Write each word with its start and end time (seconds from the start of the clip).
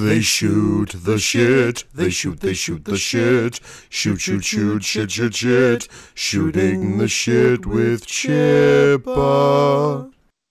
They 0.00 0.22
shoot 0.22 0.94
the 1.04 1.18
shit. 1.18 1.84
They 1.92 2.08
shoot, 2.08 2.40
they 2.40 2.54
shoot 2.54 2.86
the 2.86 2.96
shit. 2.96 3.60
Shoot, 3.90 4.22
shoot, 4.22 4.42
shoot, 4.42 4.82
shit, 4.82 5.10
shit, 5.10 5.34
shit. 5.34 5.86
Shooting 6.14 6.96
the 6.96 7.08
shit 7.08 7.66
with 7.66 8.06
Chippa. 8.06 9.10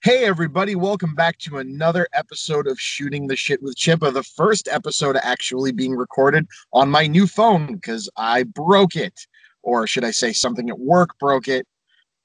Hey, 0.04 0.26
everybody, 0.26 0.76
welcome 0.76 1.16
back 1.16 1.40
to 1.40 1.58
another 1.58 2.08
episode 2.14 2.68
of 2.68 2.80
Shooting 2.80 3.26
the 3.26 3.36
Shit 3.36 3.64
with 3.64 3.76
Chippa. 3.78 4.14
The 4.14 4.22
first 4.22 4.68
episode 4.68 5.18
actually 5.24 5.72
being 5.72 5.96
recorded 5.96 6.46
on 6.72 6.92
my 6.92 7.08
new 7.08 7.26
phone 7.26 7.74
because 7.74 8.08
I 8.18 8.44
broke 8.44 8.96
it, 8.96 9.26
or 9.64 9.88
should 9.88 10.04
I 10.04 10.12
say, 10.12 10.34
something 10.34 10.70
at 10.70 10.78
work 10.78 11.18
broke 11.18 11.48
it, 11.48 11.66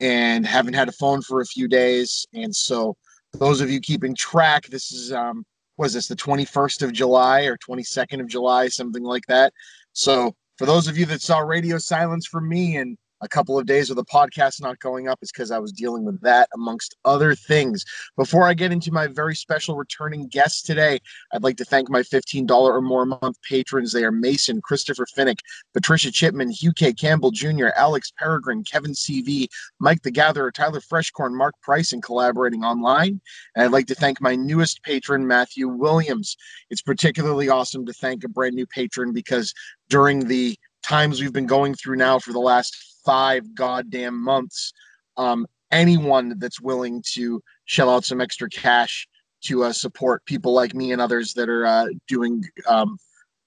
and 0.00 0.44
haven't 0.44 0.74
had 0.74 0.90
a 0.90 0.92
phone 0.92 1.22
for 1.22 1.40
a 1.40 1.46
few 1.46 1.66
days. 1.66 2.26
And 2.34 2.54
so, 2.54 2.94
those 3.32 3.62
of 3.62 3.70
you 3.70 3.80
keeping 3.80 4.14
track, 4.14 4.66
this 4.66 4.92
is 4.92 5.14
um, 5.14 5.46
was 5.76 5.92
this 5.92 6.08
the 6.08 6.16
21st 6.16 6.82
of 6.82 6.92
July 6.92 7.42
or 7.42 7.56
22nd 7.58 8.20
of 8.20 8.28
July, 8.28 8.68
something 8.68 9.02
like 9.02 9.26
that. 9.26 9.52
So 9.92 10.34
for 10.56 10.66
those 10.66 10.88
of 10.88 10.96
you 10.96 11.06
that 11.06 11.22
saw 11.22 11.38
radio 11.38 11.78
silence 11.78 12.26
from 12.26 12.48
me 12.48 12.76
and 12.76 12.96
a 13.22 13.28
couple 13.28 13.58
of 13.58 13.66
days 13.66 13.90
of 13.90 13.96
the 13.96 14.04
podcast 14.04 14.60
not 14.60 14.78
going 14.78 15.08
up 15.08 15.18
is 15.22 15.32
because 15.32 15.50
I 15.50 15.58
was 15.58 15.72
dealing 15.72 16.04
with 16.04 16.20
that 16.22 16.48
amongst 16.54 16.96
other 17.04 17.34
things. 17.34 17.84
Before 18.16 18.44
I 18.44 18.54
get 18.54 18.72
into 18.72 18.92
my 18.92 19.06
very 19.06 19.34
special 19.34 19.76
returning 19.76 20.28
guest 20.28 20.66
today, 20.66 20.98
I'd 21.32 21.42
like 21.42 21.56
to 21.58 21.64
thank 21.64 21.88
my 21.88 22.00
$15 22.00 22.50
or 22.50 22.80
more 22.80 23.02
a 23.02 23.06
month 23.06 23.40
patrons. 23.42 23.92
They 23.92 24.04
are 24.04 24.12
Mason, 24.12 24.60
Christopher 24.60 25.06
Finnick, 25.16 25.38
Patricia 25.72 26.10
Chipman, 26.10 26.50
Hugh 26.50 26.72
K. 26.72 26.92
Campbell 26.92 27.30
Jr., 27.30 27.68
Alex 27.76 28.12
Peregrine, 28.16 28.64
Kevin 28.64 28.92
CV, 28.92 29.48
Mike 29.78 30.02
the 30.02 30.10
Gatherer, 30.10 30.52
Tyler 30.52 30.80
Freshcorn, 30.80 31.34
Mark 31.36 31.54
Price, 31.62 31.92
and 31.92 32.02
collaborating 32.02 32.64
online. 32.64 33.20
And 33.54 33.64
I'd 33.64 33.72
like 33.72 33.86
to 33.86 33.94
thank 33.94 34.20
my 34.20 34.36
newest 34.36 34.82
patron, 34.82 35.26
Matthew 35.26 35.68
Williams. 35.68 36.36
It's 36.70 36.82
particularly 36.82 37.48
awesome 37.48 37.86
to 37.86 37.92
thank 37.92 38.24
a 38.24 38.28
brand 38.28 38.54
new 38.54 38.66
patron 38.66 39.12
because 39.12 39.54
during 39.88 40.28
the 40.28 40.56
times 40.82 41.20
we've 41.20 41.32
been 41.32 41.46
going 41.46 41.74
through 41.74 41.96
now 41.96 42.18
for 42.18 42.32
the 42.32 42.38
last 42.38 42.95
five 43.06 43.54
goddamn 43.54 44.22
months. 44.22 44.72
Um, 45.16 45.46
anyone 45.70 46.38
that's 46.38 46.60
willing 46.60 47.02
to 47.14 47.42
shell 47.64 47.88
out 47.88 48.04
some 48.04 48.20
extra 48.20 48.48
cash 48.50 49.08
to 49.42 49.64
uh, 49.64 49.72
support 49.72 50.24
people 50.26 50.52
like 50.52 50.74
me 50.74 50.92
and 50.92 51.00
others 51.00 51.32
that 51.34 51.48
are 51.48 51.66
uh, 51.66 51.86
doing, 52.08 52.44
um, 52.68 52.98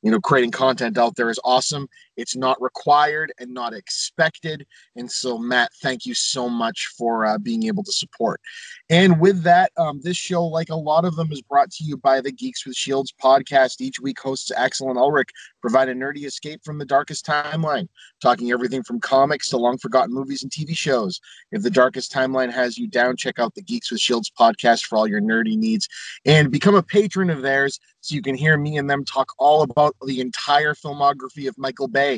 you 0.01 0.11
know, 0.11 0.19
creating 0.19 0.51
content 0.51 0.97
out 0.97 1.15
there 1.15 1.29
is 1.29 1.39
awesome. 1.43 1.87
It's 2.19 2.35
not 2.35 2.61
required 2.61 3.31
and 3.39 3.53
not 3.53 3.73
expected. 3.73 4.67
And 4.97 5.09
so, 5.09 5.37
Matt, 5.37 5.71
thank 5.81 6.05
you 6.05 6.13
so 6.13 6.49
much 6.49 6.87
for 6.97 7.25
uh, 7.25 7.37
being 7.37 7.63
able 7.63 7.83
to 7.83 7.91
support. 7.93 8.41
And 8.89 9.19
with 9.21 9.43
that, 9.43 9.71
um, 9.77 10.01
this 10.03 10.17
show, 10.17 10.45
like 10.45 10.69
a 10.69 10.75
lot 10.75 11.05
of 11.05 11.15
them, 11.15 11.31
is 11.31 11.41
brought 11.41 11.71
to 11.71 11.83
you 11.85 11.95
by 11.95 12.19
the 12.19 12.31
Geeks 12.31 12.65
with 12.65 12.75
Shields 12.75 13.13
podcast. 13.23 13.79
Each 13.79 14.01
week, 14.01 14.19
hosts 14.19 14.51
Axel 14.51 14.89
and 14.89 14.99
Ulrich 14.99 15.29
provide 15.61 15.87
a 15.87 15.93
nerdy 15.93 16.25
escape 16.25 16.61
from 16.63 16.77
the 16.77 16.85
darkest 16.85 17.25
timeline, 17.25 17.87
talking 18.21 18.51
everything 18.51 18.83
from 18.83 18.99
comics 18.99 19.49
to 19.49 19.57
long 19.57 19.77
forgotten 19.77 20.13
movies 20.13 20.43
and 20.43 20.51
TV 20.51 20.75
shows. 20.75 21.21
If 21.51 21.61
the 21.61 21.69
darkest 21.69 22.11
timeline 22.11 22.51
has 22.51 22.77
you 22.77 22.87
down, 22.87 23.15
check 23.15 23.39
out 23.39 23.55
the 23.55 23.61
Geeks 23.61 23.91
with 23.91 24.01
Shields 24.01 24.31
podcast 24.37 24.85
for 24.85 24.97
all 24.97 25.07
your 25.07 25.21
nerdy 25.21 25.57
needs 25.57 25.87
and 26.25 26.51
become 26.51 26.75
a 26.75 26.83
patron 26.83 27.29
of 27.29 27.41
theirs 27.41 27.79
so 28.01 28.15
you 28.15 28.21
can 28.21 28.35
hear 28.35 28.57
me 28.57 28.77
and 28.77 28.89
them 28.89 29.05
talk 29.05 29.33
all 29.37 29.61
about 29.61 29.95
the 30.05 30.19
entire 30.19 30.73
filmography 30.73 31.47
of 31.47 31.57
Michael 31.57 31.87
Bay 31.87 32.08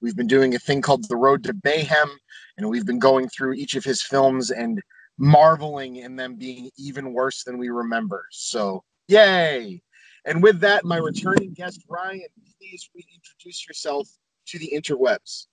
We've 0.00 0.16
been 0.16 0.26
doing 0.26 0.54
a 0.54 0.58
thing 0.58 0.82
called 0.82 1.08
The 1.08 1.16
Road 1.16 1.44
to 1.44 1.54
Mayhem, 1.64 2.10
and 2.56 2.68
we've 2.68 2.86
been 2.86 2.98
going 2.98 3.28
through 3.28 3.54
each 3.54 3.74
of 3.74 3.84
his 3.84 4.02
films 4.02 4.50
and 4.50 4.80
marveling 5.18 5.96
in 5.96 6.16
them 6.16 6.36
being 6.36 6.70
even 6.76 7.12
worse 7.12 7.44
than 7.44 7.58
we 7.58 7.68
remember. 7.68 8.26
So, 8.30 8.84
yay! 9.08 9.82
And 10.24 10.42
with 10.42 10.60
that, 10.60 10.84
my 10.84 10.96
returning 10.96 11.52
guest, 11.52 11.84
Ryan, 11.88 12.26
please 12.58 12.88
reintroduce 12.94 13.66
yourself 13.66 14.08
to 14.46 14.58
the 14.58 14.70
interwebs. 14.74 15.46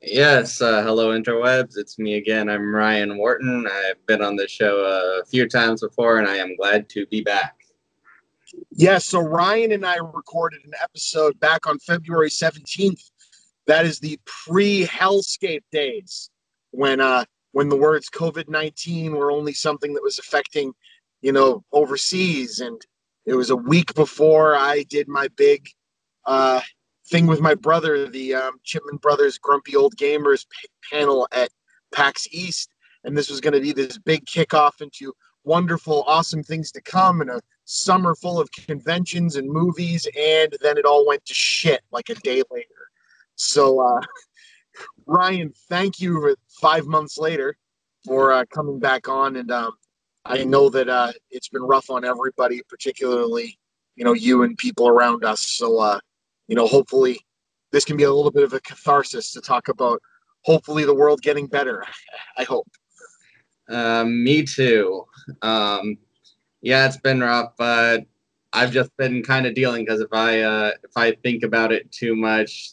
Yes, 0.00 0.60
uh, 0.60 0.82
hello 0.82 1.10
interwebs. 1.10 1.76
It's 1.76 1.98
me 1.98 2.14
again. 2.14 2.48
I'm 2.48 2.74
Ryan 2.74 3.18
Wharton. 3.18 3.66
I've 3.66 4.04
been 4.06 4.22
on 4.22 4.36
the 4.36 4.46
show 4.46 4.76
a 5.20 5.24
few 5.26 5.48
times 5.48 5.80
before, 5.80 6.18
and 6.18 6.28
I 6.28 6.36
am 6.36 6.56
glad 6.56 6.88
to 6.90 7.06
be 7.06 7.22
back. 7.22 7.57
Yeah, 8.70 8.98
so 8.98 9.20
Ryan 9.20 9.72
and 9.72 9.86
I 9.86 9.96
recorded 9.96 10.60
an 10.64 10.72
episode 10.82 11.38
back 11.40 11.66
on 11.66 11.78
February 11.78 12.30
17th. 12.30 13.10
That 13.66 13.84
is 13.84 13.98
the 13.98 14.18
pre-hellscape 14.24 15.64
days 15.70 16.30
when 16.70 17.00
uh 17.00 17.24
when 17.52 17.68
the 17.68 17.76
words 17.76 18.10
COVID-19 18.10 19.12
were 19.12 19.32
only 19.32 19.52
something 19.52 19.94
that 19.94 20.02
was 20.02 20.18
affecting, 20.18 20.72
you 21.22 21.32
know, 21.32 21.64
overseas 21.72 22.60
and 22.60 22.80
it 23.26 23.34
was 23.34 23.50
a 23.50 23.56
week 23.56 23.94
before 23.94 24.54
I 24.54 24.84
did 24.88 25.08
my 25.08 25.28
big 25.36 25.68
uh 26.24 26.60
thing 27.10 27.26
with 27.26 27.40
my 27.40 27.54
brother, 27.54 28.08
the 28.08 28.34
um, 28.34 28.60
Chipman 28.64 28.98
Brothers 28.98 29.38
Grumpy 29.38 29.74
Old 29.74 29.96
Gamers 29.96 30.46
panel 30.90 31.26
at 31.32 31.50
PAX 31.92 32.28
East 32.30 32.70
and 33.04 33.16
this 33.16 33.30
was 33.30 33.40
going 33.40 33.54
to 33.54 33.60
be 33.60 33.72
this 33.72 33.98
big 33.98 34.24
kickoff 34.26 34.80
into 34.80 35.12
wonderful, 35.48 36.04
awesome 36.06 36.42
things 36.42 36.70
to 36.72 36.80
come 36.82 37.20
and 37.22 37.30
a 37.30 37.40
summer 37.64 38.14
full 38.14 38.38
of 38.38 38.50
conventions 38.52 39.36
and 39.36 39.50
movies. 39.50 40.06
And 40.16 40.54
then 40.60 40.76
it 40.78 40.84
all 40.84 41.06
went 41.06 41.24
to 41.24 41.34
shit 41.34 41.80
like 41.90 42.10
a 42.10 42.14
day 42.16 42.42
later. 42.50 42.68
So, 43.34 43.80
uh, 43.80 44.00
Ryan, 45.06 45.52
thank 45.68 46.00
you 46.00 46.36
five 46.60 46.86
months 46.86 47.18
later 47.18 47.56
for 48.04 48.32
uh, 48.32 48.44
coming 48.52 48.78
back 48.78 49.08
on. 49.08 49.36
And 49.36 49.50
um, 49.50 49.72
I 50.24 50.44
know 50.44 50.68
that 50.68 50.88
uh, 50.88 51.12
it's 51.30 51.48
been 51.48 51.62
rough 51.62 51.90
on 51.90 52.04
everybody, 52.04 52.60
particularly, 52.68 53.58
you 53.96 54.04
know, 54.04 54.12
you 54.12 54.42
and 54.42 54.56
people 54.56 54.86
around 54.86 55.24
us. 55.24 55.40
So, 55.40 55.78
uh, 55.78 55.98
you 56.46 56.54
know, 56.54 56.66
hopefully 56.66 57.18
this 57.72 57.84
can 57.84 57.96
be 57.96 58.04
a 58.04 58.12
little 58.12 58.30
bit 58.30 58.44
of 58.44 58.52
a 58.52 58.60
catharsis 58.60 59.32
to 59.32 59.40
talk 59.40 59.68
about 59.68 60.00
hopefully 60.42 60.84
the 60.84 60.94
world 60.94 61.22
getting 61.22 61.46
better. 61.46 61.84
I 62.36 62.44
hope. 62.44 62.68
Uh, 63.68 64.04
me 64.04 64.42
too. 64.44 65.04
Um, 65.42 65.98
yeah, 66.62 66.86
it's 66.86 66.96
been 66.96 67.20
rough, 67.20 67.52
but 67.56 68.06
I've 68.52 68.72
just 68.72 68.96
been 68.96 69.22
kind 69.22 69.46
of 69.46 69.54
dealing 69.54 69.84
because 69.84 70.00
if 70.00 70.12
I 70.12 70.40
uh, 70.40 70.70
if 70.82 70.90
I 70.96 71.12
think 71.22 71.42
about 71.42 71.72
it 71.72 71.90
too 71.92 72.16
much, 72.16 72.72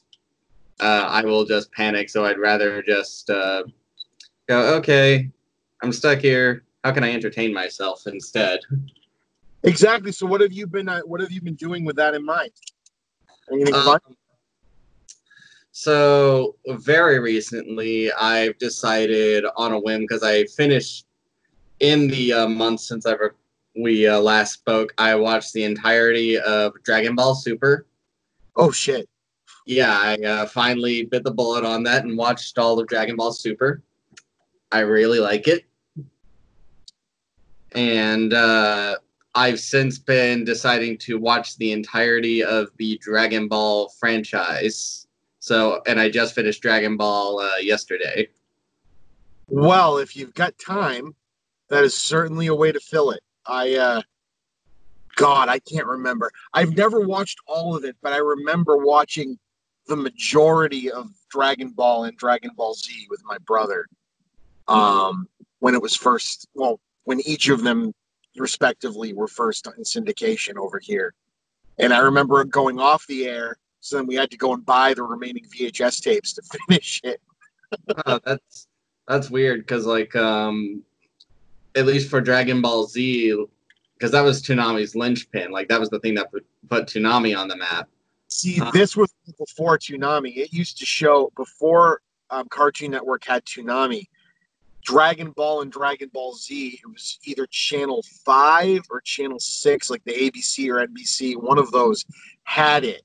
uh, 0.79 1.06
I 1.07 1.23
will 1.23 1.45
just 1.45 1.72
panic. 1.72 2.09
So 2.09 2.25
I'd 2.25 2.39
rather 2.39 2.81
just 2.81 3.29
uh, 3.29 3.63
go, 4.47 4.75
okay, 4.75 5.29
I'm 5.83 5.91
stuck 5.91 6.19
here. 6.19 6.63
How 6.83 6.91
can 6.91 7.03
I 7.03 7.12
entertain 7.12 7.53
myself 7.53 8.03
instead? 8.07 8.59
Exactly. 9.63 10.12
So 10.12 10.25
what 10.25 10.41
have 10.41 10.53
you 10.53 10.67
been 10.67 10.88
uh, 10.88 11.01
what 11.01 11.19
have 11.19 11.31
you 11.31 11.41
been 11.41 11.56
doing 11.56 11.83
with 11.83 11.95
that 11.97 12.13
in 12.13 12.23
mind? 12.23 12.51
Anything 13.51 13.73
Um, 13.73 13.83
fun? 13.83 14.00
So 15.78 16.56
very 16.69 17.19
recently, 17.19 18.09
I've 18.13 18.58
decided 18.59 19.44
on 19.58 19.74
a 19.74 19.80
whim 19.80 20.03
because 20.03 20.24
I 20.24 20.46
finished 20.46 21.06
in 21.81 22.08
the 22.08 22.31
uh, 22.31 22.47
month 22.47 22.80
since 22.80 23.06
ever 23.06 23.36
we 23.75 24.08
uh, 24.08 24.22
last 24.22 24.53
spoke. 24.53 24.94
I 24.97 25.16
watched 25.16 25.52
the 25.52 25.66
entirety 25.66 26.40
of 26.40 26.81
Dragon 26.84 27.13
Ball 27.13 27.36
Super. 27.36 27.88
Oh 28.56 28.72
shit. 28.72 29.09
Yeah, 29.66 30.00
I 30.00 30.16
uh, 30.25 30.46
finally 30.46 31.03
bit 31.03 31.25
the 31.25 31.31
bullet 31.31 31.66
on 31.66 31.84
that 31.84 32.06
and 32.06 32.18
watched 32.18 32.57
all 32.57 32.80
of 32.80 32.88
Dragon 32.88 33.18
Ball 33.18 33.34
Super. 33.34 33.84
I 34.72 34.80
really 34.80 35.19
like 35.19 35.50
it, 35.50 35.66
and 37.74 38.34
uh, 38.34 38.96
I've 39.36 39.59
since 39.59 40.00
been 40.00 40.46
deciding 40.46 41.00
to 41.00 41.19
watch 41.19 41.57
the 41.57 41.74
entirety 41.74 42.46
of 42.46 42.69
the 42.78 42.97
Dragon 43.03 43.50
Ball 43.50 43.90
franchise. 43.90 45.05
So, 45.45 45.79
and 45.85 46.00
I 46.00 46.09
just 46.09 46.33
finished 46.33 46.63
Dragon 46.63 46.97
Ball 46.97 47.39
uh, 47.39 47.57
yesterday. 47.57 48.29
Well, 49.47 50.00
if 50.00 50.16
you've 50.16 50.33
got 50.33 50.57
time, 50.57 51.13
that 51.69 51.83
is 51.83 51.95
certainly 51.95 52.47
a 52.47 52.56
way 52.56 52.72
to 52.72 52.79
fill 52.79 53.11
it. 53.11 53.22
I 53.45 53.75
uh 53.75 54.01
God, 55.17 55.47
I 55.47 55.59
can't 55.59 55.85
remember. 55.85 56.31
I've 56.51 56.75
never 56.75 57.01
watched 57.01 57.38
all 57.45 57.75
of 57.75 57.83
it, 57.86 57.95
but 58.01 58.12
I 58.12 58.18
remember 58.18 58.77
watching 58.77 59.38
the 59.86 59.95
majority 59.95 60.89
of 60.89 61.09
Dragon 61.30 61.69
Ball 61.69 62.06
and 62.06 62.18
Dragon 62.18 62.50
Ball 62.57 62.74
Z 62.74 63.06
with 63.12 63.21
my 63.24 63.38
brother. 63.45 63.86
Um 64.68 65.27
when 65.59 65.75
it 65.75 65.81
was 65.81 65.95
first 65.95 66.48
well, 66.56 66.80
when 67.03 67.19
each 67.19 67.50
of 67.50 67.62
them 67.62 67.94
respectively 68.36 69.13
were 69.13 69.27
first 69.27 69.68
in 69.77 69.83
syndication 69.83 70.56
over 70.57 70.80
here. 70.81 71.13
And 71.77 71.94
I 71.94 72.00
remember 72.00 72.44
going 72.45 72.80
off 72.80 73.06
the 73.06 73.27
air, 73.27 73.57
so 73.86 73.98
then 73.98 74.08
we 74.08 74.16
had 74.16 74.32
to 74.32 74.38
go 74.38 74.52
and 74.54 74.66
buy 74.66 74.96
the 74.96 75.04
remaining 75.04 75.46
VHS 75.46 76.02
tapes 76.02 76.34
to 76.34 76.42
finish 76.68 77.02
it. 77.04 77.22
oh, 78.08 78.20
that's 78.26 78.68
that's 79.08 79.30
weird 79.30 79.60
because 79.60 79.86
like 79.86 80.16
um 80.16 80.82
at 81.76 81.86
least 81.86 82.10
for 82.10 82.20
Dragon 82.20 82.62
Ball 82.62 82.88
Z 82.88 83.46
because 83.96 84.12
that 84.12 84.22
was 84.22 84.42
Toonami's 84.42 84.96
linchpin 84.96 85.52
like 85.52 85.68
that 85.68 85.80
was 85.80 85.90
the 85.90 86.00
thing 86.00 86.16
that 86.16 86.32
put, 86.32 86.44
put 86.68 86.88
Toonami 86.88 87.38
on 87.38 87.48
the 87.48 87.58
map. 87.58 87.88
See, 88.28 88.60
Uh, 88.60 88.72
this 88.72 88.98
was 88.98 89.14
before 89.38 89.78
Toonami. 89.78 90.36
It 90.36 90.52
used 90.52 90.80
to 90.80 90.86
show 90.86 91.32
before 91.38 92.02
um, 92.32 92.48
Cartoon 92.50 92.90
Network 92.92 93.24
had 93.24 93.46
Toonami. 93.46 94.08
Dragon 94.84 95.32
Ball 95.32 95.62
and 95.62 95.72
Dragon 95.72 96.10
Ball 96.12 96.34
Z. 96.36 96.80
It 96.84 96.88
was 96.88 97.20
either 97.24 97.48
Channel 97.52 98.04
Five 98.24 98.82
or 98.90 99.02
Channel 99.02 99.40
Six, 99.40 99.90
like 99.92 100.04
the 100.06 100.14
ABC 100.14 100.70
or 100.70 100.86
NBC. 100.86 101.36
One 101.36 101.58
of 101.58 101.72
those 101.72 102.06
had 102.44 102.84
it, 102.84 103.05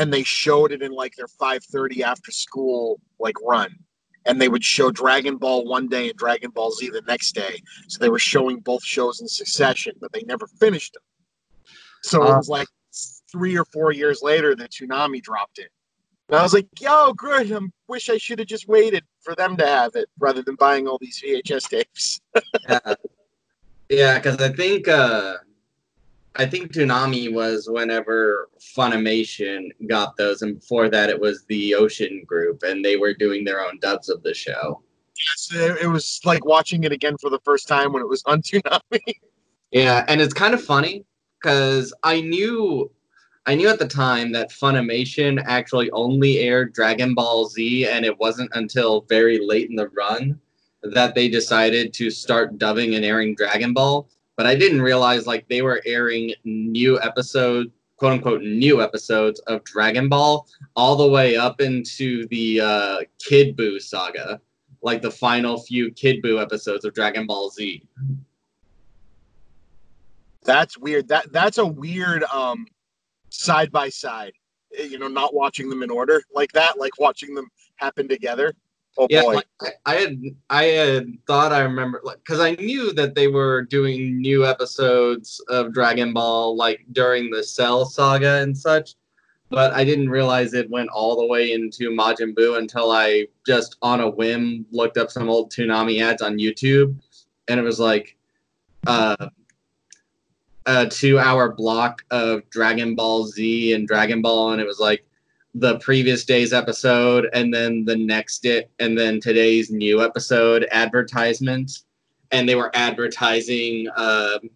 and 0.00 0.10
they 0.10 0.22
showed 0.22 0.72
it 0.72 0.80
in 0.80 0.92
like 0.92 1.14
their 1.14 1.28
five 1.28 1.62
thirty 1.64 2.02
after 2.02 2.30
school 2.32 2.98
like 3.18 3.36
run. 3.42 3.70
And 4.24 4.40
they 4.40 4.48
would 4.48 4.64
show 4.64 4.90
Dragon 4.90 5.36
Ball 5.36 5.66
one 5.66 5.88
day 5.88 6.08
and 6.08 6.18
Dragon 6.18 6.50
Ball 6.50 6.70
Z 6.72 6.88
the 6.90 7.02
next 7.06 7.32
day. 7.34 7.62
So 7.88 7.98
they 7.98 8.08
were 8.08 8.18
showing 8.18 8.60
both 8.60 8.82
shows 8.82 9.20
in 9.20 9.28
succession, 9.28 9.92
but 10.00 10.10
they 10.12 10.22
never 10.22 10.46
finished 10.46 10.94
them. 10.94 11.02
So 12.02 12.22
it 12.22 12.30
Uh. 12.30 12.36
was 12.38 12.48
like 12.48 12.68
three 13.30 13.56
or 13.58 13.66
four 13.66 13.92
years 13.92 14.20
later 14.22 14.56
that 14.56 14.70
Toonami 14.70 15.22
dropped 15.22 15.58
it. 15.58 15.70
And 16.28 16.38
I 16.38 16.42
was 16.42 16.54
like, 16.54 16.68
yo, 16.80 17.12
good. 17.12 17.52
I 17.52 17.60
wish 17.88 18.08
I 18.08 18.16
should 18.16 18.38
have 18.38 18.48
just 18.48 18.68
waited 18.68 19.04
for 19.20 19.34
them 19.34 19.56
to 19.58 19.66
have 19.66 19.96
it 19.96 20.08
rather 20.18 20.42
than 20.42 20.54
buying 20.54 20.86
all 20.88 20.98
these 20.98 21.20
VHS 21.22 21.68
tapes. 21.68 22.20
yeah, 22.68 22.94
yeah, 23.90 24.18
because 24.18 24.40
I 24.40 24.50
think 24.50 24.88
uh, 24.88 25.36
I 26.36 26.46
think 26.46 26.72
Toonami 26.72 27.32
was 27.32 27.68
whenever 27.68 28.48
Funimation 28.76 29.70
got 29.88 30.16
those, 30.16 30.42
and 30.42 30.60
before 30.60 30.88
that 30.88 31.10
it 31.10 31.20
was 31.20 31.44
the 31.48 31.74
Ocean 31.74 32.22
Group, 32.26 32.62
and 32.62 32.84
they 32.84 32.96
were 32.96 33.14
doing 33.14 33.44
their 33.44 33.60
own 33.60 33.78
dubs 33.80 34.08
of 34.08 34.22
the 34.22 34.34
show. 34.34 34.82
Yes, 35.18 35.78
it, 35.82 35.86
was 35.86 36.20
like 36.24 36.44
watching 36.44 36.84
it 36.84 36.92
again 36.92 37.16
for 37.20 37.30
the 37.30 37.40
first 37.44 37.68
time 37.68 37.92
when 37.92 38.02
it 38.02 38.08
was 38.08 38.22
on 38.26 38.42
Toonami. 38.42 39.14
Yeah, 39.70 40.04
and 40.08 40.20
it's 40.20 40.32
kind 40.32 40.54
of 40.54 40.62
funny 40.62 41.04
because 41.40 41.92
I 42.02 42.20
knew 42.20 42.90
I 43.46 43.54
knew 43.54 43.68
at 43.68 43.78
the 43.78 43.88
time 43.88 44.32
that 44.32 44.50
Funimation 44.50 45.42
actually 45.46 45.90
only 45.90 46.38
aired 46.38 46.72
Dragon 46.72 47.14
Ball 47.14 47.46
Z, 47.46 47.86
and 47.88 48.04
it 48.04 48.18
wasn't 48.18 48.50
until 48.54 49.02
very 49.02 49.44
late 49.44 49.70
in 49.70 49.76
the 49.76 49.88
run 49.88 50.38
that 50.82 51.14
they 51.14 51.28
decided 51.28 51.92
to 51.94 52.10
start 52.10 52.58
dubbing 52.58 52.94
and 52.94 53.04
airing 53.04 53.34
Dragon 53.34 53.72
Ball. 53.72 54.08
But 54.40 54.46
I 54.46 54.54
didn't 54.54 54.80
realize 54.80 55.26
like 55.26 55.46
they 55.48 55.60
were 55.60 55.82
airing 55.84 56.32
new 56.44 56.98
episodes, 56.98 57.68
quote 57.98 58.12
unquote, 58.12 58.40
new 58.40 58.80
episodes 58.80 59.38
of 59.40 59.62
Dragon 59.64 60.08
Ball 60.08 60.48
all 60.74 60.96
the 60.96 61.06
way 61.06 61.36
up 61.36 61.60
into 61.60 62.26
the 62.28 62.58
uh, 62.58 63.00
Kid 63.18 63.54
Buu 63.54 63.78
saga, 63.78 64.40
like 64.80 65.02
the 65.02 65.10
final 65.10 65.60
few 65.60 65.90
Kid 65.90 66.22
Buu 66.22 66.40
episodes 66.40 66.86
of 66.86 66.94
Dragon 66.94 67.26
Ball 67.26 67.50
Z. 67.50 67.86
That's 70.42 70.78
weird. 70.78 71.06
That 71.08 71.30
that's 71.32 71.58
a 71.58 71.66
weird 71.66 72.24
um 72.24 72.66
side 73.28 73.70
by 73.70 73.90
side. 73.90 74.32
Eh, 74.78 74.84
You 74.84 74.98
know, 74.98 75.08
not 75.08 75.34
watching 75.34 75.68
them 75.68 75.82
in 75.82 75.90
order 75.90 76.22
like 76.34 76.52
that, 76.52 76.78
like 76.78 76.98
watching 76.98 77.34
them 77.34 77.50
happen 77.76 78.08
together. 78.08 78.54
Oh 79.00 79.06
yeah, 79.08 79.22
boy. 79.22 79.36
like, 79.36 79.78
I, 79.86 79.94
had 79.94 80.22
I 80.50 80.64
had 80.64 81.06
thought 81.26 81.54
I 81.54 81.60
remember 81.60 82.02
like 82.04 82.18
because 82.18 82.38
I 82.38 82.50
knew 82.56 82.92
that 82.92 83.14
they 83.14 83.28
were 83.28 83.62
doing 83.62 84.20
new 84.20 84.44
episodes 84.44 85.42
of 85.48 85.72
Dragon 85.72 86.12
Ball 86.12 86.54
like 86.54 86.84
during 86.92 87.30
the 87.30 87.42
Cell 87.42 87.86
saga 87.86 88.42
and 88.42 88.56
such, 88.56 88.96
but 89.48 89.72
I 89.72 89.84
didn't 89.84 90.10
realize 90.10 90.52
it 90.52 90.68
went 90.68 90.90
all 90.90 91.16
the 91.16 91.24
way 91.24 91.52
into 91.52 91.88
Majin 91.88 92.34
Buu 92.34 92.58
until 92.58 92.90
I 92.90 93.26
just 93.46 93.76
on 93.80 94.00
a 94.00 94.10
whim 94.10 94.66
looked 94.70 94.98
up 94.98 95.10
some 95.10 95.30
old 95.30 95.50
Toonami 95.50 96.02
ads 96.02 96.20
on 96.20 96.36
YouTube, 96.36 96.94
and 97.48 97.58
it 97.58 97.62
was 97.62 97.80
like 97.80 98.18
uh, 98.86 99.28
a 100.66 100.86
two-hour 100.86 101.54
block 101.54 102.02
of 102.10 102.42
Dragon 102.50 102.94
Ball 102.94 103.24
Z 103.24 103.72
and 103.72 103.88
Dragon 103.88 104.20
Ball, 104.20 104.52
and 104.52 104.60
it 104.60 104.66
was 104.66 104.78
like 104.78 105.06
the 105.54 105.78
previous 105.78 106.24
day's 106.24 106.52
episode 106.52 107.28
and 107.32 107.52
then 107.52 107.84
the 107.84 107.96
next 107.96 108.44
it 108.44 108.70
and 108.78 108.96
then 108.96 109.20
today's 109.20 109.70
new 109.70 110.02
episode 110.02 110.66
advertisements. 110.70 111.84
And 112.30 112.48
they 112.48 112.54
were 112.54 112.70
advertising 112.74 113.88
um 113.96 114.50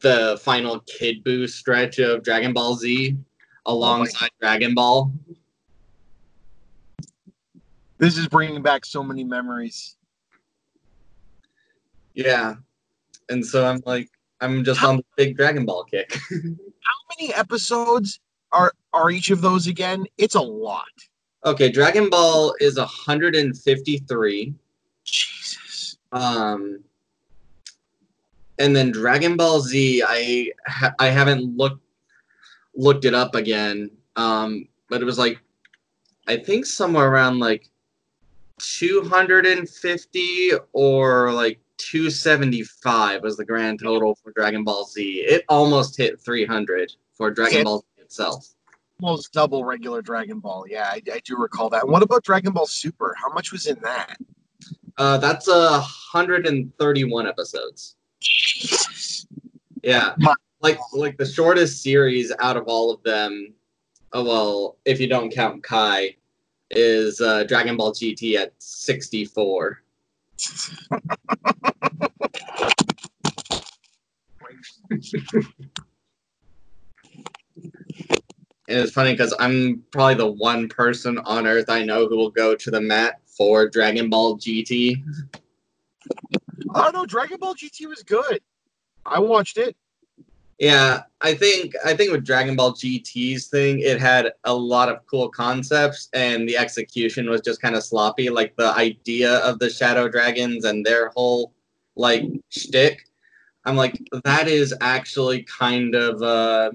the 0.00 0.38
final 0.42 0.80
kid 0.80 1.24
Buu 1.24 1.48
stretch 1.48 1.98
of 1.98 2.22
dragon 2.22 2.52
ball 2.52 2.76
z 2.76 3.16
alongside 3.64 4.30
dragon 4.40 4.74
ball. 4.74 5.10
This 7.98 8.16
is 8.16 8.28
bringing 8.28 8.62
back 8.62 8.84
so 8.84 9.02
many 9.02 9.24
memories. 9.24 9.96
yeah. 12.14 12.54
And 13.28 13.44
so 13.44 13.66
i'm 13.66 13.82
like 13.84 14.08
i'm 14.40 14.62
just 14.62 14.82
on 14.84 14.98
the 14.98 15.04
big 15.16 15.36
dragon 15.36 15.64
ball 15.64 15.82
kick. 15.82 16.16
How 16.30 16.94
many 17.18 17.34
episodes 17.34 18.20
are 18.52 18.72
are 18.92 19.10
each 19.10 19.30
of 19.30 19.40
those 19.40 19.66
again? 19.66 20.04
It's 20.18 20.34
a 20.34 20.40
lot. 20.40 20.84
okay 21.44 21.70
dragon 21.70 22.08
ball 22.10 22.54
is 22.60 22.76
153 22.78 24.54
Jesus. 25.04 25.96
Um, 26.12 26.80
and 28.58 28.74
then 28.74 28.90
Dragon 28.90 29.36
Ball 29.36 29.60
Z, 29.60 30.02
I 30.06 30.50
ha- 30.66 30.94
I 30.98 31.08
haven't 31.08 31.56
looked 31.56 31.82
looked 32.74 33.04
it 33.04 33.12
up 33.14 33.34
again. 33.34 33.90
Um, 34.16 34.66
but 34.88 35.00
it 35.02 35.04
was 35.04 35.18
like 35.18 35.38
I 36.26 36.36
think 36.38 36.64
somewhere 36.66 37.08
around 37.08 37.38
like 37.38 37.70
250 38.60 40.50
or 40.72 41.32
like 41.32 41.60
275 41.78 43.22
was 43.22 43.36
the 43.36 43.44
grand 43.44 43.80
total 43.80 44.14
for 44.16 44.32
Dragon 44.32 44.64
Ball 44.64 44.84
Z. 44.86 45.02
It 45.28 45.44
almost 45.48 45.96
hit 45.96 46.18
300 46.20 46.92
for 47.14 47.30
Dragon 47.30 47.58
Yeah. 47.58 47.64
Ball 47.64 47.80
Z 47.80 47.95
itself. 48.06 48.54
Almost 49.02 49.32
double 49.32 49.64
regular 49.64 50.00
Dragon 50.00 50.38
Ball. 50.40 50.64
Yeah, 50.68 50.88
I, 50.90 51.02
I 51.12 51.20
do 51.24 51.36
recall 51.36 51.68
that. 51.70 51.86
What 51.86 52.02
about 52.02 52.24
Dragon 52.24 52.52
Ball 52.52 52.66
Super? 52.66 53.14
How 53.20 53.28
much 53.32 53.52
was 53.52 53.66
in 53.66 53.78
that? 53.82 54.16
Uh, 54.96 55.18
that's 55.18 55.48
a 55.48 55.70
131 55.70 57.26
episodes. 57.26 57.96
Yeah, 59.82 60.14
like 60.62 60.78
like 60.94 61.18
the 61.18 61.26
shortest 61.26 61.82
series 61.82 62.32
out 62.40 62.56
of 62.56 62.64
all 62.68 62.90
of 62.90 63.02
them. 63.02 63.52
Oh 64.14 64.24
well, 64.24 64.78
if 64.86 64.98
you 64.98 65.08
don't 65.08 65.30
count 65.30 65.62
Kai, 65.62 66.16
is 66.70 67.20
uh, 67.20 67.44
Dragon 67.44 67.76
Ball 67.76 67.92
GT 67.92 68.36
at 68.36 68.54
64. 68.58 69.82
And 78.68 78.78
it's 78.78 78.92
funny 78.92 79.12
because 79.12 79.34
I'm 79.38 79.82
probably 79.92 80.14
the 80.14 80.32
one 80.32 80.68
person 80.68 81.18
on 81.18 81.46
Earth 81.46 81.68
I 81.68 81.84
know 81.84 82.08
who 82.08 82.16
will 82.16 82.30
go 82.30 82.54
to 82.54 82.70
the 82.70 82.80
mat 82.80 83.20
for 83.26 83.68
Dragon 83.68 84.10
Ball 84.10 84.36
GT. 84.38 85.02
I 86.74 86.82
don't 86.82 86.94
know. 86.94 87.06
Dragon 87.06 87.38
Ball 87.38 87.54
GT 87.54 87.88
was 87.88 88.02
good. 88.02 88.40
I 89.04 89.20
watched 89.20 89.56
it. 89.56 89.76
Yeah, 90.58 91.02
I 91.20 91.34
think 91.34 91.74
I 91.84 91.94
think 91.94 92.12
with 92.12 92.24
Dragon 92.24 92.56
Ball 92.56 92.72
GT's 92.72 93.48
thing, 93.48 93.80
it 93.80 94.00
had 94.00 94.32
a 94.44 94.54
lot 94.54 94.88
of 94.88 95.06
cool 95.06 95.28
concepts, 95.28 96.08
and 96.14 96.48
the 96.48 96.56
execution 96.56 97.28
was 97.28 97.42
just 97.42 97.60
kind 97.60 97.74
of 97.74 97.84
sloppy. 97.84 98.30
Like 98.30 98.56
the 98.56 98.72
idea 98.74 99.38
of 99.40 99.58
the 99.58 99.68
Shadow 99.68 100.08
Dragons 100.08 100.64
and 100.64 100.84
their 100.84 101.08
whole 101.10 101.52
like 101.94 102.24
shtick. 102.48 103.02
I'm 103.66 103.76
like, 103.76 104.00
that 104.24 104.48
is 104.48 104.72
actually 104.80 105.42
kind 105.42 105.94
of 105.94 106.22
uh, 106.22 106.70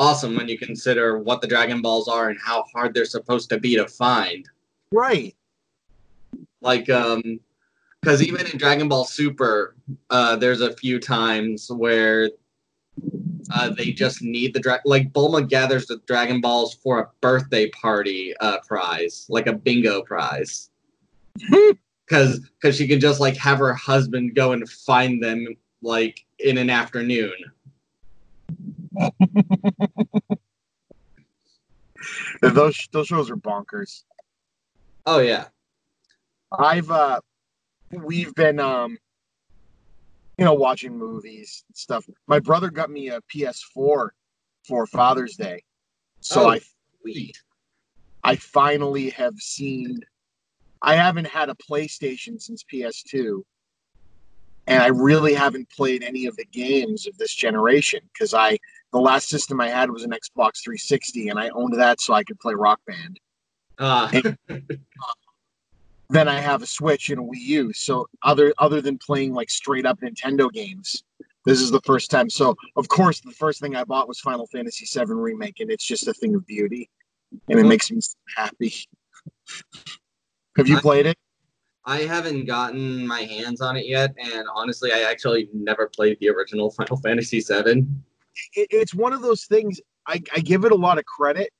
awesome 0.00 0.34
when 0.34 0.48
you 0.48 0.58
consider 0.58 1.18
what 1.18 1.42
the 1.42 1.46
Dragon 1.46 1.82
Balls 1.82 2.08
are 2.08 2.30
and 2.30 2.38
how 2.42 2.64
hard 2.74 2.94
they're 2.94 3.04
supposed 3.04 3.50
to 3.50 3.60
be 3.60 3.76
to 3.76 3.86
find. 3.86 4.48
Right. 4.90 5.36
Like, 6.62 6.88
um, 6.88 7.38
because 8.00 8.22
even 8.22 8.46
in 8.46 8.56
Dragon 8.56 8.88
Ball 8.88 9.04
Super, 9.04 9.76
uh, 10.08 10.36
there's 10.36 10.62
a 10.62 10.74
few 10.74 10.98
times 10.98 11.70
where 11.70 12.30
uh, 13.52 13.68
they 13.70 13.92
just 13.92 14.22
need 14.22 14.54
the 14.54 14.60
dragon. 14.60 14.82
like 14.86 15.12
Bulma 15.12 15.46
gathers 15.46 15.86
the 15.86 16.00
Dragon 16.06 16.40
Balls 16.40 16.74
for 16.74 17.00
a 17.00 17.08
birthday 17.20 17.68
party 17.70 18.34
uh, 18.40 18.58
prize, 18.66 19.26
like 19.28 19.46
a 19.46 19.52
bingo 19.52 20.02
prize, 20.02 20.70
because 22.06 22.40
because 22.40 22.76
she 22.76 22.88
can 22.88 23.00
just 23.00 23.20
like 23.20 23.36
have 23.36 23.58
her 23.58 23.74
husband 23.74 24.34
go 24.34 24.52
and 24.52 24.68
find 24.68 25.22
them 25.22 25.46
like 25.82 26.24
in 26.38 26.56
an 26.56 26.70
afternoon. 26.70 27.34
Those 32.42 32.88
those 32.92 33.08
shows 33.08 33.30
are 33.30 33.36
bonkers. 33.36 34.04
Oh 35.06 35.18
yeah, 35.18 35.46
I've 36.58 36.90
uh 36.90 37.20
we've 37.90 38.34
been 38.34 38.58
um 38.58 38.96
you 40.38 40.44
know 40.44 40.54
watching 40.54 40.96
movies 40.96 41.64
and 41.68 41.76
stuff. 41.76 42.06
My 42.26 42.38
brother 42.38 42.70
got 42.70 42.90
me 42.90 43.08
a 43.08 43.20
PS4 43.34 44.08
for 44.66 44.86
Father's 44.86 45.36
Day. 45.36 45.62
So 46.20 46.46
Oh. 46.46 46.50
I 46.50 46.60
sweet. 47.02 47.36
I 48.24 48.36
finally 48.36 49.10
have 49.10 49.34
seen 49.36 50.00
I 50.82 50.94
haven't 50.94 51.26
had 51.26 51.50
a 51.50 51.54
PlayStation 51.54 52.40
since 52.40 52.64
PS2. 52.64 53.42
And 54.66 54.82
I 54.82 54.88
really 54.88 55.34
haven't 55.34 55.68
played 55.70 56.02
any 56.02 56.26
of 56.26 56.36
the 56.36 56.44
games 56.44 57.06
of 57.06 57.18
this 57.18 57.34
generation 57.34 58.00
because 58.12 58.34
I 58.34 58.58
the 58.92 59.00
last 59.00 59.28
system 59.28 59.60
I 59.60 59.68
had 59.68 59.90
was 59.90 60.04
an 60.04 60.10
Xbox 60.10 60.62
360 60.62 61.28
and 61.28 61.38
I 61.38 61.48
owned 61.50 61.78
that 61.78 62.00
so 62.00 62.14
I 62.14 62.24
could 62.24 62.38
play 62.40 62.54
Rock 62.54 62.80
Band. 62.86 63.20
Uh, 63.78 64.10
than 66.10 66.28
I 66.28 66.40
have 66.40 66.62
a 66.62 66.66
Switch 66.66 67.10
and 67.10 67.20
a 67.20 67.22
Wii 67.22 67.40
U. 67.40 67.72
So 67.72 68.08
other 68.22 68.52
other 68.58 68.80
than 68.80 68.98
playing 68.98 69.32
like 69.32 69.48
straight 69.48 69.86
up 69.86 70.00
Nintendo 70.00 70.52
games, 70.52 71.04
this 71.46 71.60
is 71.60 71.70
the 71.70 71.80
first 71.82 72.10
time. 72.10 72.28
So 72.28 72.56
of 72.76 72.88
course, 72.88 73.20
the 73.20 73.30
first 73.30 73.60
thing 73.60 73.76
I 73.76 73.84
bought 73.84 74.08
was 74.08 74.20
Final 74.20 74.46
Fantasy 74.48 74.86
VII 74.92 75.12
Remake, 75.12 75.60
and 75.60 75.70
it's 75.70 75.86
just 75.86 76.08
a 76.08 76.12
thing 76.12 76.34
of 76.34 76.46
beauty, 76.46 76.90
and 77.48 77.58
it 77.58 77.64
makes 77.64 77.90
me 77.90 78.00
so 78.00 78.16
happy. 78.36 78.74
have 80.56 80.68
you 80.68 80.78
played 80.80 81.06
it? 81.06 81.16
I 81.86 82.00
haven't 82.00 82.44
gotten 82.44 83.06
my 83.06 83.22
hands 83.22 83.60
on 83.60 83.76
it 83.76 83.86
yet, 83.86 84.14
and 84.18 84.46
honestly, 84.54 84.92
I 84.92 85.10
actually 85.10 85.48
never 85.54 85.88
played 85.88 86.18
the 86.20 86.28
original 86.28 86.70
Final 86.70 86.98
Fantasy 86.98 87.40
VII. 87.40 87.86
It, 88.54 88.68
it's 88.70 88.94
one 88.94 89.12
of 89.12 89.22
those 89.22 89.44
things 89.44 89.80
I, 90.06 90.22
I 90.34 90.40
give 90.40 90.64
it 90.64 90.72
a 90.72 90.76
lot 90.76 90.98
of 90.98 91.04
credit 91.04 91.50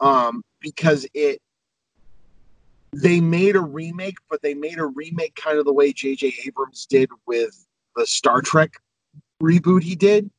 um 0.00 0.42
because 0.60 1.06
it 1.14 1.40
they 2.92 3.20
made 3.20 3.56
a 3.56 3.60
remake 3.60 4.16
but 4.30 4.42
they 4.42 4.54
made 4.54 4.78
a 4.78 4.86
remake 4.86 5.34
kind 5.34 5.58
of 5.58 5.64
the 5.64 5.72
way 5.72 5.92
jj 5.92 6.32
abrams 6.46 6.86
did 6.86 7.10
with 7.26 7.66
the 7.96 8.06
star 8.06 8.40
trek 8.42 8.72
reboot 9.42 9.82
he 9.82 9.94
did. 9.96 10.30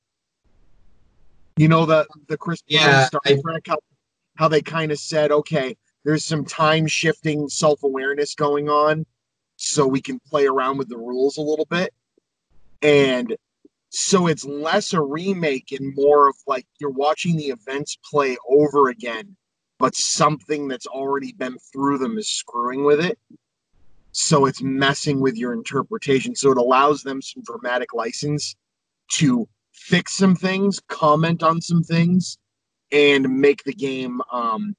You 1.57 1.67
know 1.67 1.85
the 1.85 2.07
the 2.27 2.37
chris 2.37 2.61
Yeah, 2.67 3.05
star 3.07 3.21
I- 3.25 3.39
trek 3.43 3.63
how, 3.67 3.77
how 4.37 4.47
they 4.47 4.61
kind 4.61 4.91
of 4.91 4.99
said 4.99 5.31
okay 5.31 5.75
there's 6.05 6.23
some 6.23 6.45
time 6.45 6.87
shifting 6.87 7.49
self-awareness 7.49 8.35
going 8.35 8.69
on 8.69 9.05
so 9.57 9.85
we 9.85 10.01
can 10.01 10.19
play 10.19 10.45
around 10.45 10.77
with 10.77 10.87
the 10.87 10.97
rules 10.97 11.37
a 11.37 11.41
little 11.41 11.65
bit. 11.65 11.93
And 12.81 13.35
so 13.89 14.27
it's 14.27 14.45
less 14.45 14.93
a 14.93 15.01
remake 15.01 15.71
and 15.71 15.95
more 15.95 16.29
of 16.29 16.35
like 16.45 16.65
you're 16.79 16.89
watching 16.89 17.37
the 17.37 17.47
events 17.47 17.97
play 18.11 18.37
over 18.49 18.89
again 18.89 19.35
but 19.79 19.95
something 19.95 20.67
that's 20.67 20.87
already 20.87 21.33
been 21.33 21.57
through 21.71 21.99
them 21.99 22.17
is 22.17 22.29
screwing 22.29 22.83
with 22.83 22.99
it. 22.99 23.19
So 24.11 24.45
it's 24.45 24.61
messing 24.61 25.19
with 25.19 25.35
your 25.35 25.53
interpretation. 25.53 26.35
So 26.35 26.51
it 26.51 26.57
allows 26.57 27.03
them 27.03 27.21
some 27.21 27.43
dramatic 27.43 27.93
license 27.93 28.55
to 29.13 29.47
fix 29.73 30.15
some 30.15 30.35
things 30.35 30.79
comment 30.87 31.43
on 31.43 31.61
some 31.61 31.83
things 31.83 32.39
and 32.91 33.29
make 33.39 33.63
the 33.63 33.73
game 33.73 34.19
um 34.31 34.75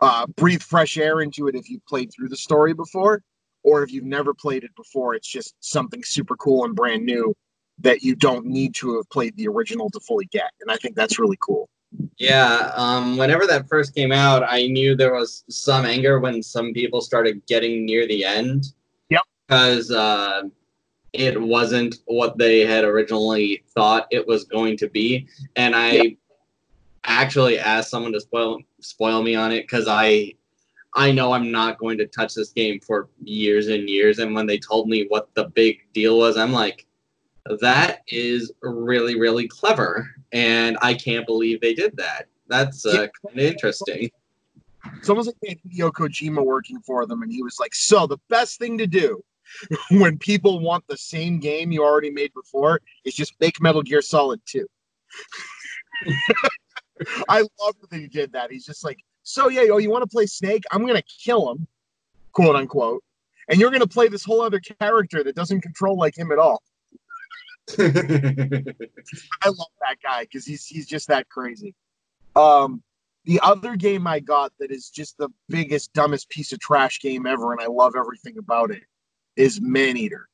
uh 0.00 0.24
breathe 0.36 0.62
fresh 0.62 0.96
air 0.96 1.20
into 1.20 1.48
it 1.48 1.56
if 1.56 1.68
you've 1.68 1.84
played 1.86 2.08
through 2.14 2.28
the 2.28 2.36
story 2.36 2.72
before 2.72 3.20
or 3.64 3.82
if 3.82 3.90
you've 3.90 4.04
never 4.04 4.32
played 4.32 4.62
it 4.62 4.70
before 4.76 5.14
it's 5.14 5.26
just 5.26 5.56
something 5.58 6.04
super 6.04 6.36
cool 6.36 6.64
and 6.64 6.76
brand 6.76 7.04
new 7.04 7.34
that 7.82 8.02
you 8.02 8.14
don't 8.14 8.46
need 8.46 8.74
to 8.76 8.96
have 8.96 9.08
played 9.10 9.36
the 9.36 9.48
original 9.48 9.90
to 9.90 10.00
fully 10.00 10.26
get. 10.26 10.50
And 10.60 10.70
I 10.70 10.76
think 10.76 10.94
that's 10.96 11.18
really 11.18 11.38
cool. 11.40 11.68
Yeah, 12.18 12.72
um, 12.76 13.16
whenever 13.16 13.46
that 13.46 13.68
first 13.68 13.94
came 13.94 14.12
out, 14.12 14.44
I 14.46 14.68
knew 14.68 14.94
there 14.94 15.14
was 15.14 15.44
some 15.48 15.84
anger 15.84 16.20
when 16.20 16.42
some 16.42 16.72
people 16.72 17.00
started 17.00 17.44
getting 17.46 17.84
near 17.84 18.06
the 18.06 18.24
end. 18.24 18.66
Yep. 19.08 19.22
Because 19.48 19.90
uh, 19.90 20.42
it 21.12 21.40
wasn't 21.40 21.96
what 22.04 22.38
they 22.38 22.64
had 22.64 22.84
originally 22.84 23.64
thought 23.74 24.06
it 24.10 24.26
was 24.26 24.44
going 24.44 24.76
to 24.78 24.88
be, 24.88 25.26
and 25.56 25.74
I 25.74 25.90
Yep. 25.90 26.12
actually 27.04 27.58
asked 27.58 27.90
someone 27.90 28.12
to 28.12 28.20
spoil 28.20 28.60
spoil 28.80 29.22
me 29.22 29.34
on 29.34 29.50
it 29.50 29.62
because 29.62 29.88
I 29.88 30.34
I 30.94 31.12
know 31.12 31.32
I'm 31.32 31.50
not 31.50 31.78
going 31.78 31.98
to 31.98 32.06
touch 32.06 32.34
this 32.34 32.50
game 32.50 32.80
for 32.80 33.08
years 33.22 33.68
and 33.68 33.88
years. 33.88 34.18
And 34.18 34.34
when 34.34 34.46
they 34.46 34.58
told 34.58 34.88
me 34.88 35.06
what 35.08 35.28
the 35.34 35.44
big 35.44 35.78
deal 35.92 36.18
was, 36.18 36.36
I'm 36.36 36.52
like, 36.52 36.86
that 37.60 38.00
is 38.08 38.52
really 38.62 39.18
really 39.18 39.48
clever 39.48 40.10
and 40.32 40.76
i 40.82 40.94
can't 40.94 41.26
believe 41.26 41.60
they 41.60 41.74
did 41.74 41.96
that 41.96 42.26
that's 42.48 42.84
uh, 42.84 43.06
kind 43.24 43.38
of 43.38 43.38
interesting 43.38 44.10
It's 44.96 45.08
almost 45.08 45.28
like 45.28 45.36
they 45.42 45.48
had 45.50 45.58
Hideo 45.62 45.92
Kojima 45.92 46.44
working 46.44 46.80
for 46.80 47.04
them, 47.04 47.22
and 47.22 47.30
he 47.30 47.42
was 47.42 47.58
like, 47.60 47.74
"So 47.74 48.06
the 48.06 48.18
best 48.28 48.58
thing 48.58 48.78
to 48.78 48.86
do 48.86 49.22
when 49.90 50.18
people 50.18 50.60
want 50.60 50.86
the 50.86 50.96
same 50.96 51.38
game 51.38 51.72
you 51.72 51.82
already 51.82 52.10
made 52.10 52.32
before 52.34 52.80
is 53.04 53.14
just 53.14 53.34
make 53.40 53.60
Metal 53.60 53.82
Gear 53.82 54.02
Solid 54.02 54.40
2. 54.46 54.66
I 57.28 57.40
love 57.40 57.74
that 57.90 57.98
he 57.98 58.08
did 58.08 58.32
that. 58.32 58.50
He's 58.50 58.66
just 58.66 58.84
like, 58.84 58.98
"So 59.22 59.48
yeah, 59.48 59.62
yo, 59.62 59.78
you 59.78 59.90
want 59.90 60.02
to 60.02 60.08
play 60.08 60.26
Snake? 60.26 60.64
I'm 60.70 60.86
gonna 60.86 61.02
kill 61.02 61.50
him, 61.50 61.66
quote 62.32 62.56
unquote, 62.56 63.02
and 63.48 63.58
you're 63.58 63.70
gonna 63.70 63.86
play 63.86 64.08
this 64.08 64.24
whole 64.24 64.42
other 64.42 64.60
character 64.60 65.24
that 65.24 65.34
doesn't 65.34 65.62
control 65.62 65.96
like 65.96 66.16
him 66.16 66.30
at 66.30 66.38
all." 66.38 66.62
I 67.78 69.48
love 69.48 69.68
that 69.80 69.96
guy 70.02 70.22
because 70.22 70.44
he's 70.44 70.66
he's 70.66 70.86
just 70.86 71.08
that 71.08 71.28
crazy. 71.28 71.74
Um, 72.36 72.82
the 73.24 73.40
other 73.42 73.76
game 73.76 74.06
I 74.06 74.20
got 74.20 74.52
that 74.58 74.70
is 74.70 74.88
just 74.90 75.18
the 75.18 75.28
biggest, 75.48 75.92
dumbest 75.92 76.28
piece 76.30 76.52
of 76.52 76.60
trash 76.60 77.00
game 77.00 77.26
ever, 77.26 77.52
and 77.52 77.60
I 77.60 77.66
love 77.66 77.94
everything 77.96 78.38
about 78.38 78.70
it, 78.70 78.82
is 79.36 79.60
Maneater. 79.60 80.28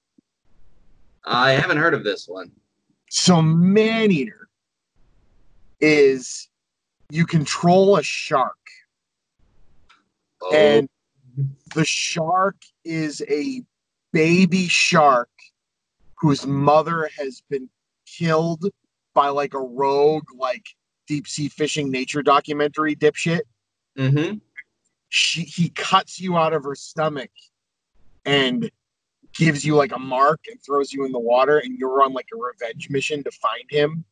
i 1.25 1.51
haven't 1.51 1.79
heard 1.79 1.95
of 1.95 2.05
this 2.05 2.27
one 2.29 2.51
So 3.11 3.43
Maneater 3.43 4.49
is 5.81 6.49
you 7.11 7.27
control 7.27 7.97
a 7.97 8.03
shark, 8.03 8.57
oh, 10.43 10.55
and 10.55 10.89
the 11.75 11.85
shark 11.85 12.57
is 12.85 13.23
a 13.29 13.63
baby 14.13 14.69
shark 14.69 15.29
whose 16.19 16.47
mother 16.47 17.09
has 17.19 17.43
been 17.51 17.69
killed 18.07 18.65
by 19.15 19.29
like 19.29 19.55
a 19.55 19.61
rogue 19.61 20.27
like 20.37 20.65
deep 21.07 21.27
sea 21.27 21.49
fishing 21.49 21.91
nature 21.91 22.23
documentary 22.23 22.95
dipshit. 22.95 23.43
Mhm. 23.97 24.41
she 25.09 25.43
he 25.43 25.71
cuts 25.71 26.21
you 26.21 26.37
out 26.37 26.53
of 26.53 26.65
her 26.65 26.75
stomach 26.75 27.31
and 28.25 28.71
gives 29.33 29.65
you 29.65 29.75
like 29.75 29.93
a 29.93 29.99
mark 29.99 30.41
and 30.51 30.61
throws 30.63 30.93
you 30.93 31.05
in 31.05 31.13
the 31.13 31.19
water 31.19 31.59
and 31.59 31.79
you're 31.79 32.03
on 32.03 32.13
like 32.13 32.27
a 32.33 32.37
revenge 32.37 32.91
mission 32.91 33.23
to 33.23 33.31
find 33.31 33.65
him. 33.71 34.05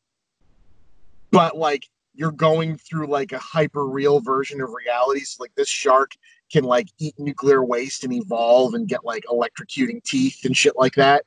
But 1.30 1.56
like 1.56 1.84
you're 2.14 2.32
going 2.32 2.76
through 2.76 3.08
like 3.08 3.32
a 3.32 3.38
hyper 3.38 3.86
real 3.86 4.20
version 4.20 4.60
of 4.60 4.70
reality 4.70 5.20
so 5.20 5.42
like 5.42 5.54
this 5.56 5.68
shark 5.68 6.12
can 6.50 6.64
like 6.64 6.88
eat 6.98 7.14
nuclear 7.18 7.64
waste 7.64 8.04
and 8.04 8.12
evolve 8.12 8.74
and 8.74 8.88
get 8.88 9.04
like 9.04 9.24
electrocuting 9.24 10.02
teeth 10.04 10.44
and 10.44 10.56
shit 10.56 10.76
like 10.76 10.94
that 10.94 11.24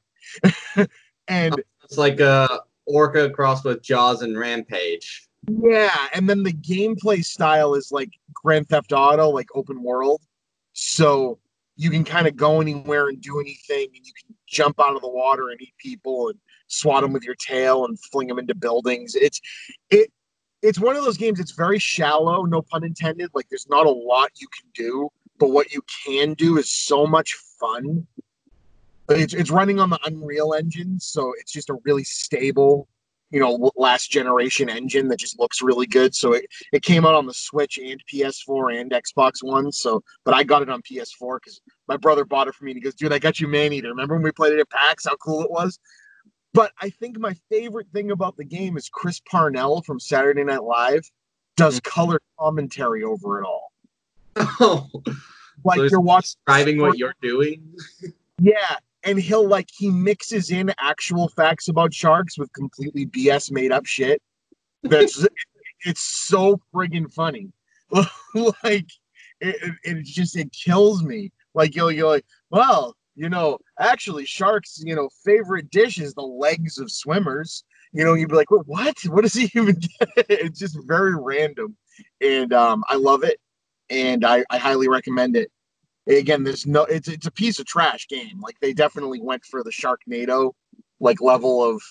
and 1.28 1.56
it's 1.84 1.98
like 1.98 2.20
a 2.20 2.62
orca 2.86 3.30
crossed 3.30 3.66
with 3.66 3.82
jaws 3.82 4.22
and 4.22 4.38
rampage 4.38 5.28
Yeah, 5.48 6.08
and 6.14 6.30
then 6.30 6.44
the 6.44 6.54
gameplay 6.54 7.24
style 7.24 7.76
is 7.76 7.92
like 7.92 8.12
Grand 8.34 8.70
Theft 8.70 8.94
Auto, 8.94 9.30
like 9.30 9.48
open 9.56 9.84
world. 9.84 10.22
So 10.74 11.40
you 11.76 11.90
can 11.90 12.04
kind 12.04 12.28
of 12.28 12.36
go 12.36 12.60
anywhere 12.60 13.08
and 13.08 13.22
do 13.22 13.40
anything, 13.40 13.88
and 13.96 14.06
you 14.06 14.14
can 14.20 14.36
jump 14.48 14.80
out 14.80 14.96
of 14.96 15.02
the 15.02 15.10
water 15.10 15.50
and 15.50 15.62
eat 15.62 15.74
people 15.78 16.30
and 16.30 16.40
swat 16.68 17.02
them 17.02 17.14
with 17.14 17.24
your 17.24 17.36
tail 17.36 17.86
and 17.86 18.00
fling 18.12 18.28
them 18.28 18.40
into 18.40 18.56
buildings. 18.56 19.16
It's 19.16 19.40
it 19.90 20.12
it's 20.62 20.80
one 20.80 20.96
of 20.96 21.04
those 21.04 21.18
games. 21.18 21.40
It's 21.40 21.52
very 21.52 21.80
shallow, 21.80 22.44
no 22.44 22.62
pun 22.62 22.84
intended. 22.84 23.30
Like 23.34 23.48
there's 23.50 23.70
not 23.70 23.86
a 23.86 23.92
lot 23.92 24.32
you 24.36 24.48
can 24.48 24.70
do, 24.74 25.10
but 25.40 25.52
what 25.52 25.72
you 25.72 25.82
can 26.06 26.34
do 26.34 26.58
is 26.58 26.70
so 26.70 27.06
much 27.06 27.36
fun. 27.60 28.08
It's 29.10 29.34
it's 29.34 29.52
running 29.52 29.80
on 29.80 29.90
the 29.90 30.00
Unreal 30.06 30.54
Engine, 30.54 31.00
so 31.00 31.34
it's 31.40 31.52
just 31.52 31.70
a 31.70 31.78
really 31.86 32.04
stable 32.04 32.88
you 33.30 33.42
know 33.42 33.72
last 33.76 34.10
generation 34.10 34.70
engine 34.70 35.10
that 35.10 35.20
just 35.20 35.40
looks 35.40 35.62
really 35.62 35.86
good. 35.86 36.16
So 36.16 36.34
it, 36.34 36.46
it 36.72 36.84
came 36.84 37.06
out 37.06 37.16
on 37.16 37.26
the 37.26 37.34
switch 37.34 37.78
and 37.78 38.02
ps4 38.12 38.80
and 38.80 38.92
xbox 38.92 39.44
one 39.44 39.72
so 39.72 40.02
but 40.24 40.34
i 40.34 40.44
got 40.44 40.62
it 40.62 40.70
on 40.70 40.82
ps4 40.82 41.40
because 41.42 41.60
my 41.88 41.98
brother 41.98 42.24
bought 42.24 42.48
it 42.48 42.56
for 42.56 42.64
me 42.64 42.72
and 42.72 42.78
he 42.78 42.82
goes 42.82 42.96
dude 42.96 43.12
i 43.12 43.20
got 43.20 43.40
you 43.40 43.48
man 43.48 43.74
eater. 43.74 43.90
Remember 43.90 44.16
when 44.16 44.24
we 44.24 44.32
played 44.32 44.54
it 44.54 44.60
at 44.60 44.70
pax 44.70 45.06
how 45.06 45.16
cool 45.18 45.42
it 45.42 45.52
was? 45.52 45.80
But 46.54 46.72
i 46.82 46.90
think 46.90 47.20
my 47.20 47.36
favorite 47.50 47.88
thing 47.94 48.12
about 48.12 48.38
the 48.38 48.46
game 48.46 48.78
is 48.78 48.88
chris 48.88 49.20
parnell 49.30 49.82
from 49.82 50.00
saturday 50.00 50.44
night 50.46 50.64
live 50.64 51.04
does 51.58 51.80
mm-hmm. 51.82 51.90
color 51.90 52.22
commentary 52.40 53.04
over 53.04 53.42
it 53.42 53.46
all. 53.46 53.74
Oh. 54.60 54.88
Like 55.66 55.78
So 55.78 55.84
you're 55.86 56.00
watching 56.00 56.38
describing 56.46 56.80
what 56.80 56.98
you're 56.98 57.16
doing? 57.22 57.76
Yeah, 58.40 58.76
and 59.08 59.18
he'll 59.18 59.48
like 59.48 59.70
he 59.76 59.90
mixes 59.90 60.52
in 60.52 60.74
actual 60.80 61.30
facts 61.30 61.70
about 61.70 61.94
sharks 61.94 62.38
with 62.38 62.52
completely 62.52 63.06
BS 63.06 63.52
made 63.52 63.72
up 63.72 63.86
shit. 63.86 64.22
That's 64.84 65.26
it's 65.86 66.02
so 66.02 66.60
friggin' 66.74 67.12
funny. 67.12 67.52
like 68.64 68.90
it, 69.40 69.76
it, 69.84 70.04
just 70.04 70.36
it 70.36 70.52
kills 70.52 71.04
me. 71.04 71.32
Like 71.54 71.74
you'll 71.74 71.92
you're 71.92 72.10
like, 72.10 72.26
well, 72.50 72.98
you 73.16 73.30
know, 73.30 73.60
actually 73.80 74.26
sharks, 74.26 74.82
you 74.84 74.94
know, 74.94 75.10
favorite 75.24 75.72
dish 75.72 76.00
is 76.00 76.14
the 76.14 76.22
legs 76.22 76.78
of 76.78 76.92
swimmers. 76.92 77.64
You 77.94 78.04
know, 78.04 78.14
you'd 78.14 78.30
be 78.30 78.36
like, 78.36 78.52
what? 78.52 78.68
What, 78.68 78.98
what 79.06 79.22
does 79.22 79.34
he 79.34 79.46
even? 79.56 79.80
it's 80.18 80.60
just 80.60 80.78
very 80.86 81.16
random, 81.16 81.78
and 82.20 82.52
um, 82.52 82.84
I 82.90 82.96
love 82.98 83.24
it, 83.24 83.40
and 83.90 84.26
I, 84.26 84.44
I 84.50 84.58
highly 84.58 84.90
recommend 84.90 85.38
it 85.38 85.50
again 86.08 86.44
there's 86.44 86.66
no 86.66 86.84
it's 86.86 87.08
it's 87.08 87.28
a 87.28 87.32
piece 87.32 87.60
of 87.60 87.66
trash 87.66 88.08
game 88.08 88.40
like 88.42 88.60
they 88.60 88.74
definitely 88.74 89.20
went 89.22 89.44
for 89.46 89.64
the 89.64 89.72
sharknado 89.72 90.54
like 91.00 91.22
level 91.22 91.64
of 91.64 91.82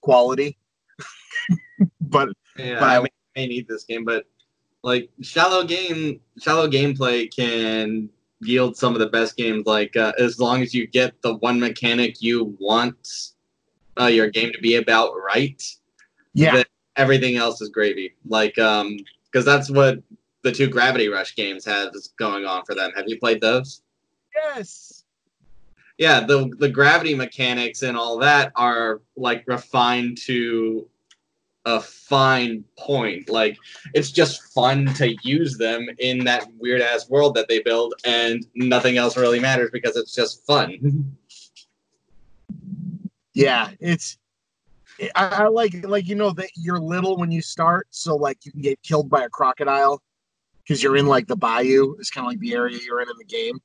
quality 0.00 0.56
but 2.00 2.28
yeah 2.56 2.78
But 2.80 2.88
i 2.88 2.96
I- 2.96 3.00
may, 3.00 3.08
may 3.36 3.46
need 3.46 3.68
this 3.68 3.84
game 3.84 4.04
but 4.04 4.26
like 4.82 5.10
shallow 5.22 5.64
game 5.64 6.20
shallow 6.38 6.68
gameplay 6.68 7.34
can 7.34 8.08
yield 8.40 8.76
some 8.76 8.92
of 8.92 8.98
the 9.00 9.06
best 9.08 9.36
games. 9.36 9.64
Like 9.64 9.96
uh, 9.96 10.12
as 10.18 10.38
long 10.38 10.60
as 10.60 10.74
you 10.74 10.86
get 10.86 11.20
the 11.22 11.36
one 11.36 11.58
mechanic 11.58 12.20
you 12.20 12.54
want 12.60 13.32
uh, 13.98 14.06
your 14.06 14.28
game 14.28 14.52
to 14.52 14.58
be 14.60 14.76
about 14.76 15.12
right, 15.26 15.62
Yeah. 16.34 16.56
then 16.56 16.64
everything 16.96 17.36
else 17.36 17.62
is 17.62 17.70
gravy. 17.70 18.14
Like 18.28 18.58
um, 18.58 18.98
because 19.24 19.46
that's 19.46 19.70
what 19.70 20.02
the 20.44 20.52
two 20.52 20.68
Gravity 20.68 21.08
Rush 21.08 21.34
games 21.34 21.64
has 21.64 22.12
going 22.16 22.44
on 22.44 22.64
for 22.64 22.76
them. 22.76 22.92
Have 22.94 23.06
you 23.08 23.18
played 23.18 23.40
those? 23.40 23.82
Yes. 24.34 25.04
yeah 25.96 26.18
the 26.18 26.50
the 26.58 26.68
gravity 26.68 27.14
mechanics 27.14 27.82
and 27.82 27.96
all 27.96 28.18
that 28.18 28.50
are 28.56 29.00
like 29.16 29.44
refined 29.46 30.18
to 30.18 30.88
a 31.66 31.80
fine 31.80 32.64
point 32.76 33.30
like 33.30 33.56
it's 33.94 34.10
just 34.10 34.52
fun 34.52 34.86
to 34.94 35.14
use 35.22 35.56
them 35.56 35.86
in 36.00 36.24
that 36.24 36.48
weird 36.58 36.82
ass 36.82 37.08
world 37.08 37.32
that 37.36 37.46
they 37.48 37.60
build 37.60 37.94
and 38.04 38.44
nothing 38.56 38.96
else 38.96 39.16
really 39.16 39.38
matters 39.38 39.70
because 39.72 39.96
it's 39.96 40.12
just 40.12 40.44
fun 40.44 41.06
Yeah. 43.34 43.70
It's. 43.80 44.16
I, 45.16 45.26
I 45.26 45.46
like 45.48 45.84
like 45.84 46.06
you 46.06 46.14
know 46.14 46.30
that 46.30 46.50
you're 46.54 46.78
little 46.78 47.16
when 47.16 47.32
you 47.32 47.42
start, 47.42 47.88
so 47.90 48.14
like 48.14 48.46
you 48.46 48.52
can 48.52 48.60
get 48.60 48.80
killed 48.82 49.10
by 49.10 49.24
a 49.24 49.28
crocodile 49.28 50.00
because 50.64 50.82
you're 50.82 50.96
in 50.96 51.06
like 51.06 51.26
the 51.26 51.36
bayou. 51.36 51.94
It's 51.98 52.10
kind 52.10 52.26
of 52.26 52.30
like 52.32 52.40
the 52.40 52.54
area 52.54 52.78
you're 52.84 53.00
in 53.00 53.08
in 53.08 53.16
the 53.18 53.24
game. 53.24 53.58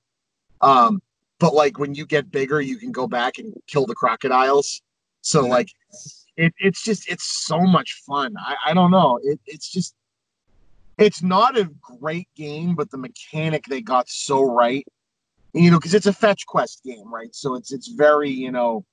Um, 0.61 1.01
but 1.39 1.53
like 1.53 1.79
when 1.79 1.95
you 1.95 2.05
get 2.05 2.31
bigger, 2.31 2.61
you 2.61 2.77
can 2.77 2.91
go 2.91 3.07
back 3.07 3.37
and 3.37 3.53
kill 3.67 3.85
the 3.85 3.95
crocodiles. 3.95 4.81
So 5.21 5.45
like 5.45 5.69
it, 6.35 6.53
it's 6.57 6.83
just 6.83 7.09
it's 7.09 7.45
so 7.45 7.59
much 7.59 8.01
fun. 8.05 8.35
I, 8.37 8.55
I 8.67 8.73
don't 8.73 8.91
know. 8.91 9.19
It, 9.23 9.39
it's 9.45 9.69
just 9.71 9.95
it's 10.97 11.23
not 11.23 11.57
a 11.57 11.69
great 11.81 12.27
game, 12.35 12.75
but 12.75 12.91
the 12.91 12.97
mechanic 12.97 13.65
they 13.65 13.81
got 13.81 14.09
so 14.09 14.43
right. 14.43 14.85
You 15.53 15.71
know, 15.71 15.77
because 15.77 15.93
it's 15.93 16.05
a 16.05 16.13
fetch 16.13 16.45
quest 16.45 16.83
game, 16.83 17.11
right? 17.11 17.33
So 17.33 17.55
it's 17.55 17.71
it's 17.71 17.87
very 17.87 18.29
you 18.29 18.51
know 18.51 18.85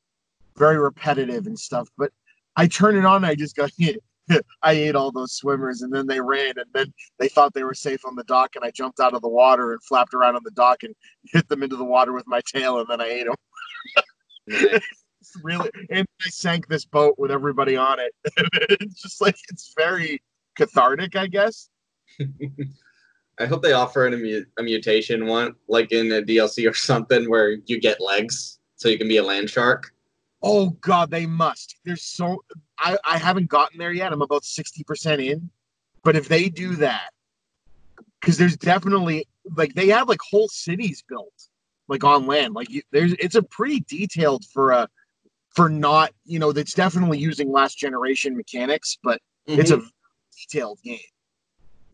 very 0.57 0.79
repetitive 0.79 1.47
and 1.47 1.59
stuff. 1.59 1.89
But 1.99 2.13
I 2.57 2.67
turn 2.67 2.97
it 2.97 3.05
on, 3.05 3.25
I 3.25 3.35
just 3.35 3.57
go, 3.57 3.67
I 4.63 4.73
ate 4.73 4.95
all 4.95 5.13
those 5.13 5.35
swimmers, 5.35 5.83
and 5.83 5.93
then 5.93 6.07
they 6.07 6.21
ran, 6.21 6.55
and 6.57 6.67
then 6.73 6.93
they 7.19 7.29
thought 7.29 7.55
they 7.55 7.65
were 7.65 7.75
safe 7.75 8.05
on 8.05 8.17
the 8.17 8.25
dock, 8.25 8.57
and 8.57 8.65
I 8.65 8.71
jumped 8.71 9.01
out 9.01 9.15
of 9.15 9.23
the 9.23 9.29
water 9.29 9.73
and 9.73 9.83
flapped 9.83 10.15
around 10.15 10.37
on 10.37 10.43
the 10.45 10.51
dock 10.53 10.83
and 10.83 10.95
hit 11.25 11.49
them 11.49 11.63
into 11.63 11.77
the 11.77 11.85
water 11.85 12.13
with 12.13 12.27
my 12.27 12.41
tail, 12.53 12.79
and 12.81 12.89
then 12.89 13.01
I 13.01 13.07
ate 13.07 13.27
them. 13.27 14.81
Really, 15.43 15.69
and 15.91 16.07
I 16.25 16.29
sank 16.29 16.69
this 16.69 16.85
boat 16.85 17.17
with 17.19 17.33
everybody 17.33 17.77
on 17.77 17.99
it. 17.99 18.13
it's 18.71 19.03
just 19.03 19.21
like 19.21 19.35
it's 19.49 19.75
very 19.77 20.23
cathartic, 20.57 21.17
I 21.17 21.27
guess. 21.27 21.69
i 23.41 23.45
hope 23.45 23.61
they 23.61 23.73
offer 23.73 24.07
a, 24.07 24.11
mu- 24.13 24.45
a 24.59 24.63
mutation 24.63 25.27
one 25.27 25.55
like 25.69 25.91
in 25.91 26.11
a 26.13 26.23
dlc 26.23 26.71
or 26.71 26.73
something 26.73 27.29
where 27.29 27.57
you 27.67 27.79
get 27.81 28.01
legs 28.01 28.61
so 28.77 28.89
you 28.89 28.97
can 28.97 29.09
be 29.09 29.17
a 29.19 29.23
land 29.23 29.51
shark 29.51 29.93
Oh 30.43 30.71
God, 30.81 31.11
they 31.11 31.27
must. 31.27 31.77
There's 31.85 32.05
so 32.05 32.45
I 32.79 32.99
I 33.05 33.19
haven't 33.19 33.49
gotten 33.49 33.79
there 33.79 33.93
yet. 33.93 34.13
I'm 34.13 34.23
about 34.23 34.45
sixty 34.45 34.85
percent 34.85 35.21
in, 35.21 35.51
but 36.03 36.17
if 36.17 36.29
they 36.29 36.49
do 36.49 36.77
that, 36.77 37.11
because 38.21 38.37
there's 38.39 38.57
definitely 38.57 39.27
like 39.57 39.75
they 39.75 39.89
have 39.89 40.09
like 40.09 40.21
whole 40.21 40.49
cities 40.49 41.03
built 41.09 41.33
like 41.89 42.05
on 42.05 42.27
land. 42.27 42.55
Like 42.55 42.71
you, 42.71 42.83
there's 42.93 43.13
it's 43.15 43.35
a 43.35 43.43
pretty 43.43 43.81
detailed 43.89 44.45
for 44.47 44.73
a 44.73 44.89
for 45.51 45.69
not 45.69 46.13
you 46.25 46.39
know 46.39 46.53
that's 46.53 46.75
definitely 46.75 47.19
using 47.19 47.51
last 47.51 47.79
generation 47.79 48.37
mechanics, 48.37 48.99
but 49.03 49.21
it's 49.47 49.71
a 49.71 49.83
detailed 50.37 50.81
game. 50.83 50.99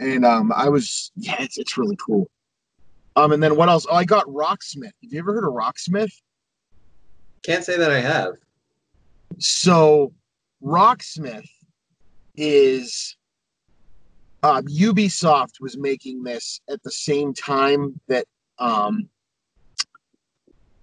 And 0.00 0.24
um, 0.24 0.52
I 0.54 0.68
was 0.68 1.12
yeah, 1.16 1.36
it's 1.40 1.58
it's 1.58 1.78
really 1.78 1.96
cool. 1.96 2.28
Um, 3.14 3.32
and 3.32 3.42
then 3.42 3.56
what 3.56 3.68
else? 3.68 3.86
Oh, 3.88 3.94
I 3.94 4.04
got 4.04 4.24
Rocksmith. 4.26 4.84
Have 5.02 5.12
you 5.12 5.18
ever 5.18 5.34
heard 5.34 5.44
of 5.46 5.52
Rocksmith? 5.52 6.12
can't 7.42 7.64
say 7.64 7.76
that 7.76 7.90
i 7.90 8.00
have 8.00 8.34
So, 9.38 10.12
Rocksmith 10.62 11.48
is 12.36 13.16
uh, 14.42 14.62
Ubisoft 14.62 15.60
was 15.60 15.76
making 15.78 16.22
this 16.24 16.60
at 16.68 16.82
the 16.82 16.90
same 16.90 17.32
time 17.32 18.00
that 18.08 18.26
um, 18.58 19.08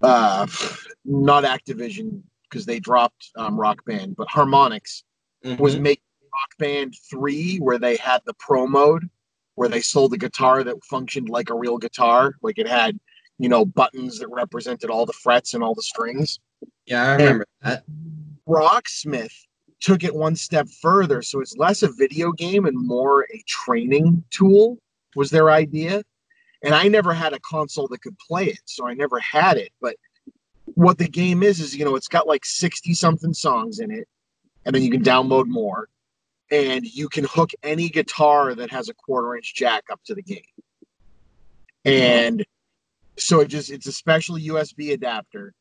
uh, 0.02 0.46
not 1.04 1.44
Activision 1.44 2.22
because 2.48 2.64
they 2.66 2.80
dropped 2.80 3.30
um, 3.36 3.58
Rock 3.58 3.84
Band, 3.84 4.16
but 4.16 4.28
Harmonix 4.28 5.02
was 5.58 5.76
Mhm. 5.76 5.82
making 5.82 6.04
Rock 6.32 6.56
Band 6.58 6.94
3 7.10 7.58
where 7.58 7.78
they 7.78 7.96
had 7.96 8.22
the 8.24 8.34
pro 8.34 8.66
mode 8.66 9.08
where 9.56 9.68
they 9.68 9.80
sold 9.82 10.14
a 10.14 10.16
guitar 10.16 10.64
that 10.64 10.82
functioned 10.84 11.28
like 11.28 11.50
a 11.50 11.54
real 11.54 11.76
guitar, 11.76 12.34
like 12.42 12.58
it 12.58 12.66
had, 12.68 12.98
you 13.38 13.48
know, 13.48 13.64
buttons 13.64 14.18
that 14.18 14.28
represented 14.28 14.88
all 14.90 15.04
the 15.04 15.12
frets 15.12 15.52
and 15.54 15.62
all 15.62 15.74
the 15.74 15.82
strings. 15.82 16.38
yeah 16.86 17.02
i 17.04 17.12
remember 17.12 17.46
that 17.62 17.84
Rocksmith 18.48 19.34
took 19.80 20.04
it 20.04 20.14
one 20.14 20.36
step 20.36 20.68
further. 20.68 21.22
So 21.22 21.40
it's 21.40 21.56
less 21.56 21.82
a 21.82 21.88
video 21.88 22.32
game 22.32 22.66
and 22.66 22.76
more 22.76 23.22
a 23.22 23.42
training 23.46 24.22
tool, 24.30 24.78
was 25.16 25.30
their 25.30 25.50
idea. 25.50 26.02
And 26.62 26.74
I 26.74 26.88
never 26.88 27.12
had 27.12 27.32
a 27.32 27.40
console 27.40 27.88
that 27.88 28.02
could 28.02 28.18
play 28.18 28.46
it. 28.46 28.60
So 28.66 28.86
I 28.86 28.94
never 28.94 29.18
had 29.18 29.56
it. 29.56 29.72
But 29.80 29.96
what 30.66 30.98
the 30.98 31.08
game 31.08 31.42
is, 31.42 31.60
is, 31.60 31.74
you 31.74 31.84
know, 31.84 31.96
it's 31.96 32.08
got 32.08 32.26
like 32.26 32.44
60 32.44 32.92
something 32.94 33.32
songs 33.32 33.78
in 33.78 33.90
it. 33.90 34.06
And 34.66 34.74
then 34.74 34.82
you 34.82 34.90
can 34.90 35.02
download 35.02 35.46
more. 35.46 35.88
And 36.50 36.84
you 36.84 37.08
can 37.08 37.24
hook 37.24 37.50
any 37.62 37.88
guitar 37.88 38.54
that 38.54 38.70
has 38.70 38.88
a 38.88 38.94
quarter 38.94 39.36
inch 39.36 39.54
jack 39.54 39.84
up 39.90 40.00
to 40.04 40.14
the 40.14 40.22
game. 40.22 40.42
And 41.84 42.44
so 43.16 43.40
it 43.40 43.48
just, 43.48 43.70
it's 43.70 43.86
a 43.86 43.92
special 43.92 44.36
USB 44.36 44.92
adapter. 44.92 45.54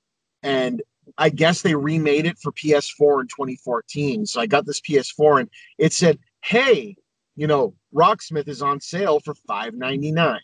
And 0.44 0.82
I 1.18 1.30
guess 1.30 1.62
they 1.62 1.76
remade 1.76 2.26
it 2.26 2.38
for 2.40 2.52
PS4 2.52 3.22
in 3.22 3.28
2014. 3.28 4.26
So 4.26 4.42
I 4.42 4.46
got 4.46 4.66
this 4.66 4.82
PS4 4.82 5.42
and 5.42 5.50
it 5.78 5.94
said, 5.94 6.20
"Hey, 6.42 6.96
you 7.36 7.48
know, 7.48 7.74
Rocksmith 7.94 8.48
is 8.48 8.62
on 8.62 8.80
sale 8.80 9.20
for 9.20 9.34
$5.99. 9.48 10.40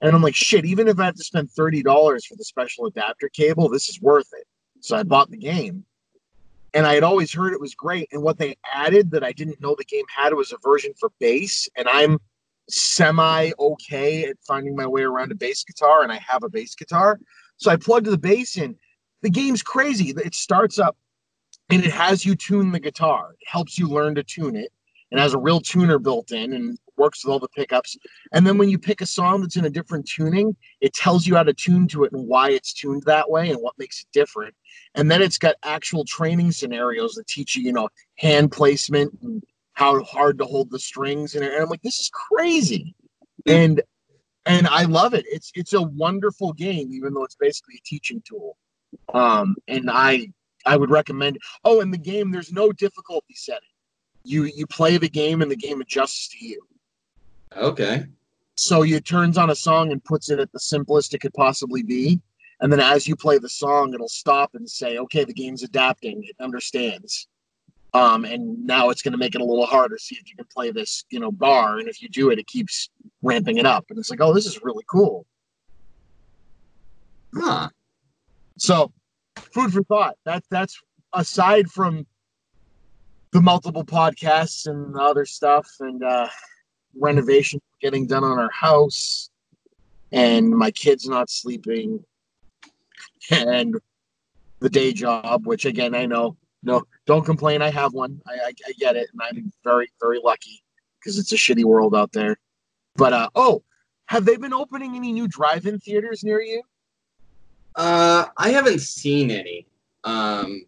And 0.00 0.14
I'm 0.14 0.22
like, 0.22 0.34
"Shit, 0.34 0.64
even 0.64 0.88
if 0.88 0.98
I 0.98 1.04
have 1.04 1.14
to 1.16 1.24
spend 1.24 1.50
$30 1.50 2.24
for 2.26 2.36
the 2.36 2.44
special 2.44 2.86
adapter 2.86 3.28
cable, 3.28 3.68
this 3.68 3.88
is 3.88 4.00
worth 4.00 4.28
it." 4.32 4.46
So 4.80 4.96
I 4.96 5.02
bought 5.04 5.30
the 5.30 5.36
game. 5.36 5.84
And 6.74 6.86
I 6.86 6.94
had 6.94 7.04
always 7.04 7.32
heard 7.32 7.52
it 7.52 7.60
was 7.60 7.74
great 7.74 8.08
and 8.12 8.22
what 8.22 8.38
they 8.38 8.56
added 8.72 9.10
that 9.10 9.22
I 9.22 9.32
didn't 9.32 9.60
know 9.60 9.74
the 9.76 9.84
game 9.84 10.06
had 10.14 10.32
was 10.32 10.52
a 10.52 10.58
version 10.62 10.92
for 10.98 11.10
bass 11.20 11.68
and 11.76 11.86
I'm 11.86 12.18
semi 12.68 13.52
okay 13.58 14.24
at 14.24 14.36
finding 14.46 14.74
my 14.74 14.86
way 14.86 15.02
around 15.02 15.32
a 15.32 15.34
bass 15.34 15.64
guitar 15.64 16.02
and 16.02 16.10
I 16.10 16.16
have 16.26 16.42
a 16.42 16.48
bass 16.48 16.74
guitar. 16.74 17.20
So 17.56 17.70
I 17.70 17.76
plugged 17.76 18.06
the 18.06 18.18
bass 18.18 18.56
in 18.56 18.76
the 19.22 19.30
game's 19.30 19.62
crazy. 19.62 20.10
It 20.10 20.34
starts 20.34 20.78
up 20.78 20.96
and 21.70 21.84
it 21.84 21.92
has 21.92 22.24
you 22.26 22.34
tune 22.36 22.72
the 22.72 22.80
guitar. 22.80 23.34
It 23.40 23.48
helps 23.48 23.78
you 23.78 23.88
learn 23.88 24.14
to 24.16 24.22
tune 24.22 24.56
it. 24.56 24.70
and 25.10 25.20
has 25.20 25.34
a 25.34 25.38
real 25.38 25.60
tuner 25.60 25.98
built 25.98 26.32
in 26.32 26.54
and 26.54 26.78
works 26.96 27.24
with 27.24 27.32
all 27.32 27.38
the 27.38 27.48
pickups. 27.48 27.96
And 28.32 28.46
then 28.46 28.58
when 28.58 28.70
you 28.70 28.78
pick 28.78 29.00
a 29.00 29.06
song 29.06 29.42
that's 29.42 29.56
in 29.56 29.66
a 29.66 29.70
different 29.70 30.08
tuning, 30.08 30.56
it 30.80 30.94
tells 30.94 31.26
you 31.26 31.36
how 31.36 31.42
to 31.42 31.52
tune 31.52 31.86
to 31.88 32.04
it 32.04 32.12
and 32.12 32.26
why 32.26 32.50
it's 32.50 32.72
tuned 32.72 33.02
that 33.04 33.30
way 33.30 33.50
and 33.50 33.60
what 33.60 33.78
makes 33.78 34.00
it 34.00 34.06
different. 34.12 34.54
And 34.94 35.10
then 35.10 35.20
it's 35.22 35.38
got 35.38 35.56
actual 35.64 36.04
training 36.04 36.52
scenarios 36.52 37.14
that 37.14 37.26
teach 37.26 37.56
you, 37.56 37.62
you 37.62 37.72
know, 37.72 37.88
hand 38.16 38.52
placement 38.52 39.12
and 39.22 39.42
how 39.74 40.02
hard 40.02 40.38
to 40.38 40.44
hold 40.44 40.70
the 40.70 40.78
strings. 40.78 41.34
And, 41.34 41.44
and 41.44 41.62
I'm 41.62 41.68
like, 41.68 41.82
this 41.82 41.98
is 42.00 42.10
crazy. 42.10 42.94
And 43.46 43.82
and 44.44 44.66
I 44.66 44.84
love 44.84 45.14
it. 45.14 45.24
It's 45.28 45.52
it's 45.54 45.72
a 45.72 45.82
wonderful 45.82 46.52
game, 46.52 46.92
even 46.92 47.14
though 47.14 47.24
it's 47.24 47.36
basically 47.36 47.76
a 47.76 47.86
teaching 47.88 48.22
tool 48.26 48.56
um 49.14 49.56
and 49.68 49.90
i 49.90 50.28
i 50.66 50.76
would 50.76 50.90
recommend 50.90 51.38
oh 51.64 51.80
in 51.80 51.90
the 51.90 51.98
game 51.98 52.30
there's 52.30 52.52
no 52.52 52.72
difficulty 52.72 53.34
setting. 53.34 53.68
You 54.24 54.44
you 54.44 54.66
play 54.66 54.96
the 54.98 55.08
game 55.08 55.42
and 55.42 55.50
the 55.50 55.56
game 55.56 55.80
adjusts 55.80 56.28
to 56.28 56.44
you. 56.44 56.62
Okay. 57.56 58.06
So 58.54 58.82
you 58.82 59.00
turns 59.00 59.38
on 59.38 59.50
a 59.50 59.54
song 59.54 59.90
and 59.90 60.04
puts 60.04 60.30
it 60.30 60.38
at 60.38 60.52
the 60.52 60.60
simplest 60.60 61.14
it 61.14 61.20
could 61.20 61.34
possibly 61.34 61.82
be. 61.82 62.20
And 62.60 62.72
then 62.72 62.78
as 62.78 63.08
you 63.08 63.16
play 63.16 63.38
the 63.38 63.48
song 63.48 63.92
it'll 63.94 64.08
stop 64.08 64.54
and 64.54 64.68
say 64.68 64.98
okay 64.98 65.24
the 65.24 65.32
game's 65.32 65.62
adapting. 65.62 66.22
It 66.24 66.36
understands. 66.40 67.28
Um 67.94 68.24
and 68.24 68.64
now 68.64 68.90
it's 68.90 69.02
going 69.02 69.12
to 69.12 69.18
make 69.18 69.34
it 69.34 69.40
a 69.40 69.44
little 69.44 69.66
harder 69.66 69.98
see 69.98 70.16
if 70.16 70.30
you 70.30 70.36
can 70.36 70.46
play 70.54 70.70
this 70.70 71.04
you 71.10 71.18
know 71.18 71.32
bar. 71.32 71.78
And 71.78 71.88
if 71.88 72.00
you 72.00 72.08
do 72.08 72.30
it 72.30 72.38
it 72.38 72.46
keeps 72.46 72.90
ramping 73.22 73.58
it 73.58 73.66
up. 73.66 73.86
And 73.90 73.98
it's 73.98 74.10
like 74.10 74.20
oh 74.20 74.32
this 74.32 74.46
is 74.46 74.62
really 74.62 74.84
cool. 74.88 75.26
Huh 77.34 77.70
So, 78.58 78.92
food 79.36 79.72
for 79.72 79.82
thought. 79.82 80.16
That 80.24 80.44
that's 80.50 80.80
aside 81.12 81.68
from 81.70 82.06
the 83.32 83.40
multiple 83.40 83.84
podcasts 83.84 84.66
and 84.66 84.96
other 84.96 85.24
stuff 85.24 85.66
and 85.80 86.02
uh, 86.04 86.28
renovation 86.94 87.60
getting 87.80 88.06
done 88.06 88.24
on 88.24 88.38
our 88.38 88.50
house, 88.50 89.30
and 90.12 90.50
my 90.50 90.70
kids 90.70 91.08
not 91.08 91.30
sleeping, 91.30 92.04
and 93.30 93.76
the 94.60 94.70
day 94.70 94.92
job, 94.92 95.46
which 95.46 95.64
again 95.64 95.94
I 95.94 96.06
know 96.06 96.36
no 96.62 96.84
don't 97.06 97.24
complain. 97.24 97.62
I 97.62 97.70
have 97.70 97.92
one. 97.94 98.20
I 98.26 98.32
I, 98.32 98.52
I 98.68 98.72
get 98.78 98.96
it, 98.96 99.08
and 99.12 99.20
I'm 99.22 99.52
very 99.64 99.88
very 100.00 100.20
lucky 100.22 100.62
because 101.00 101.18
it's 101.18 101.32
a 101.32 101.36
shitty 101.36 101.64
world 101.64 101.94
out 101.94 102.12
there. 102.12 102.36
But 102.96 103.12
uh, 103.12 103.28
oh, 103.34 103.62
Have 104.06 104.26
they 104.26 104.36
been 104.36 104.52
opening 104.52 104.94
any 104.94 105.10
new 105.12 105.26
drive-in 105.26 105.78
theaters 105.80 106.22
near 106.22 106.42
you? 106.42 106.62
Uh, 107.74 108.26
I 108.36 108.50
haven't 108.50 108.80
seen 108.80 109.30
any. 109.30 109.66
Um, 110.04 110.62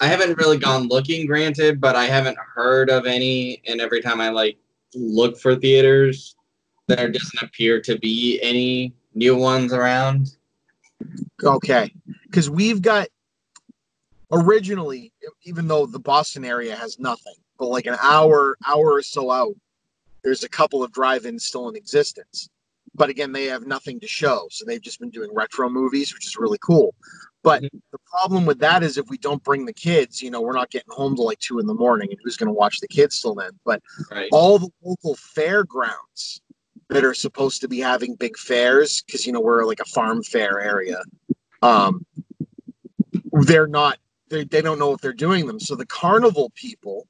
I 0.00 0.06
haven't 0.06 0.38
really 0.38 0.58
gone 0.58 0.88
looking, 0.88 1.26
granted, 1.26 1.80
but 1.80 1.96
I 1.96 2.06
haven't 2.06 2.38
heard 2.38 2.90
of 2.90 3.06
any. 3.06 3.62
And 3.66 3.80
every 3.80 4.00
time 4.00 4.20
I 4.20 4.30
like 4.30 4.58
look 4.94 5.38
for 5.38 5.56
theaters, 5.56 6.36
there 6.86 7.08
doesn't 7.08 7.42
appear 7.42 7.80
to 7.82 7.98
be 7.98 8.40
any 8.42 8.94
new 9.14 9.36
ones 9.36 9.72
around. 9.72 10.36
Okay, 11.42 11.92
because 12.24 12.48
we've 12.48 12.82
got 12.82 13.08
originally, 14.32 15.12
even 15.44 15.68
though 15.68 15.86
the 15.86 15.98
Boston 15.98 16.44
area 16.44 16.74
has 16.74 16.98
nothing, 16.98 17.34
but 17.58 17.68
like 17.68 17.86
an 17.86 17.96
hour, 18.02 18.56
hour 18.66 18.92
or 18.94 19.02
so 19.02 19.30
out, 19.30 19.54
there's 20.22 20.44
a 20.44 20.48
couple 20.48 20.82
of 20.82 20.92
drive-ins 20.92 21.44
still 21.44 21.68
in 21.68 21.76
existence. 21.76 22.50
But 22.98 23.08
again, 23.08 23.30
they 23.32 23.44
have 23.44 23.64
nothing 23.64 24.00
to 24.00 24.08
show, 24.08 24.48
so 24.50 24.64
they've 24.64 24.82
just 24.82 24.98
been 24.98 25.10
doing 25.10 25.30
retro 25.32 25.70
movies, 25.70 26.12
which 26.12 26.26
is 26.26 26.36
really 26.36 26.58
cool. 26.60 26.94
But 27.44 27.62
Mhm. 27.62 27.80
the 27.92 27.98
problem 27.98 28.44
with 28.44 28.58
that 28.58 28.82
is 28.82 28.98
if 28.98 29.08
we 29.08 29.16
don't 29.16 29.42
bring 29.44 29.64
the 29.64 29.72
kids, 29.72 30.20
you 30.20 30.30
know, 30.30 30.40
we're 30.40 30.52
not 30.52 30.70
getting 30.70 30.90
home 30.90 31.14
till 31.14 31.24
like 31.24 31.38
two 31.38 31.60
in 31.60 31.66
the 31.66 31.74
morning, 31.74 32.08
and 32.10 32.18
who's 32.22 32.36
going 32.36 32.48
to 32.48 32.52
watch 32.52 32.80
the 32.80 32.88
kids 32.88 33.20
till 33.20 33.34
then? 33.36 33.52
But 33.64 33.80
Right. 34.10 34.28
all 34.32 34.58
the 34.58 34.68
local 34.82 35.14
fairgrounds 35.14 36.42
that 36.88 37.04
are 37.04 37.14
supposed 37.14 37.60
to 37.60 37.68
be 37.68 37.78
having 37.78 38.16
big 38.16 38.36
fairs 38.36 39.02
because 39.02 39.26
you 39.26 39.32
know 39.32 39.40
we're 39.40 39.64
like 39.64 39.80
a 39.80 39.84
farm 39.84 40.22
fair 40.22 40.58
area 40.58 41.02
um 41.60 42.04
they're 43.42 43.66
not 43.66 43.98
they, 44.30 44.44
they 44.44 44.62
don't 44.62 44.78
know 44.78 44.94
if 44.94 45.00
they're 45.02 45.12
doing 45.12 45.46
them 45.46 45.60
so 45.60 45.74
the 45.74 45.84
carnival 45.84 46.50
people 46.54 47.06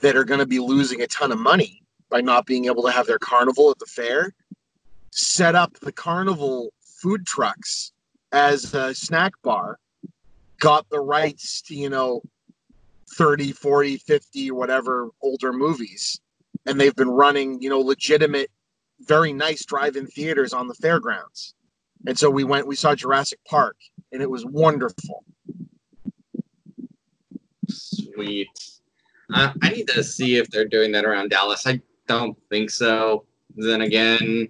that 0.00 0.16
are 0.16 0.24
going 0.24 0.40
to 0.40 0.46
be 0.46 0.58
losing 0.58 1.00
a 1.00 1.06
ton 1.06 1.30
of 1.30 1.38
money 1.38 1.80
by 2.10 2.20
not 2.20 2.44
being 2.44 2.64
able 2.64 2.82
to 2.82 2.90
have 2.90 3.06
their 3.06 3.20
carnival 3.20 3.70
at 3.70 3.78
the 3.78 3.86
fair 3.86 4.32
set 5.16 5.54
up 5.54 5.78
the 5.80 5.92
carnival 5.92 6.72
food 6.82 7.26
trucks 7.26 7.92
as 8.32 8.74
a 8.74 8.94
snack 8.94 9.32
bar 9.42 9.78
got 10.58 10.88
the 10.90 11.00
rights 11.00 11.62
to 11.62 11.74
you 11.74 11.88
know 11.88 12.20
30 13.16 13.52
40 13.52 13.98
50 13.98 14.50
whatever 14.50 15.10
older 15.22 15.52
movies 15.52 16.20
and 16.66 16.80
they've 16.80 16.96
been 16.96 17.10
running 17.10 17.60
you 17.62 17.70
know 17.70 17.80
legitimate 17.80 18.50
very 19.00 19.32
nice 19.32 19.64
drive-in 19.64 20.06
theaters 20.06 20.52
on 20.52 20.66
the 20.66 20.74
fairgrounds 20.74 21.54
and 22.06 22.18
so 22.18 22.28
we 22.28 22.42
went 22.42 22.66
we 22.66 22.74
saw 22.74 22.94
jurassic 22.94 23.38
park 23.44 23.76
and 24.12 24.20
it 24.20 24.30
was 24.30 24.44
wonderful 24.46 25.24
Sweet. 27.68 28.48
I, 29.30 29.52
I 29.62 29.70
need 29.70 29.88
to 29.88 30.04
see 30.04 30.36
if 30.36 30.48
they're 30.50 30.68
doing 30.68 30.92
that 30.92 31.04
around 31.04 31.30
Dallas. 31.30 31.66
I 31.66 31.80
don't 32.06 32.36
think 32.50 32.70
so. 32.70 33.24
Then 33.56 33.82
again, 33.82 34.48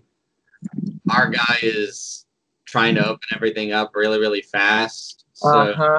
our 1.11 1.29
guy 1.29 1.59
is 1.63 2.27
trying 2.67 2.95
to 2.97 3.07
open 3.07 3.29
everything 3.35 3.73
up 3.73 3.93
really, 3.95 4.19
really 4.19 4.43
fast. 4.43 5.25
So 5.33 5.49
uh-huh. 5.49 5.99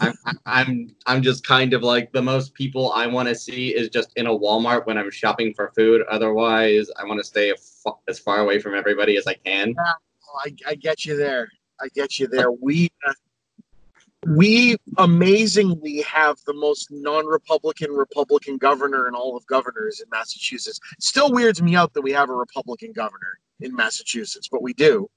I'm, 0.00 0.14
I'm- 0.46 0.96
I'm, 1.06 1.22
just 1.22 1.46
kind 1.46 1.74
of 1.74 1.82
like 1.82 2.12
the 2.12 2.22
most 2.22 2.54
people 2.54 2.92
I 2.92 3.06
want 3.06 3.28
to 3.28 3.34
see 3.34 3.74
is 3.74 3.88
just 3.88 4.12
in 4.16 4.26
a 4.26 4.30
Walmart 4.30 4.86
when 4.86 4.96
I'm 4.96 5.10
shopping 5.10 5.52
for 5.52 5.72
food. 5.74 6.02
Otherwise, 6.08 6.88
I 6.96 7.04
want 7.04 7.18
to 7.18 7.24
stay 7.24 7.52
as 8.08 8.18
far 8.18 8.38
away 8.38 8.60
from 8.60 8.74
everybody 8.74 9.16
as 9.16 9.26
I 9.26 9.34
can. 9.34 9.74
I, 10.44 10.54
I 10.66 10.74
get 10.76 11.04
you 11.04 11.16
there 11.16 11.48
i 11.82 11.88
get 11.94 12.18
you 12.18 12.26
there 12.26 12.50
we 12.50 12.90
uh, 13.06 13.12
we 14.26 14.76
amazingly 14.98 16.00
have 16.02 16.38
the 16.46 16.54
most 16.54 16.90
non-republican 16.90 17.90
republican 17.90 18.56
governor 18.56 19.08
in 19.08 19.14
all 19.14 19.36
of 19.36 19.44
governors 19.46 20.00
in 20.00 20.08
massachusetts. 20.10 20.78
Still 21.00 21.32
weirds 21.32 21.60
me 21.60 21.74
out 21.74 21.92
that 21.94 22.02
we 22.02 22.12
have 22.12 22.30
a 22.30 22.34
republican 22.34 22.92
governor 22.92 23.38
in 23.60 23.74
massachusetts 23.74 24.48
but 24.50 24.62
we 24.62 24.74
do. 24.74 25.10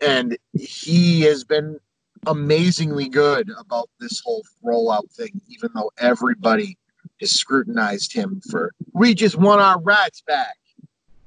And 0.00 0.36
he 0.52 1.22
has 1.22 1.44
been 1.44 1.78
amazingly 2.26 3.08
good 3.08 3.50
about 3.58 3.88
this 4.00 4.20
whole 4.20 4.42
rollout 4.64 5.10
thing 5.12 5.40
even 5.48 5.70
though 5.74 5.90
everybody 5.98 6.76
has 7.20 7.30
scrutinized 7.30 8.12
him 8.12 8.42
for 8.50 8.72
we 8.92 9.14
just 9.14 9.36
want 9.36 9.60
our 9.60 9.80
rights 9.80 10.22
back. 10.26 10.56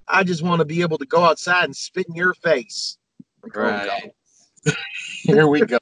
I 0.08 0.24
just 0.24 0.44
want 0.44 0.60
to 0.60 0.66
be 0.66 0.82
able 0.82 0.98
to 0.98 1.06
go 1.06 1.24
outside 1.24 1.66
and 1.66 1.76
spit 1.76 2.08
in 2.10 2.16
your 2.16 2.34
face. 2.36 2.98
Oh, 3.46 3.50
Right. 3.62 4.12
Here 5.24 5.48
we 5.48 5.62
go. 5.62 5.78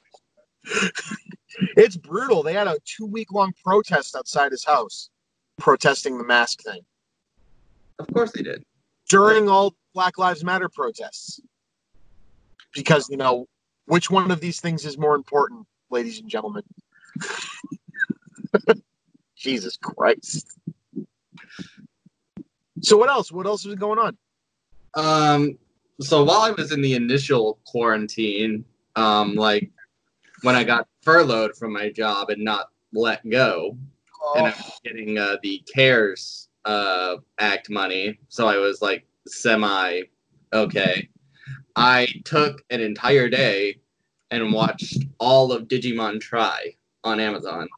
it's 1.76 1.96
brutal. 1.96 2.42
They 2.42 2.52
had 2.52 2.66
a 2.66 2.78
two 2.84 3.06
week 3.06 3.32
long 3.32 3.52
protest 3.64 4.14
outside 4.16 4.52
his 4.52 4.64
house 4.64 5.10
protesting 5.58 6.18
the 6.18 6.24
mask 6.24 6.62
thing 6.62 6.80
Of 7.98 8.06
course 8.12 8.32
they 8.32 8.42
did. 8.42 8.64
during 9.08 9.48
all 9.48 9.74
Black 9.94 10.18
Lives 10.18 10.44
Matter 10.44 10.68
protests. 10.68 11.40
Because, 12.74 13.08
you 13.08 13.16
know, 13.16 13.46
which 13.86 14.10
one 14.10 14.30
of 14.30 14.40
these 14.40 14.60
things 14.60 14.84
is 14.84 14.98
more 14.98 15.16
important, 15.16 15.66
ladies 15.90 16.20
and 16.20 16.28
gentlemen? 16.28 16.62
Jesus 19.36 19.76
Christ. 19.78 20.46
So, 22.82 22.96
what 22.96 23.08
else? 23.08 23.32
What 23.32 23.46
else 23.46 23.64
is 23.64 23.74
going 23.74 23.98
on? 23.98 24.16
Um, 24.94 25.58
so 26.00 26.24
while 26.24 26.42
I 26.42 26.50
was 26.50 26.72
in 26.72 26.80
the 26.80 26.94
initial 26.94 27.58
quarantine, 27.66 28.64
um, 28.96 29.34
like 29.34 29.70
when 30.42 30.54
I 30.54 30.64
got 30.64 30.86
furloughed 31.02 31.56
from 31.56 31.72
my 31.72 31.90
job 31.90 32.30
and 32.30 32.42
not 32.44 32.70
let 32.92 33.28
go, 33.28 33.76
and 34.36 34.46
I 34.46 34.50
Oh, 34.50 34.54
was 34.54 34.80
getting 34.84 35.16
uh, 35.18 35.36
the 35.42 35.62
CARES 35.72 36.48
uh, 36.64 37.16
Act 37.38 37.70
money, 37.70 38.18
so 38.28 38.46
I 38.46 38.56
was 38.56 38.82
like 38.82 39.06
semi 39.26 40.02
okay. 40.52 41.08
I 41.76 42.08
took 42.24 42.62
an 42.70 42.80
entire 42.80 43.28
day 43.28 43.80
and 44.30 44.52
watched 44.52 45.04
all 45.20 45.52
of 45.52 45.68
Digimon 45.68 46.20
Tri 46.20 46.74
on 47.04 47.20
Amazon. 47.20 47.68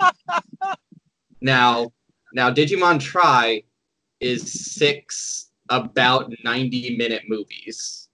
now, 1.40 1.92
now 2.32 2.50
Digimon 2.50 2.98
Tri 3.00 3.62
is 4.20 4.74
six 4.74 5.50
about 5.68 6.32
90 6.44 6.96
minute 6.96 7.22
movies. 7.28 8.08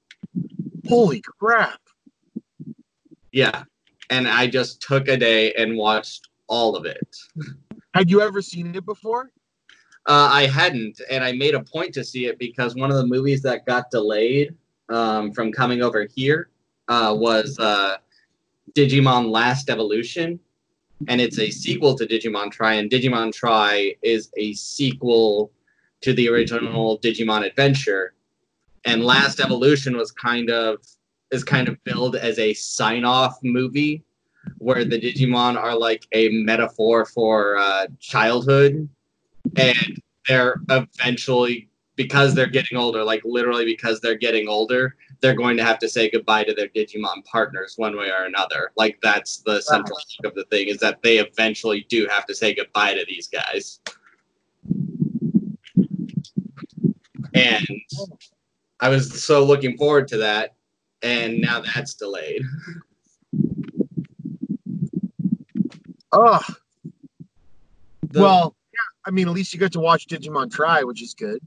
holy 0.89 1.23
crap. 1.23 1.81
Yeah. 3.33 3.65
And 4.13 4.29
I 4.29 4.47
just 4.47 4.83
took 4.83 5.09
a 5.09 5.17
day 5.17 5.53
and 5.55 5.77
watched 5.77 6.29
all 6.47 6.77
of 6.77 6.85
it. 6.85 7.17
Had 7.95 8.11
you 8.11 8.21
ever 8.21 8.43
seen 8.43 8.75
it 8.75 8.85
before? 8.85 9.31
Uh, 10.07 10.29
I 10.31 10.47
hadn't, 10.47 11.01
and 11.11 11.25
I 11.25 11.33
made 11.33 11.55
a 11.55 11.63
point 11.63 11.95
to 11.95 12.05
see 12.05 12.27
it 12.27 12.39
because 12.39 12.75
one 12.75 12.91
of 12.91 12.99
the 12.99 13.07
movies 13.07 13.41
that 13.43 13.65
got 13.65 13.91
delayed 13.91 14.55
um, 14.91 15.33
from 15.33 15.51
coming 15.51 15.81
over 15.83 16.07
here 16.15 16.51
uh, 16.89 17.15
was 17.19 17.59
uh, 17.59 17.97
Digimon 18.75 19.31
Last 19.31 19.71
Evolution, 19.71 20.39
and 21.09 21.21
it's 21.21 21.39
a 21.39 21.51
sequel 21.51 21.95
to 21.95 22.05
Digimon 22.05 22.51
Tri, 22.51 22.75
and 22.75 22.91
Digimon 22.91 23.33
Tri 23.33 23.95
is 24.03 24.31
a 24.37 24.53
sequel 24.53 25.53
to 26.03 26.13
the 26.13 26.29
original 26.29 26.99
Digimon 26.99 27.47
Adventure, 27.47 28.13
and 28.85 29.05
Last 29.05 29.41
Evolution 29.41 29.97
was 29.97 30.11
kind 30.11 30.51
of 30.51 30.83
is 31.33 31.43
kind 31.43 31.69
of 31.69 31.83
billed 31.85 32.17
as 32.17 32.39
a 32.39 32.55
sign-off 32.55 33.37
movie 33.43 34.05
where 34.59 34.85
the 34.85 35.01
Digimon 35.01 35.57
are 35.57 35.77
like 35.77 36.07
a 36.13 36.29
metaphor 36.29 37.05
for 37.05 37.57
uh, 37.59 37.87
childhood. 37.99 38.89
And 39.57 40.03
they're 40.29 40.61
eventually 40.71 41.69
because 41.97 42.35
they're 42.35 42.47
getting 42.47 42.79
older 42.79 43.05
like 43.05 43.21
literally 43.25 43.65
because 43.65 44.01
they're 44.01 44.15
getting 44.15 44.49
older 44.49 44.97
they're 45.23 45.35
going 45.35 45.57
to 45.57 45.65
have 45.65 45.79
to 45.79 45.89
say 45.89 46.11
goodbye 46.11 46.45
to 46.45 46.53
their 46.53 46.69
digimon 46.69 47.25
partners 47.25 47.75
one 47.77 47.97
way 47.97 48.11
or 48.11 48.25
another. 48.25 48.73
Like 48.77 48.99
that's 49.03 49.39
the 49.39 49.61
central 49.63 49.97
hook 49.97 50.33
of 50.33 50.35
the 50.35 50.45
thing 50.47 50.67
is 50.69 50.79
that 50.79 51.01
they 51.03 51.19
eventually 51.19 51.87
do 51.89 52.09
have 52.11 52.27
to 52.27 52.35
say 52.35 52.55
goodbye 52.55 52.95
to 52.95 53.07
these 53.09 53.29
guys. 53.29 53.81
And 57.35 57.67
i 58.81 58.89
was 58.89 59.25
so 59.25 59.45
looking 59.45 59.79
forward 59.79 60.09
to 60.09 60.19
that 60.19 60.57
and 61.03 61.41
now 61.41 61.61
that's 61.61 61.95
delayed 61.95 62.43
Oh, 66.15 66.41
The- 68.11 68.21
well, 68.21 68.55
yeah. 68.75 68.79
I 69.07 69.11
mean, 69.11 69.27
at 69.29 69.33
least 69.33 69.55
you 69.55 69.59
get 69.59 69.73
to 69.73 69.81
watch 69.81 70.07
Digimon 70.07 70.51
Tri, 70.53 70.83
which 70.85 71.03
is 71.03 71.15
good. 71.15 71.41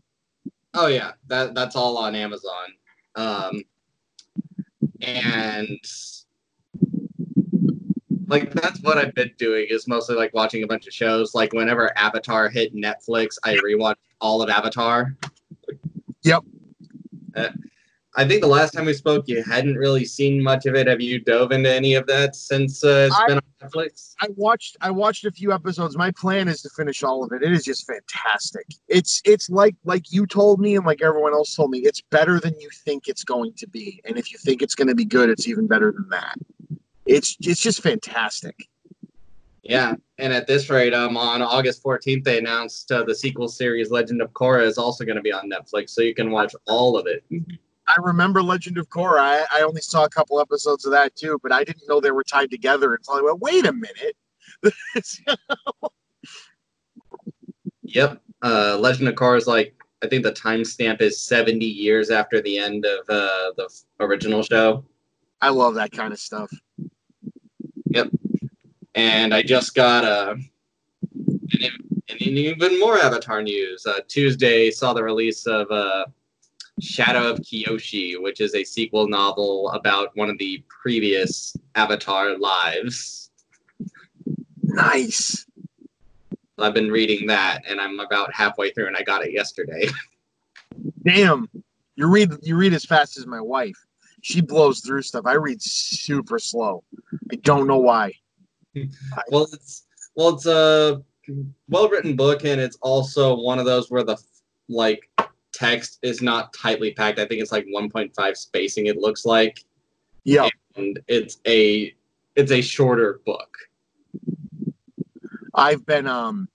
Oh 0.73 0.87
yeah, 0.87 1.11
that 1.27 1.53
that's 1.53 1.75
all 1.75 1.97
on 1.97 2.15
Amazon. 2.15 2.73
Um, 3.15 3.63
and 5.01 5.79
like 8.27 8.51
that's 8.53 8.81
what 8.81 8.97
I've 8.97 9.13
been 9.13 9.31
doing 9.37 9.67
is 9.69 9.87
mostly 9.87 10.15
like 10.15 10.33
watching 10.33 10.63
a 10.63 10.67
bunch 10.67 10.87
of 10.87 10.93
shows. 10.93 11.35
Like 11.35 11.53
whenever 11.53 11.95
Avatar 11.97 12.49
hit 12.49 12.75
Netflix, 12.75 13.37
I 13.43 13.55
rewatched 13.57 13.95
all 14.19 14.41
of 14.41 14.49
Avatar. 14.49 15.15
Yep. 16.23 16.43
I 18.17 18.25
think 18.25 18.41
the 18.41 18.47
last 18.47 18.71
time 18.71 18.85
we 18.85 18.93
spoke, 18.93 19.27
you 19.27 19.43
hadn't 19.43 19.75
really 19.75 20.05
seen 20.05 20.41
much 20.41 20.65
of 20.65 20.75
it. 20.75 20.87
Have 20.87 21.01
you 21.01 21.19
dove 21.19 21.51
into 21.51 21.69
any 21.69 21.95
of 21.95 22.07
that 22.07 22.35
since 22.35 22.83
uh, 22.83 23.07
it's 23.09 23.19
I- 23.19 23.27
been 23.27 23.37
on 23.37 23.69
Netflix? 23.69 24.13
I 24.21 24.27
watched 24.35 24.77
I 24.79 24.89
watched 24.89 25.25
a 25.25 25.31
few 25.31 25.51
episodes. 25.51 25.97
My 25.97 26.11
plan 26.11 26.47
is 26.47 26.61
to 26.61 26.69
finish 26.69 27.03
all 27.03 27.23
of 27.23 27.31
it. 27.33 27.43
It 27.43 27.51
is 27.51 27.65
just 27.65 27.85
fantastic. 27.85 28.65
It's 28.87 29.21
it's 29.25 29.49
like 29.49 29.75
like 29.83 30.11
you 30.11 30.25
told 30.25 30.61
me 30.61 30.75
and 30.75 30.85
like 30.85 31.01
everyone 31.01 31.33
else 31.33 31.53
told 31.53 31.71
me. 31.71 31.79
It's 31.79 32.01
better 32.09 32.39
than 32.39 32.57
you 32.59 32.69
think 32.85 33.07
it's 33.07 33.23
going 33.23 33.53
to 33.53 33.67
be. 33.67 34.01
And 34.05 34.17
if 34.17 34.31
you 34.31 34.37
think 34.37 34.61
it's 34.61 34.75
going 34.75 34.87
to 34.87 34.95
be 34.95 35.05
good, 35.05 35.29
it's 35.29 35.47
even 35.47 35.67
better 35.67 35.91
than 35.91 36.07
that. 36.09 36.37
It's 37.05 37.35
it's 37.41 37.61
just 37.61 37.81
fantastic. 37.81 38.67
Yeah, 39.63 39.95
and 40.19 40.31
at 40.31 40.45
this 40.45 40.69
rate, 40.69 40.93
um, 40.93 41.17
on 41.17 41.41
August 41.41 41.83
14th, 41.83 42.23
they 42.23 42.37
announced 42.37 42.91
uh, 42.91 43.01
the 43.03 43.15
sequel 43.15 43.47
series 43.47 43.89
Legend 43.89 44.21
of 44.21 44.31
Korra 44.31 44.63
is 44.63 44.77
also 44.77 45.03
going 45.03 45.15
to 45.15 45.23
be 45.23 45.33
on 45.33 45.49
Netflix, 45.49 45.89
so 45.89 46.01
you 46.03 46.13
can 46.13 46.29
watch 46.29 46.53
all 46.67 46.97
of 46.97 47.07
it. 47.07 47.23
I 47.87 47.95
remember 48.01 48.41
Legend 48.41 48.77
of 48.77 48.89
Korra. 48.89 49.19
I, 49.19 49.45
I 49.51 49.61
only 49.61 49.81
saw 49.81 50.05
a 50.05 50.09
couple 50.09 50.39
episodes 50.39 50.85
of 50.85 50.91
that 50.91 51.15
too, 51.15 51.39
but 51.43 51.51
I 51.51 51.63
didn't 51.63 51.87
know 51.87 51.99
they 51.99 52.11
were 52.11 52.23
tied 52.23 52.49
together 52.49 52.93
until 52.93 53.15
I 53.15 53.21
went, 53.21 53.39
wait 53.39 53.65
a 53.65 53.73
minute. 53.73 54.15
Yep, 57.87 58.21
uh, 58.41 58.77
Legend 58.79 59.07
of 59.07 59.15
Korra 59.15 59.37
is 59.37 59.47
like 59.47 59.75
I 60.03 60.07
think 60.07 60.23
the 60.23 60.31
timestamp 60.31 61.01
is 61.01 61.21
70 61.21 61.65
years 61.65 62.11
after 62.11 62.41
the 62.41 62.57
end 62.57 62.85
of 62.85 62.99
uh, 63.09 63.51
the 63.57 63.69
original 63.99 64.43
show. 64.43 64.83
I 65.41 65.49
love 65.49 65.75
that 65.75 65.91
kind 65.91 66.11
of 66.11 66.19
stuff. 66.19 66.51
Yep. 67.87 68.09
And 68.95 69.33
I 69.33 69.41
just 69.41 69.75
got 69.75 70.03
a. 70.03 70.31
an, 70.31 71.69
an 72.09 72.17
even 72.19 72.79
more 72.79 72.97
Avatar 72.97 73.41
news. 73.41 73.85
Uh, 73.85 73.99
Tuesday 74.07 74.71
saw 74.71 74.93
the 74.93 75.03
release 75.03 75.45
of 75.47 75.69
uh, 75.71 76.05
Shadow 76.81 77.29
of 77.29 77.39
Kyoshi, 77.39 78.21
which 78.21 78.41
is 78.41 78.53
a 78.53 78.63
sequel 78.63 79.07
novel 79.07 79.69
about 79.71 80.09
one 80.15 80.29
of 80.29 80.37
the 80.37 80.63
previous 80.67 81.55
Avatar 81.75 82.37
lives. 82.37 83.31
Nice. 84.61 85.45
I've 86.57 86.73
been 86.73 86.91
reading 86.91 87.27
that, 87.27 87.63
and 87.67 87.79
I'm 87.79 87.99
about 87.99 88.33
halfway 88.33 88.71
through, 88.71 88.87
and 88.87 88.97
I 88.97 89.03
got 89.03 89.25
it 89.25 89.31
yesterday. 89.31 89.87
Damn. 91.03 91.49
You 91.95 92.07
read 92.07 92.33
you 92.41 92.57
read 92.57 92.73
as 92.73 92.83
fast 92.83 93.17
as 93.17 93.25
my 93.25 93.39
wife. 93.39 93.77
She 94.21 94.41
blows 94.41 94.81
through 94.81 95.03
stuff. 95.03 95.25
I 95.25 95.33
read 95.33 95.61
super 95.61 96.39
slow. 96.39 96.83
I 97.31 97.35
don't 97.37 97.67
know 97.67 97.77
why. 97.77 98.13
well, 99.29 99.47
it's 99.53 99.85
well, 100.15 100.29
it's 100.29 100.45
a 100.45 101.01
well 101.69 101.89
written 101.89 102.15
book, 102.15 102.43
and 102.43 102.59
it's 102.59 102.77
also 102.81 103.37
one 103.37 103.59
of 103.59 103.65
those 103.65 103.89
where 103.89 104.03
the 104.03 104.17
like 104.67 105.09
text 105.55 105.99
is 106.01 106.21
not 106.21 106.53
tightly 106.53 106.93
packed. 106.93 107.19
I 107.19 107.25
think 107.25 107.41
it's 107.41 107.51
like 107.51 107.65
1.5 107.65 108.37
spacing. 108.37 108.87
It 108.87 108.97
looks 108.97 109.25
like. 109.25 109.63
Yeah. 110.23 110.49
and 110.75 110.99
it's 111.07 111.37
a 111.47 111.95
it's 112.35 112.51
a 112.51 112.61
shorter 112.61 113.21
book. 113.25 113.55
I've 115.53 115.85
been 115.85 116.07
um 116.07 116.49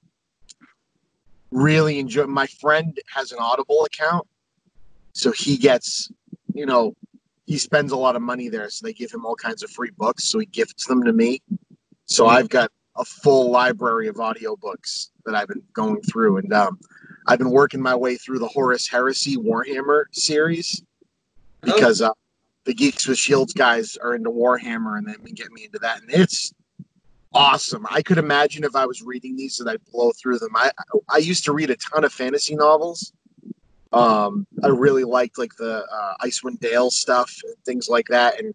really 1.50 1.98
enjoying 1.98 2.30
my 2.30 2.46
friend 2.46 2.98
has 3.14 3.32
an 3.32 3.38
Audible 3.40 3.84
account. 3.84 4.26
So 5.12 5.32
he 5.32 5.56
gets, 5.56 6.12
you 6.54 6.66
know, 6.66 6.94
he 7.46 7.58
spends 7.58 7.92
a 7.92 7.96
lot 7.96 8.14
of 8.14 8.22
money 8.22 8.48
there. 8.48 8.68
So 8.70 8.86
they 8.86 8.92
give 8.92 9.10
him 9.10 9.26
all 9.26 9.34
kinds 9.34 9.62
of 9.62 9.70
free 9.70 9.90
books. 9.96 10.24
So 10.24 10.38
he 10.38 10.46
gifts 10.46 10.86
them 10.86 11.02
to 11.04 11.12
me. 11.12 11.42
So 12.06 12.26
I've 12.26 12.48
got 12.48 12.70
a 12.96 13.04
full 13.04 13.50
library 13.50 14.08
of 14.08 14.16
audiobooks 14.16 15.10
that 15.24 15.34
I've 15.34 15.48
been 15.48 15.62
going 15.72 16.00
through. 16.02 16.38
And 16.38 16.52
um, 16.52 16.78
I've 17.26 17.38
been 17.38 17.50
working 17.50 17.80
my 17.80 17.94
way 17.94 18.16
through 18.16 18.38
the 18.38 18.48
Horus 18.48 18.88
Heresy 18.88 19.36
Warhammer 19.36 20.04
series 20.12 20.82
because 21.62 22.00
uh, 22.00 22.10
the 22.64 22.74
Geeks 22.74 23.06
with 23.06 23.18
Shields 23.18 23.52
guys 23.52 23.96
are 23.96 24.14
into 24.14 24.30
Warhammer 24.30 24.98
and 24.98 25.06
they've 25.06 25.22
been 25.22 25.34
getting 25.34 25.54
me 25.54 25.64
into 25.64 25.78
that. 25.80 26.00
And 26.00 26.10
it's 26.10 26.52
awesome. 27.32 27.86
I 27.90 28.02
could 28.02 28.18
imagine 28.18 28.64
if 28.64 28.74
I 28.74 28.86
was 28.86 29.02
reading 29.02 29.36
these 29.36 29.56
that 29.58 29.68
I'd 29.68 29.84
blow 29.92 30.12
through 30.12 30.38
them. 30.38 30.52
I 30.54 30.70
I 31.08 31.18
used 31.18 31.44
to 31.44 31.52
read 31.52 31.70
a 31.70 31.76
ton 31.76 32.04
of 32.04 32.12
fantasy 32.12 32.54
novels. 32.54 33.12
Um, 33.92 34.46
I 34.62 34.68
really 34.68 35.04
liked 35.04 35.36
like 35.36 35.54
the 35.56 35.84
uh, 35.92 36.14
Icewind 36.22 36.60
Dale 36.60 36.90
stuff 36.90 37.34
and 37.44 37.54
things 37.64 37.88
like 37.88 38.06
that. 38.08 38.38
And 38.38 38.54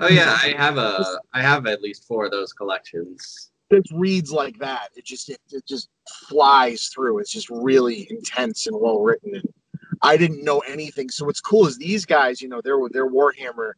Oh 0.00 0.08
yeah, 0.08 0.38
I 0.42 0.54
have 0.56 0.78
a 0.78 1.04
I 1.32 1.42
have 1.42 1.66
at 1.66 1.82
least 1.82 2.06
four 2.06 2.24
of 2.24 2.30
those 2.30 2.52
collections. 2.52 3.50
It 3.70 3.86
reads 3.92 4.32
like 4.32 4.58
that. 4.58 4.88
It 4.96 5.04
just 5.04 5.28
it, 5.28 5.40
it 5.50 5.66
just 5.66 5.88
flies 6.28 6.88
through. 6.88 7.18
It's 7.18 7.32
just 7.32 7.50
really 7.50 8.06
intense 8.10 8.66
and 8.66 8.78
well 8.78 9.00
written. 9.00 9.34
And 9.34 9.48
I 10.02 10.16
didn't 10.16 10.44
know 10.44 10.60
anything. 10.60 11.10
So 11.10 11.26
what's 11.26 11.40
cool 11.40 11.66
is 11.66 11.76
these 11.76 12.04
guys, 12.06 12.40
you 12.40 12.48
know, 12.48 12.60
they're 12.62 12.78
they're 12.90 13.10
Warhammer 13.10 13.72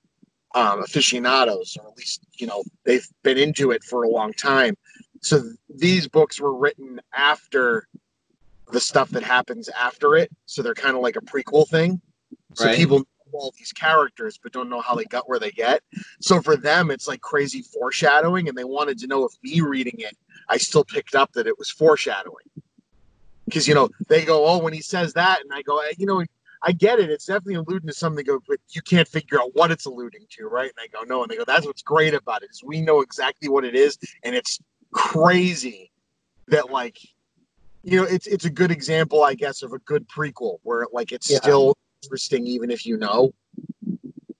um, 0.55 0.83
aficionados, 0.83 1.77
or 1.81 1.89
at 1.89 1.97
least 1.97 2.23
you 2.39 2.47
know 2.47 2.63
they've 2.85 3.07
been 3.23 3.39
into 3.39 3.71
it 3.71 3.83
for 3.85 4.05
a 4.05 4.09
long 4.09 4.33
time. 4.33 4.75
So 5.23 5.43
these 5.69 6.09
books 6.09 6.41
were 6.41 6.55
written 6.55 7.01
after 7.15 7.87
the 8.73 8.81
stuff 8.81 9.11
that 9.11 9.23
happens 9.23 9.69
after 9.69 10.17
it. 10.17 10.31
So 10.47 10.63
they're 10.63 10.75
kind 10.75 10.97
of 10.97 11.03
like 11.03 11.17
a 11.17 11.21
prequel 11.21 11.69
thing. 11.69 12.01
So 12.55 12.67
Right. 12.67 12.77
people 12.77 13.05
all 13.33 13.53
these 13.59 13.73
characters 13.73 14.39
but 14.43 14.53
don't 14.53 14.69
know 14.69 14.81
how 14.81 14.95
they 14.95 15.05
got 15.05 15.29
where 15.29 15.39
they 15.39 15.51
get. 15.51 15.83
So 16.21 16.41
for 16.41 16.57
them, 16.57 16.91
it's 16.91 17.09
like 17.09 17.21
crazy 17.21 17.63
foreshadowing, 17.63 18.49
and 18.49 18.57
they 18.57 18.65
wanted 18.65 18.99
to 18.99 19.07
know 19.07 19.25
if 19.25 19.33
me 19.43 19.61
reading 19.61 19.97
it, 19.99 20.17
I 20.49 20.57
still 20.57 20.85
picked 20.85 21.15
up 21.15 21.33
that 21.33 21.47
it 21.47 21.59
was 21.59 21.71
foreshadowing. 21.71 22.47
Because 23.47 23.67
you 23.67 23.75
know 23.75 23.89
they 24.09 24.25
go, 24.25 24.47
oh, 24.47 24.59
when 24.59 24.73
he 24.73 24.83
says 24.83 25.13
that, 25.15 25.41
and 25.43 25.53
I 25.53 25.63
go, 25.63 25.79
eh, 25.81 25.93
you 25.99 26.07
know, 26.07 26.25
I 26.63 26.73
get 26.73 26.99
it. 27.01 27.11
It's 27.11 27.25
definitely 27.27 27.55
alluding 27.55 27.89
to 27.89 27.95
something, 27.95 28.25
go, 28.25 28.39
but 28.47 28.59
you 28.71 28.83
can't 28.83 29.09
figure 29.09 29.41
out 29.41 29.51
what 29.55 29.71
it's 29.71 29.87
alluding 29.87 30.27
to, 30.37 30.47
right? 30.47 30.71
And 30.71 30.79
I 30.79 30.87
go, 30.89 31.05
no, 31.05 31.23
and 31.23 31.31
they 31.31 31.37
go, 31.37 31.45
that's 31.45 31.67
what's 31.67 31.83
great 31.83 32.15
about 32.15 32.43
it 32.43 32.51
is 32.51 32.63
we 32.63 32.81
know 32.81 33.01
exactly 33.01 33.49
what 33.49 33.65
it 33.65 33.75
is, 33.75 33.99
and 34.25 34.35
it's 34.35 34.59
crazy 34.93 35.91
that 36.49 36.71
like, 36.71 36.99
you 37.83 37.97
know, 37.97 38.05
it's 38.07 38.27
it's 38.27 38.45
a 38.45 38.51
good 38.51 38.71
example, 38.71 39.23
I 39.23 39.35
guess, 39.35 39.63
of 39.63 39.73
a 39.73 39.79
good 39.81 40.07
prequel 40.09 40.59
where 40.63 40.87
like 40.93 41.13
it's 41.13 41.31
Yeah. 41.31 41.39
still 41.39 41.77
interesting 42.03 42.47
even 42.47 42.71
if 42.71 42.87
you 42.87 42.97
know. 42.97 43.33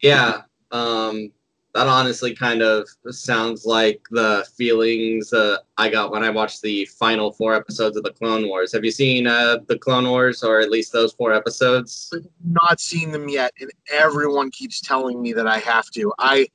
Yeah, 0.01 0.43
um, 0.71 1.31
that 1.75 1.87
honestly 1.87 2.35
kind 2.35 2.63
of 2.63 2.89
sounds 3.11 3.65
like 3.65 4.01
the 4.11 4.47
feelings 4.57 5.33
uh, 5.33 5.59
I 5.77 5.89
got 5.89 6.11
when 6.11 6.25
I 6.25 6.31
watched 6.31 6.63
the 6.63 6.85
final 6.87 7.33
four 7.33 7.55
episodes 7.55 7.97
of 7.97 8.03
the 8.03 8.13
Clone 8.13 8.49
Wars. 8.49 8.73
Have 8.73 8.85
you 8.85 8.91
seen 8.91 9.27
uh, 9.27 9.59
the 9.69 9.79
Clone 9.79 10.09
Wars, 10.09 10.43
or 10.43 10.61
at 10.61 10.71
least 10.71 10.93
those 10.93 11.13
four 11.13 11.33
episodes? 11.33 12.13
not 12.45 12.81
seen 12.81 13.13
them 13.13 13.29
yet 13.29 13.53
and 13.61 13.71
everyone 13.93 14.51
keeps 14.51 14.81
telling 14.81 15.21
me 15.23 15.33
that 15.33 15.47
I 15.47 15.59
have 15.59 15.91
to. 15.91 16.13
I 16.19 16.49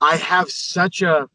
I 0.00 0.16
have 0.16 0.50
such 0.50 1.02
a 1.02 1.28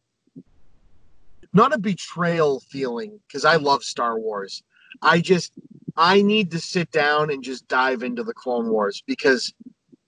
not 1.53 1.73
a 1.73 1.77
betrayal 1.77 2.59
feeling 2.59 3.19
because 3.27 3.45
I 3.45 3.55
love 3.55 3.83
Star 3.83 4.19
Wars. 4.19 4.61
I 5.01 5.21
just 5.21 5.53
I 5.97 6.21
need 6.21 6.51
to 6.51 6.59
sit 6.59 6.91
down 6.91 7.29
and 7.29 7.43
just 7.43 7.67
dive 7.67 8.03
into 8.03 8.23
the 8.23 8.33
Clone 8.33 8.69
Wars 8.69 9.01
because 9.05 9.53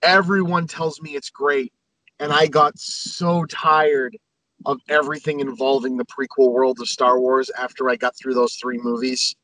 everyone 0.02 0.68
tells 0.68 1.02
me 1.02 1.12
it's 1.12 1.30
great 1.30 1.74
and 2.20 2.34
I 2.34 2.48
got 2.48 2.78
so 2.78 3.46
tired 3.46 4.18
of 4.66 4.80
everything 4.90 5.40
involving 5.40 5.98
the 5.98 6.06
prequel 6.06 6.52
world 6.52 6.80
of 6.82 6.90
Star 6.90 7.20
Wars 7.20 7.50
after 7.58 7.90
I 7.90 7.96
got 7.96 8.18
through 8.18 8.34
those 8.34 8.56
three 8.56 8.80
movies 8.80 9.36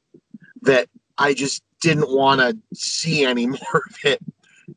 that 0.64 0.88
I 1.18 1.34
just 1.34 1.64
didn't 1.82 2.10
want 2.10 2.42
to 2.42 2.58
see 2.74 3.24
any 3.26 3.46
more 3.48 3.84
of 3.90 3.96
it 4.04 4.20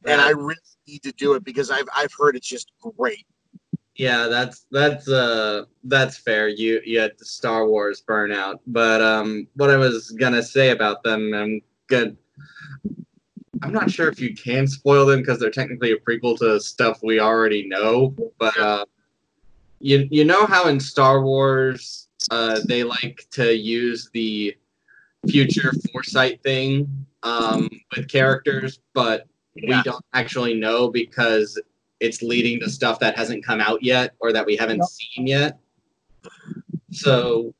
and 0.05 0.21
I 0.21 0.31
really 0.31 0.57
need 0.87 1.03
to 1.03 1.13
do 1.13 1.35
it 1.35 1.45
because 1.45 1.71
I've 1.71 1.89
I've 1.95 2.13
heard 2.19 2.37
it's 2.37 2.49
just 2.49 2.71
great. 2.97 3.27
Yeah, 3.97 4.27
that's 4.29 4.67
that's 4.71 5.09
uh 5.09 5.65
that's 5.85 6.19
fair. 6.19 6.49
You 6.49 6.81
you 6.85 7.01
had 7.01 7.13
the 7.19 7.25
Star 7.25 7.67
Wars 7.67 8.03
burnout, 8.07 8.61
but 8.67 9.01
um, 9.01 9.49
what 9.55 9.71
I 9.71 9.77
was 9.77 10.11
gonna 10.13 10.43
say 10.43 10.71
about 10.71 11.03
them, 11.03 11.33
I'm 11.33 11.61
good. 11.89 12.17
I'm 13.63 13.73
not 13.73 13.91
sure 13.91 14.09
if 14.09 14.21
you 14.21 14.35
can 14.35 14.67
spoil 14.67 15.07
them 15.07 15.21
because 15.21 15.41
they're 15.41 15.51
technically 15.51 15.93
a 15.93 15.97
prequel 15.97 16.39
to 16.39 16.61
stuff 16.61 17.01
we 17.03 17.21
already 17.21 17.67
know. 17.67 18.15
But 18.39 18.59
uh, 18.59 18.85
you 19.81 20.07
you 20.11 20.25
know 20.27 20.45
how 20.45 20.69
in 20.69 20.79
Star 20.79 21.23
Wars 21.23 22.09
uh, 22.31 22.61
they 22.67 22.85
like 22.85 23.27
to 23.33 23.57
use 23.57 24.11
the 24.13 24.55
future 25.27 25.73
foresight 25.91 26.43
thing 26.43 27.07
um, 27.23 27.71
with 27.97 28.09
characters, 28.09 28.81
but 28.93 29.27
we 29.55 29.69
Yeah. 29.69 29.83
don't 29.85 30.05
actually 30.13 30.53
know 30.55 30.91
because 30.91 31.59
it's 32.01 32.23
leading 32.23 32.61
to 32.61 32.71
stuff 32.71 32.99
that 33.01 33.17
hasn't 33.17 33.45
come 33.45 33.61
out 33.61 33.83
yet 33.83 34.15
or 34.21 34.33
that 34.33 34.47
we 34.47 34.57
haven't 34.57 34.79
Yep. 34.79 34.89
seen 34.89 35.27
yet. 35.27 35.59
So 36.91 37.55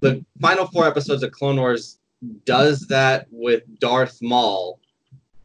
the 0.00 0.24
final 0.40 0.66
four 0.66 0.86
episodes 0.86 1.22
of 1.22 1.32
Clone 1.32 1.56
Wars 1.56 1.98
does 2.44 2.86
that 2.88 3.26
with 3.30 3.62
Darth 3.80 4.20
Maul. 4.22 4.80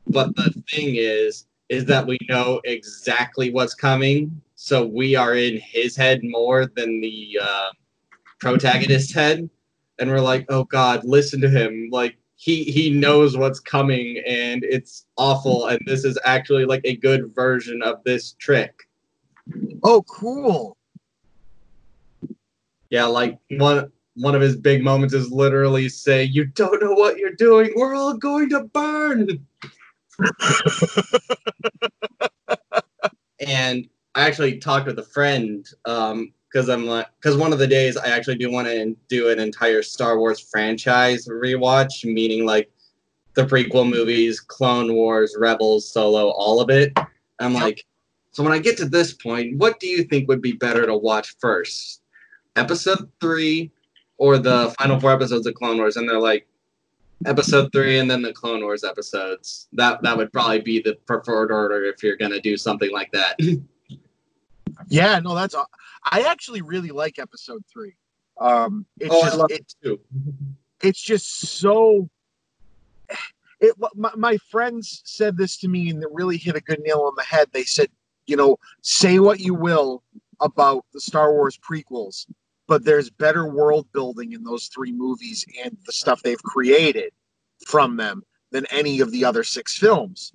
But 0.07 0.35
the 0.35 0.51
thing 0.71 0.95
is, 0.95 1.45
is 1.69 1.85
that 1.85 2.05
we 2.05 2.17
know 2.27 2.61
exactly 2.65 3.51
what's 3.51 3.75
coming. 3.75 4.41
So 4.55 4.85
we 4.85 5.15
are 5.15 5.35
in 5.35 5.57
his 5.57 5.95
head 5.95 6.21
more 6.23 6.65
than 6.65 6.99
the 6.99 7.39
uh, 7.41 7.69
protagonist's 8.39 9.13
head. 9.13 9.49
And 9.99 10.09
we're 10.09 10.19
like, 10.19 10.45
oh 10.49 10.63
God, 10.63 11.03
listen 11.03 11.41
to 11.41 11.49
him. 11.49 11.89
Like, 11.91 12.17
he 12.39 12.63
he 12.63 12.89
knows 12.89 13.35
what's 13.35 13.59
coming 13.59 14.23
and 14.25 14.63
it's 14.63 15.05
awful. 15.17 15.67
And 15.67 15.77
this 15.85 16.05
is 16.05 16.17
actually 16.23 16.63
like 16.63 16.79
a 16.85 16.95
good 16.95 17.35
version 17.35 17.81
of 17.83 18.01
this 18.05 18.31
trick. 18.39 18.87
Oh, 19.83 20.03
cool. 20.03 20.77
yeah 22.89 23.03
like 23.03 23.37
one 23.51 23.91
one 24.15 24.35
of 24.35 24.41
his 24.41 24.55
big 24.55 24.81
moments 24.83 25.13
is 25.13 25.31
literally 25.31 25.89
say 25.89 26.23
you 26.23 26.45
don't 26.45 26.81
know 26.81 26.93
what 26.93 27.17
you're 27.17 27.33
doing. 27.33 27.73
We're 27.75 27.93
all 27.93 28.13
going 28.13 28.49
to 28.49 28.63
burn. 28.63 29.45
And 33.41 33.87
i 34.15 34.27
actually 34.27 34.57
talked 34.57 34.85
with 34.85 34.99
a 34.99 35.03
friend 35.03 35.65
um 35.85 36.33
because 36.51 36.69
i'm 36.69 36.85
like 36.85 37.07
because 37.21 37.37
one 37.37 37.53
of 37.53 37.59
the 37.59 37.67
days 37.67 37.97
i 37.97 38.07
actually 38.07 38.37
do 38.37 38.51
want 38.51 38.67
to 38.67 38.95
do 39.07 39.29
an 39.29 39.39
entire 39.39 39.81
star 39.81 40.17
wars 40.17 40.39
franchise 40.39 41.27
rewatch 41.27 42.03
meaning 42.05 42.45
like 42.45 42.69
the 43.39 43.45
prequel 43.45 43.89
movies 43.89 44.39
clone 44.39 44.93
wars 44.93 45.35
rebels 45.39 45.89
solo 45.89 46.29
all 46.31 46.59
of 46.59 46.69
it. 46.69 46.91
I'm 47.39 47.53
like 47.53 47.85
so 48.31 48.43
when 48.43 48.51
i 48.51 48.59
get 48.59 48.77
to 48.77 48.85
this 48.85 49.13
point 49.13 49.57
what 49.57 49.79
do 49.79 49.87
you 49.87 50.03
think 50.03 50.27
would 50.27 50.41
be 50.41 50.53
better 50.53 50.85
to 50.85 50.95
watch 50.95 51.35
first? 51.39 52.01
Episode 52.55 53.09
three 53.21 53.71
or 54.17 54.37
the 54.37 54.75
final 54.77 54.99
four 54.99 55.13
episodes 55.13 55.47
of 55.47 55.53
clone 55.53 55.77
wars? 55.77 55.95
And 55.95 56.09
they're 56.09 56.19
like 56.19 56.47
episode 57.25 57.71
three 57.71 57.99
and 57.99 58.11
then 58.11 58.21
the 58.21 58.33
clone 58.33 58.61
wars 58.61 58.83
episodes. 58.83 59.69
That 59.71 60.01
that 60.01 60.17
would 60.17 60.33
probably 60.33 60.59
be 60.59 60.81
the 60.81 60.95
preferred 61.05 61.51
order 61.51 61.85
if 61.85 62.03
you're 62.03 62.17
gonna 62.17 62.41
do 62.41 62.57
something 62.57 62.91
like 62.91 63.11
that. 63.13 63.39
Yeah, 64.87 65.19
no, 65.19 65.35
that's. 65.35 65.55
I 66.03 66.21
actually 66.21 66.61
really 66.61 66.89
like 66.89 67.19
episode 67.19 67.63
three. 67.71 67.95
Um, 68.39 68.85
it's 68.99 69.13
oh 69.13 69.21
i 69.21 69.25
just 69.25 69.37
love 69.37 69.51
it, 69.51 69.59
it 69.59 69.75
too 69.83 69.99
it's 70.81 71.01
just 71.01 71.41
so. 71.59 72.09
It 73.59 73.75
my, 73.95 74.11
my 74.15 74.37
friends 74.49 75.01
said 75.03 75.35
this 75.35 75.57
to 75.57 75.67
me 75.67 75.89
and 75.89 76.01
it 76.01 76.09
really 76.11 76.37
hit 76.37 76.55
a 76.55 76.61
good 76.61 76.79
nail 76.79 77.01
on 77.01 77.13
the 77.17 77.23
head. 77.23 77.49
They 77.51 77.63
said, 77.63 77.89
you 78.25 78.37
know, 78.37 78.57
say 78.81 79.19
what 79.19 79.41
you 79.41 79.53
will 79.53 80.03
about 80.39 80.85
the 80.93 81.01
Star 81.01 81.33
Wars 81.33 81.57
prequels, 81.57 82.25
but 82.67 82.85
there's 82.85 83.09
better 83.09 83.47
world 83.47 83.87
building 83.91 84.31
in 84.31 84.43
those 84.43 84.67
three 84.67 84.93
movies 84.93 85.45
and 85.63 85.77
the 85.85 85.91
stuff 85.91 86.21
they've 86.21 86.41
created 86.41 87.11
from 87.67 87.97
them 87.97 88.23
than 88.51 88.65
any 88.67 89.01
of 89.01 89.11
the 89.11 89.25
other 89.25 89.43
six 89.43 89.77
films. 89.77 90.31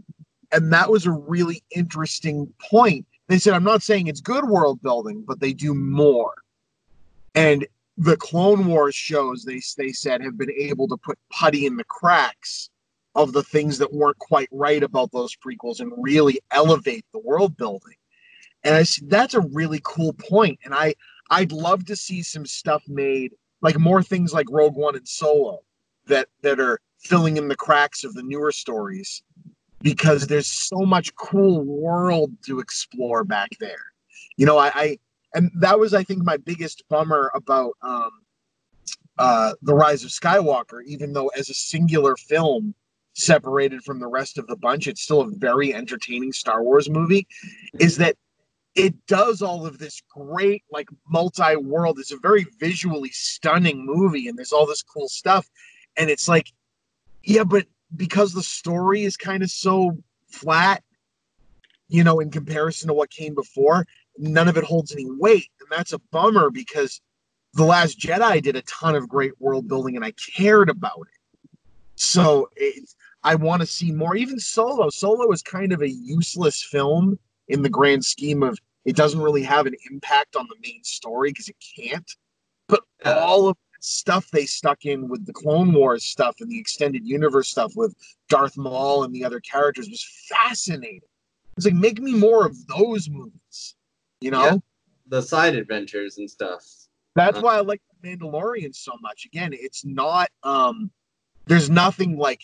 And 0.52 0.70
that 0.74 0.90
was 0.90 1.06
a 1.06 1.10
really 1.10 1.62
interesting 1.74 2.52
point. 2.70 3.06
They 3.28 3.38
said, 3.38 3.54
I'm 3.54 3.64
not 3.64 3.82
saying 3.82 4.06
it's 4.06 4.20
good 4.20 4.44
world 4.44 4.82
building, 4.82 5.24
but 5.26 5.40
they 5.40 5.52
do 5.52 5.74
more. 5.74 6.34
And 7.34 7.66
the 7.96 8.16
Clone 8.16 8.66
Wars 8.66 8.94
shows, 8.94 9.44
they, 9.44 9.60
they 9.76 9.92
said, 9.92 10.22
have 10.22 10.36
been 10.36 10.50
able 10.50 10.88
to 10.88 10.96
put 10.96 11.18
putty 11.30 11.66
in 11.66 11.76
the 11.76 11.84
cracks 11.84 12.70
of 13.14 13.32
the 13.32 13.42
things 13.42 13.78
that 13.78 13.92
weren't 13.92 14.18
quite 14.18 14.48
right 14.50 14.82
about 14.82 15.12
those 15.12 15.36
prequels 15.36 15.80
and 15.80 15.92
really 15.96 16.40
elevate 16.50 17.04
the 17.12 17.20
world 17.20 17.56
building. 17.56 17.94
And 18.64 18.74
I 18.74 18.82
said, 18.82 19.08
that's 19.08 19.34
a 19.34 19.40
really 19.40 19.80
cool 19.84 20.12
point. 20.14 20.58
And 20.64 20.74
I, 20.74 20.94
I'd 21.30 21.52
love 21.52 21.84
to 21.86 21.96
see 21.96 22.22
some 22.22 22.46
stuff 22.46 22.82
made, 22.88 23.32
like 23.60 23.78
more 23.78 24.02
things 24.02 24.32
like 24.32 24.46
Rogue 24.50 24.76
One 24.76 24.96
and 24.96 25.06
Solo, 25.06 25.60
that 26.06 26.28
that 26.42 26.60
are 26.60 26.80
filling 26.98 27.36
in 27.36 27.48
the 27.48 27.56
cracks 27.56 28.04
of 28.04 28.14
the 28.14 28.22
newer 28.22 28.52
stories, 28.52 29.22
because 29.84 30.26
there's 30.26 30.46
so 30.46 30.78
much 30.78 31.14
cool 31.14 31.62
world 31.62 32.32
to 32.46 32.58
explore 32.58 33.22
back 33.22 33.50
there. 33.60 33.92
You 34.36 34.46
know, 34.46 34.58
I, 34.58 34.72
I 34.74 34.98
and 35.34 35.50
that 35.56 35.78
was, 35.78 35.92
I 35.92 36.02
think, 36.02 36.24
my 36.24 36.38
biggest 36.38 36.82
bummer 36.88 37.30
about 37.34 37.74
um, 37.82 38.10
uh, 39.18 39.52
the 39.62 39.74
Rise 39.74 40.02
of 40.02 40.10
Skywalker. 40.10 40.82
Even 40.86 41.12
though 41.12 41.28
as 41.36 41.50
a 41.50 41.54
singular 41.54 42.16
film, 42.16 42.74
separated 43.12 43.84
from 43.84 44.00
the 44.00 44.08
rest 44.08 44.38
of 44.38 44.46
the 44.46 44.56
bunch, 44.56 44.86
it's 44.86 45.02
still 45.02 45.20
a 45.20 45.30
very 45.30 45.74
entertaining 45.74 46.32
Star 46.32 46.62
Wars 46.62 46.88
movie. 46.88 47.26
Is 47.78 47.98
that 47.98 48.16
it 48.74 48.94
does 49.06 49.42
all 49.42 49.66
of 49.66 49.78
this 49.78 50.00
great 50.08 50.64
like 50.72 50.88
multi-world 51.08 51.96
it's 52.00 52.10
a 52.10 52.16
very 52.16 52.44
visually 52.58 53.10
stunning 53.10 53.86
movie 53.86 54.26
and 54.26 54.36
there's 54.36 54.50
all 54.50 54.66
this 54.66 54.82
cool 54.82 55.06
stuff 55.06 55.48
and 55.96 56.10
it's 56.10 56.26
like 56.26 56.50
yeah 57.22 57.44
but 57.44 57.64
because 57.96 58.32
the 58.32 58.42
story 58.42 59.04
is 59.04 59.16
kind 59.16 59.42
of 59.42 59.50
so 59.50 59.96
flat 60.28 60.82
you 61.88 62.02
know 62.02 62.18
in 62.20 62.30
comparison 62.30 62.88
to 62.88 62.94
what 62.94 63.10
came 63.10 63.34
before 63.34 63.86
none 64.18 64.48
of 64.48 64.56
it 64.56 64.64
holds 64.64 64.92
any 64.92 65.06
weight. 65.06 65.50
And 65.60 65.68
that's 65.70 65.92
a 65.92 65.98
bummer 66.10 66.50
because 66.50 67.00
the 67.54 67.64
last 67.64 67.98
jedi 67.98 68.42
did 68.42 68.56
a 68.56 68.62
ton 68.62 68.94
of 68.94 69.08
great 69.08 69.32
world 69.40 69.68
building 69.68 69.96
and 69.96 70.04
i 70.04 70.12
cared 70.12 70.68
about 70.68 71.02
it. 71.02 71.50
So 71.96 72.48
it, 72.56 72.88
i 73.22 73.34
want 73.34 73.62
to 73.62 73.66
see 73.66 73.92
more. 73.92 74.16
Even 74.16 74.38
solo. 74.38 74.90
Solo 74.90 75.30
is 75.32 75.42
kind 75.42 75.72
of 75.72 75.82
a 75.82 75.90
useless 75.90 76.62
film 76.62 77.18
in 77.48 77.62
the 77.62 77.68
grand 77.68 78.04
scheme 78.04 78.42
of 78.42 78.58
it 78.84 78.96
doesn't 78.96 79.20
really 79.20 79.42
have 79.42 79.66
an 79.66 79.74
impact 79.90 80.36
on 80.36 80.46
the 80.48 80.56
main 80.62 80.82
story 80.84 81.30
because 81.30 81.48
it 81.48 81.56
can't. 81.76 82.10
But 82.68 82.82
all 83.04 83.48
of 83.48 83.56
stuff 83.84 84.30
they 84.30 84.46
stuck 84.46 84.86
in 84.86 85.08
with 85.08 85.26
the 85.26 85.32
Clone 85.32 85.72
Wars 85.72 86.04
stuff 86.04 86.36
and 86.40 86.50
the 86.50 86.58
extended 86.58 87.06
universe 87.06 87.48
stuff 87.48 87.72
with 87.76 87.94
Darth 88.28 88.56
Maul 88.56 89.04
and 89.04 89.14
the 89.14 89.24
other 89.24 89.40
characters 89.40 89.88
was 89.88 90.04
fascinating. 90.28 91.00
It's 91.56 91.66
like 91.66 91.74
make 91.74 92.00
me 92.00 92.14
more 92.14 92.46
of 92.46 92.56
those 92.66 93.08
movies. 93.10 93.74
You 94.20 94.30
know? 94.30 94.44
Yeah. 94.44 94.56
the 95.08 95.20
side 95.20 95.54
adventures 95.54 96.16
and 96.18 96.30
stuff 96.30 96.64
That's 97.14 97.38
Uh, 97.38 97.42
why 97.42 97.56
I 97.56 97.60
like 97.60 97.82
the 98.02 98.08
Mandalorian 98.08 98.74
so 98.74 98.92
much. 99.02 99.26
Again, 99.26 99.50
it's 99.52 99.84
not 99.84 100.28
um 100.42 100.90
there's 101.46 101.68
nothing 101.68 102.16
like 102.16 102.40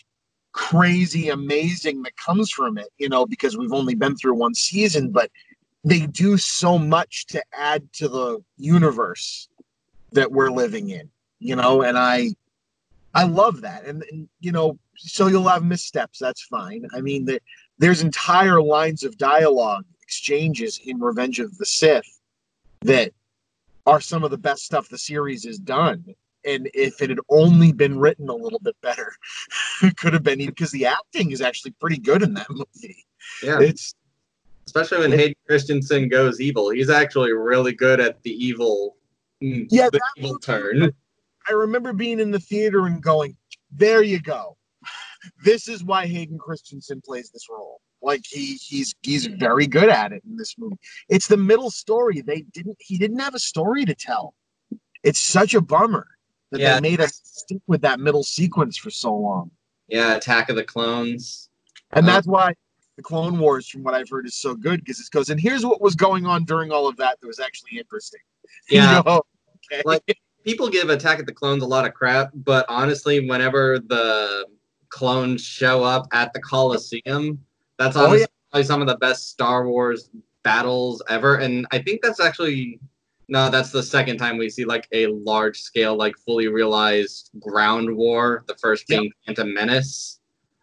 crazy 0.53 1.29
amazing 1.29 2.03
that 2.03 2.15
comes 2.17 2.51
from 2.51 2.77
it, 2.77 2.89
you 2.97 3.09
know, 3.09 3.25
because 3.25 3.57
we've 3.57 3.73
only 3.73 3.95
been 3.95 4.15
through 4.15 4.35
one 4.35 4.53
season, 4.53 5.09
but 5.11 5.31
they 5.83 6.05
do 6.05 6.37
so 6.37 6.77
much 6.77 7.25
to 7.27 7.43
add 7.53 7.91
to 7.93 8.07
the 8.07 8.43
universe 8.57 9.49
that 10.11 10.31
we're 10.31 10.51
living 10.51 10.89
in, 10.89 11.09
you 11.41 11.55
know, 11.55 11.81
and 11.81 11.97
I 11.97 12.29
I 13.13 13.23
love 13.23 13.61
that. 13.61 13.85
And, 13.85 14.03
and 14.11 14.29
you 14.39 14.51
know, 14.51 14.77
so 14.95 15.27
you'll 15.27 15.47
have 15.49 15.63
missteps, 15.63 16.19
that's 16.19 16.43
fine. 16.43 16.87
I 16.93 17.01
mean, 17.01 17.25
the, 17.25 17.41
there's 17.77 18.01
entire 18.01 18.61
lines 18.61 19.03
of 19.03 19.17
dialogue 19.17 19.85
exchanges 20.01 20.79
in 20.85 20.99
Revenge 20.99 21.39
of 21.39 21.57
the 21.57 21.65
Sith 21.65 22.19
that 22.81 23.11
are 23.85 23.99
some 23.99 24.23
of 24.23 24.31
the 24.31 24.37
best 24.37 24.63
stuff 24.63 24.87
the 24.87 24.97
series 24.97 25.43
has 25.45 25.57
done. 25.57 26.05
And 26.45 26.69
if 26.73 27.01
it 27.01 27.09
had 27.09 27.19
only 27.29 27.71
been 27.71 27.99
written 27.99 28.29
a 28.29 28.35
little 28.35 28.59
bit 28.59 28.75
better, 28.81 29.13
it 29.83 29.97
could 29.97 30.13
have 30.13 30.23
been 30.23 30.39
because 30.45 30.71
the 30.71 30.85
acting 30.85 31.31
is 31.31 31.41
actually 31.41 31.71
pretty 31.71 31.97
good 31.97 32.21
in 32.21 32.33
that 32.35 32.49
movie. 32.49 33.05
yeah 33.43 33.59
It's 33.59 33.95
especially 34.67 34.99
when 34.99 35.11
Hayden 35.11 35.35
Christensen 35.47 36.07
goes 36.07 36.39
evil. 36.39 36.69
He's 36.69 36.89
actually 36.89 37.33
really 37.33 37.73
good 37.73 37.99
at 37.99 38.21
the 38.23 38.31
evil, 38.31 38.95
mm, 39.43 39.67
Yeah, 39.69 39.89
the 39.91 39.99
evil 40.17 40.39
turn. 40.39 40.93
I 41.51 41.53
remember 41.53 41.91
being 41.91 42.21
in 42.21 42.31
the 42.31 42.39
theater 42.39 42.85
and 42.85 43.03
going, 43.03 43.35
"There 43.71 44.01
you 44.01 44.21
go. 44.21 44.55
This 45.43 45.67
is 45.67 45.83
why 45.83 46.07
Hayden 46.07 46.37
Christensen 46.39 47.01
plays 47.05 47.29
this 47.29 47.47
role. 47.49 47.81
Like 48.01 48.21
he 48.25 48.53
he's 48.55 48.95
he's 49.01 49.25
very 49.25 49.67
good 49.67 49.89
at 49.89 50.13
it 50.13 50.23
in 50.25 50.37
this 50.37 50.55
movie. 50.57 50.77
It's 51.09 51.27
the 51.27 51.35
middle 51.37 51.69
story. 51.69 52.21
They 52.21 52.41
didn't 52.53 52.77
he 52.79 52.97
didn't 52.97 53.19
have 53.19 53.35
a 53.35 53.39
story 53.39 53.83
to 53.85 53.93
tell. 53.93 54.33
It's 55.03 55.19
such 55.19 55.53
a 55.53 55.61
bummer 55.61 56.07
that 56.51 56.61
Yeah. 56.61 56.75
they 56.75 56.81
made 56.89 57.01
us 57.01 57.19
stick 57.23 57.61
with 57.67 57.81
that 57.81 57.99
middle 57.99 58.23
sequence 58.23 58.77
for 58.77 58.89
so 58.89 59.13
long. 59.13 59.51
Yeah, 59.89 60.15
Attack 60.15 60.49
of 60.49 60.55
the 60.55 60.63
Clones. 60.63 61.49
And 61.91 62.07
Uh, 62.07 62.13
that's 62.13 62.27
why 62.27 62.53
the 62.95 63.03
Clone 63.03 63.37
Wars, 63.39 63.67
from 63.67 63.83
what 63.83 63.93
I've 63.93 64.09
heard, 64.09 64.25
is 64.25 64.35
so 64.35 64.55
good 64.55 64.79
because 64.79 64.99
it 65.01 65.07
goes, 65.11 65.29
and 65.29 65.39
here's 65.39 65.65
what 65.65 65.81
was 65.81 65.95
going 65.95 66.25
on 66.25 66.45
during 66.45 66.71
all 66.71 66.87
of 66.87 66.95
that 66.97 67.19
that 67.19 67.27
was 67.27 67.39
actually 67.41 67.77
interesting. 67.77 68.21
You 68.69 68.77
Yeah, 68.77 69.01
know? 69.05 69.21
Okay. 69.71 69.81
Like- 69.85 70.17
people 70.43 70.69
give 70.69 70.89
Attack 70.89 71.19
of 71.19 71.25
the 71.25 71.33
Clones 71.33 71.63
a 71.63 71.67
lot 71.67 71.85
of 71.85 71.93
crap, 71.93 72.31
but 72.33 72.65
honestly, 72.69 73.27
whenever 73.27 73.79
the 73.79 74.45
clones 74.89 75.43
show 75.43 75.83
up 75.83 76.07
at 76.11 76.33
the 76.33 76.39
Coliseum, 76.41 77.39
that's 77.77 77.95
Oh, 77.95 78.01
honestly 78.01 78.21
yeah. 78.21 78.25
probably 78.51 78.65
some 78.65 78.81
of 78.81 78.87
the 78.87 78.97
best 78.97 79.29
Star 79.29 79.67
Wars 79.67 80.09
battles 80.43 81.01
ever. 81.09 81.35
And 81.37 81.65
I 81.71 81.79
think 81.79 82.01
that's 82.01 82.19
actually 82.19 82.79
no, 83.27 83.49
that's 83.49 83.71
the 83.71 83.81
second 83.81 84.17
time 84.17 84.37
we 84.37 84.49
see 84.49 84.65
like 84.65 84.89
a 84.91 85.07
large 85.07 85.61
scale, 85.61 85.95
like 85.95 86.17
fully 86.17 86.49
realized 86.49 87.31
ground 87.39 87.95
war. 87.95 88.43
The 88.47 88.55
first 88.55 88.87
being 88.87 89.09
Phantom 89.25 89.53
Menace. 89.53 90.19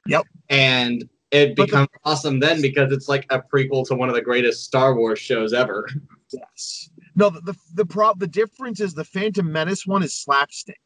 Yep. 0.06 0.24
And 0.50 1.08
it 1.30 1.56
becomes 1.56 1.88
awesome 2.04 2.40
then 2.40 2.60
because 2.60 2.92
it's 2.92 3.08
like 3.08 3.24
a 3.30 3.40
prequel 3.40 3.86
to 3.88 3.94
one 3.94 4.10
of 4.10 4.14
the 4.14 4.20
greatest 4.20 4.64
Star 4.64 4.94
Wars 4.94 5.18
shows 5.18 5.54
ever. 5.54 5.88
Yes. 6.30 6.90
No, 7.18 7.30
the 7.30 7.40
the 7.40 7.54
the, 7.74 7.84
pro- 7.84 8.14
the 8.14 8.28
difference 8.28 8.78
is 8.78 8.94
the 8.94 9.04
Phantom 9.04 9.50
Menace 9.50 9.84
one 9.84 10.04
is 10.04 10.14
slapstick. 10.14 10.80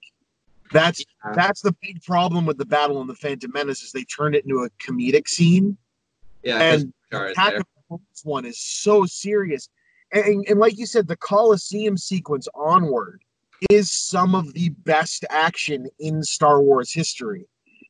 That's 0.73 1.05
Yeah. 1.25 1.33
that's 1.35 1.61
the 1.61 1.77
big 1.83 2.03
problem 2.03 2.47
with 2.47 2.57
the 2.57 2.65
battle 2.65 3.03
in 3.03 3.07
the 3.07 3.15
Phantom 3.15 3.51
Menace 3.53 3.83
is 3.83 3.93
they 3.93 4.05
turned 4.05 4.35
it 4.35 4.45
into 4.45 4.65
a 4.65 4.71
comedic 4.83 5.29
scene, 5.29 5.77
Yeah, 6.43 6.59
and 6.59 6.95
Attack 7.13 7.55
of 7.57 7.59
the 7.59 7.83
Clones 7.87 8.23
one 8.25 8.47
is 8.47 8.59
so 8.59 9.05
serious. 9.05 9.69
And, 10.13 10.25
and, 10.25 10.47
and 10.49 10.59
like 10.59 10.79
you 10.79 10.87
said, 10.87 11.07
the 11.07 11.19
Coliseum 11.19 11.99
sequence 11.99 12.49
onward 12.55 13.23
is 13.69 13.91
some 13.91 14.35
of 14.35 14.55
the 14.55 14.71
best 14.71 15.27
action 15.29 15.87
in 15.99 16.23
Star 16.23 16.63
Wars 16.63 16.91
history. 16.91 17.47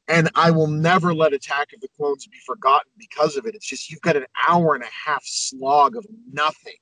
And 0.09 0.29
I 0.35 0.51
will 0.51 0.67
never 0.67 1.15
let 1.15 1.33
Attack 1.33 1.73
of 1.75 1.81
the 1.81 1.89
Clones 1.97 2.27
be 2.27 2.39
forgotten 2.45 2.91
because 2.99 3.37
of 3.37 3.47
it. 3.47 3.55
It's 3.55 3.67
just 3.67 3.89
you've 3.89 4.01
got 4.01 4.17
an 4.17 4.27
hour 4.49 4.75
and 4.75 4.83
a 4.83 4.91
half 5.07 5.23
slog 5.25 5.97
of 5.97 6.05
nothing 6.33 6.75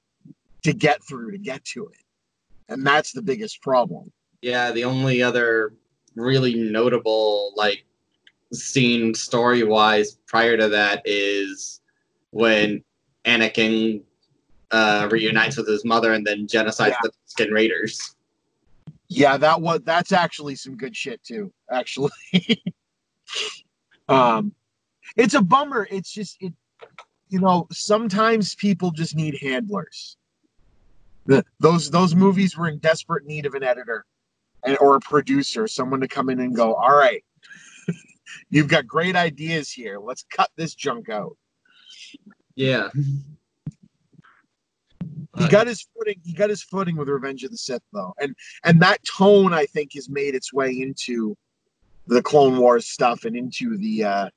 to 0.63 0.73
get 0.73 1.03
through 1.05 1.33
to 1.33 1.39
get 1.39 1.65
to 1.65 1.87
it. 1.87 2.05
And 2.69 2.87
that's 2.87 3.13
the 3.13 3.23
biggest 3.23 3.63
problem. 3.63 4.13
Yeah, 4.43 4.71
the 4.71 4.85
only 4.85 5.23
other 5.23 5.75
really 6.15 6.55
notable 6.55 7.53
like 7.57 7.85
scene 8.53 9.15
story 9.15 9.63
wise 9.63 10.19
prior 10.27 10.57
to 10.57 10.69
that 10.69 11.03
is 11.05 11.81
when 12.31 12.83
Anakin 13.25 14.03
uh, 14.71 15.09
reunites 15.11 15.57
with 15.57 15.69
his 15.69 15.85
mother 15.85 16.13
and 16.13 16.27
then 16.27 16.47
genocides 16.47 16.91
Yeah. 16.91 16.97
the 17.03 17.11
Tusken 17.45 17.53
Raiders. 17.53 18.17
Yeah, 19.09 19.37
that 19.39 19.61
was 19.61 19.81
that's 19.85 20.13
actually 20.13 20.55
some 20.55 20.77
good 20.77 20.97
shit 20.97 21.23
too. 21.25 21.53
Actually, 21.71 22.13
um, 24.09 24.55
it's 25.17 25.35
a 25.35 25.43
bummer. 25.43 25.89
It's 25.91 26.13
just 26.13 26.37
it, 26.41 26.53
you 27.29 27.41
know, 27.41 27.67
sometimes 27.73 28.55
people 28.55 28.93
just 28.93 29.17
need 29.17 29.37
handlers. 29.43 30.17
The, 31.31 31.45
those 31.61 31.93
those 31.93 32.17
movies 32.17 32.57
were 32.57 32.67
in 32.67 32.79
desperate 32.79 33.25
need 33.25 33.47
of 33.47 33.55
an 33.55 33.63
editor 33.63 34.05
and 34.65 34.77
or 34.81 34.97
a 34.97 35.01
producer, 35.01 35.69
someone 35.69 36.01
to 36.01 36.09
come 36.09 36.29
in 36.29 36.41
and 36.41 36.57
go, 36.57 36.75
all 36.75 36.97
right, 36.97 37.23
you've 38.51 38.67
got 38.67 38.85
great 38.85 39.15
ideas 39.15 39.71
here. 39.71 40.01
Let's 40.01 40.25
cut 40.25 40.51
this 40.57 40.75
junk 40.75 41.09
out. 41.09 41.37
Yeah. 42.57 42.89
he 45.39 45.47
got 45.49 45.69
his 45.69 45.87
footing 45.97 46.21
he 46.25 46.33
got 46.33 46.51
his 46.51 46.65
footing 46.65 46.97
with 46.97 47.09
revenge 47.09 47.45
of 47.45 47.53
the 47.53 47.57
sith 47.57 47.83
though 47.93 48.13
and 48.21 48.35
and 48.65 48.83
that 48.83 48.99
tone 49.05 49.55
i 49.55 49.65
think 49.67 49.93
has 49.95 50.11
made 50.11 50.35
its 50.35 50.53
way 50.53 50.71
into 50.71 51.37
the 52.09 52.21
clone 52.21 52.59
wars 52.59 52.89
stuff 52.89 53.25
and 53.25 53.37
into 53.37 53.79
the 53.79 54.03
uh 54.03 54.29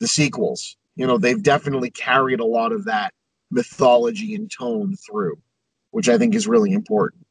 the 0.00 0.06
sequels 0.06 0.76
you 0.96 1.06
know 1.06 1.16
they've 1.16 1.42
definitely 1.42 1.90
carried 1.90 2.40
a 2.40 2.44
lot 2.44 2.72
of 2.72 2.84
that 2.84 3.14
mythology 3.50 4.34
and 4.34 4.50
tone 4.50 4.94
through 4.96 5.36
which 5.96 6.08
i 6.10 6.16
think 6.18 6.34
is 6.34 6.46
really 6.46 6.72
important 6.72 7.22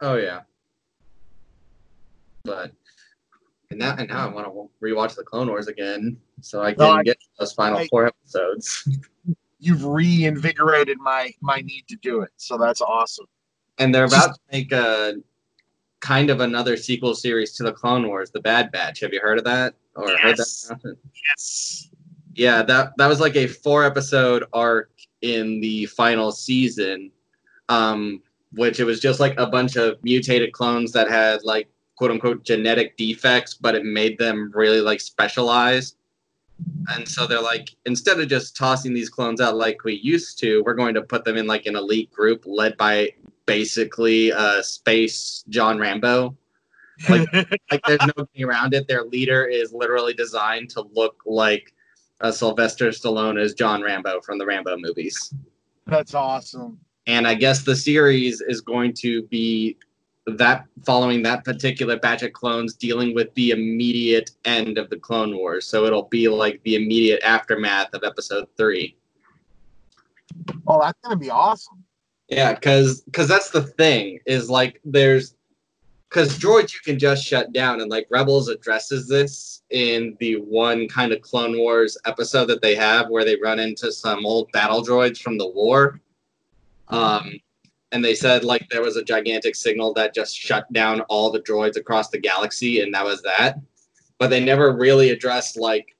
Oh 0.00 0.16
yeah. 0.16 0.40
But 2.44 2.72
and 3.70 3.78
now 3.78 3.94
and 3.96 4.08
now 4.08 4.28
I 4.28 4.30
want 4.30 4.46
to 4.46 4.68
rewatch 4.84 5.14
the 5.16 5.22
Clone 5.22 5.48
Wars 5.48 5.66
again 5.68 6.18
so 6.42 6.60
I 6.60 6.74
can 6.74 6.84
No, 6.84 6.90
I- 6.92 7.02
get 7.02 7.16
those 7.38 7.52
final 7.54 7.78
I- 7.78 7.88
four 7.88 8.06
episodes. 8.06 8.86
you've 9.60 9.84
reinvigorated 9.84 10.98
my 10.98 11.32
my 11.40 11.58
need 11.62 11.84
to 11.88 11.96
do 12.02 12.20
it 12.20 12.30
so 12.36 12.58
that's 12.58 12.82
awesome 12.82 13.26
And 13.78 13.94
they're 13.94 14.04
about 14.04 14.34
to 14.34 14.40
make 14.52 14.72
a 14.72 15.14
kind 16.00 16.28
of 16.28 16.40
another 16.40 16.76
sequel 16.76 17.14
series 17.14 17.52
to 17.56 17.62
the 17.62 17.72
Clone 17.72 18.06
Wars, 18.06 18.30
The 18.30 18.40
Bad 18.40 18.70
Batch. 18.72 19.00
Have 19.00 19.14
you 19.14 19.20
heard 19.22 19.38
of 19.38 19.44
that 19.44 19.74
or 19.96 20.08
heard 20.18 20.36
that? 20.36 20.38
Yes. 20.38 20.70
yes 21.26 21.88
Yeah, 22.34 22.62
that 22.64 22.92
that 22.98 23.06
was 23.06 23.20
like 23.20 23.36
a 23.36 23.46
four 23.46 23.84
episode 23.84 24.44
arc 24.52 24.90
in 25.22 25.60
the 25.62 25.86
final 25.86 26.30
season, 26.30 27.10
um, 27.68 28.22
which 28.52 28.80
it 28.80 28.84
was 28.84 29.00
just 29.00 29.20
like 29.20 29.34
a 29.38 29.46
bunch 29.46 29.76
of 29.76 30.02
mutated 30.02 30.52
clones 30.52 30.92
that 30.92 31.10
had 31.10 31.42
like 31.44 31.68
quote 31.96 32.10
unquote 32.10 32.44
genetic 32.44 32.96
defects, 32.96 33.54
but 33.54 33.74
it 33.74 33.84
made 33.84 34.18
them 34.18 34.50
really 34.54 34.80
like 34.80 35.00
specialized. 35.00 35.96
And 36.88 37.08
so 37.08 37.26
they're 37.26 37.42
like, 37.42 37.74
instead 37.84 38.20
of 38.20 38.28
just 38.28 38.56
tossing 38.56 38.94
these 38.94 39.10
clones 39.10 39.40
out 39.40 39.56
like 39.56 39.82
we 39.84 39.94
used 39.94 40.38
to, 40.40 40.62
we're 40.64 40.74
going 40.74 40.94
to 40.94 41.02
put 41.02 41.24
them 41.24 41.36
in 41.36 41.46
like 41.46 41.66
an 41.66 41.76
elite 41.76 42.12
group 42.12 42.44
led 42.46 42.76
by 42.76 43.10
basically 43.46 44.32
uh 44.32 44.62
space 44.62 45.44
John 45.50 45.78
Rambo 45.78 46.34
like 47.08 47.32
like 47.70 47.82
there's 47.86 48.00
no 48.00 48.24
getting 48.32 48.44
around 48.44 48.74
it. 48.74 48.88
Their 48.88 49.04
leader 49.04 49.44
is 49.44 49.72
literally 49.72 50.14
designed 50.14 50.70
to 50.70 50.82
look 50.94 51.22
like 51.26 51.74
uh, 52.20 52.30
Sylvester 52.30 52.88
Stallone 52.88 53.40
as 53.40 53.54
John 53.54 53.82
Rambo 53.82 54.20
from 54.20 54.38
the 54.38 54.46
Rambo 54.46 54.76
movies. 54.78 55.34
that's 55.86 56.14
awesome 56.14 56.78
And 57.06 57.26
I 57.26 57.34
guess 57.34 57.62
the 57.62 57.76
series 57.76 58.40
is 58.40 58.60
going 58.60 58.94
to 58.94 59.22
be 59.24 59.76
that 60.26 60.66
following 60.86 61.22
that 61.22 61.44
particular 61.44 61.98
batch 61.98 62.22
of 62.22 62.32
clones 62.32 62.74
dealing 62.74 63.14
with 63.14 63.32
the 63.34 63.50
immediate 63.50 64.30
end 64.44 64.78
of 64.78 64.88
the 64.88 64.96
Clone 64.96 65.36
Wars. 65.36 65.66
So 65.66 65.84
it'll 65.84 66.08
be 66.08 66.28
like 66.28 66.62
the 66.64 66.76
immediate 66.76 67.22
aftermath 67.22 67.92
of 67.92 68.04
episode 68.04 68.46
three. 68.56 68.96
oh 70.66 70.80
that's 70.80 70.98
gonna 71.02 71.16
be 71.16 71.30
awesome 71.30 71.84
Yeah, 72.28 72.54
because 72.54 73.02
because 73.02 73.28
that's 73.28 73.50
the 73.50 73.62
thing 73.62 74.18
is 74.26 74.48
like 74.48 74.80
there's 74.84 75.34
because 76.08 76.38
droids 76.38 76.72
you 76.72 76.80
can 76.84 76.98
just 76.98 77.24
shut 77.24 77.52
down 77.52 77.80
and 77.80 77.90
like 77.90 78.06
Rebels 78.10 78.48
addresses 78.48 79.08
this 79.08 79.62
in 79.70 80.16
the 80.20 80.36
one 80.36 80.88
kind 80.88 81.12
of 81.12 81.20
Clone 81.20 81.58
Wars 81.58 81.98
episode 82.06 82.46
that 82.46 82.62
they 82.62 82.76
have 82.76 83.08
where 83.08 83.24
they 83.24 83.36
run 83.42 83.58
into 83.58 83.92
some 83.92 84.24
old 84.24 84.50
battle 84.52 84.82
droids 84.82 85.20
from 85.20 85.38
the 85.38 85.48
war. 85.48 86.00
Um, 86.94 87.40
and 87.92 88.04
they 88.04 88.14
said 88.14 88.44
like 88.44 88.68
there 88.70 88.82
was 88.82 88.96
a 88.96 89.04
gigantic 89.04 89.54
signal 89.54 89.94
that 89.94 90.14
just 90.14 90.36
shut 90.36 90.70
down 90.72 91.00
all 91.02 91.30
the 91.30 91.40
droids 91.40 91.76
across 91.76 92.08
the 92.10 92.18
galaxy, 92.18 92.80
and 92.80 92.92
that 92.94 93.04
was 93.04 93.22
that. 93.22 93.58
But 94.18 94.30
they 94.30 94.44
never 94.44 94.76
really 94.76 95.10
addressed 95.10 95.56
like 95.56 95.96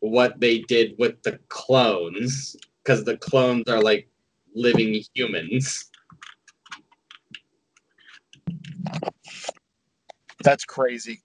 what 0.00 0.38
they 0.40 0.58
did 0.60 0.94
with 0.98 1.22
the 1.22 1.38
clones 1.48 2.56
because 2.82 3.04
the 3.04 3.16
clones 3.16 3.68
are 3.68 3.80
like 3.80 4.08
living 4.54 5.02
humans. 5.14 5.90
that's 10.42 10.64
crazy 10.64 11.20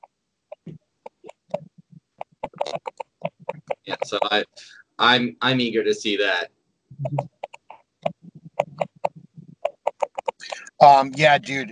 Yeah, 3.85 3.95
so 4.03 4.17
I, 4.23 4.43
I'm 4.97 5.35
I'm 5.41 5.59
eager 5.59 5.83
to 5.83 5.93
see 5.93 6.17
that. 6.17 6.49
Um, 10.81 11.11
yeah, 11.15 11.37
dude, 11.37 11.71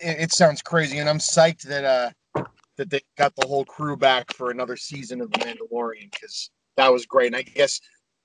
it, 0.00 0.20
it 0.20 0.32
sounds 0.32 0.62
crazy, 0.62 0.98
and 0.98 1.08
I'm 1.08 1.18
psyched 1.18 1.62
that 1.62 1.84
uh 1.84 2.42
that 2.76 2.90
they 2.90 3.00
got 3.16 3.34
the 3.36 3.46
whole 3.46 3.64
crew 3.64 3.96
back 3.96 4.32
for 4.34 4.50
another 4.50 4.76
season 4.76 5.20
of 5.20 5.30
The 5.32 5.38
Mandalorian 5.38 6.10
because 6.10 6.50
that 6.76 6.92
was 6.92 7.06
great. 7.06 7.28
And 7.28 7.36
I 7.36 7.42
guess 7.42 7.80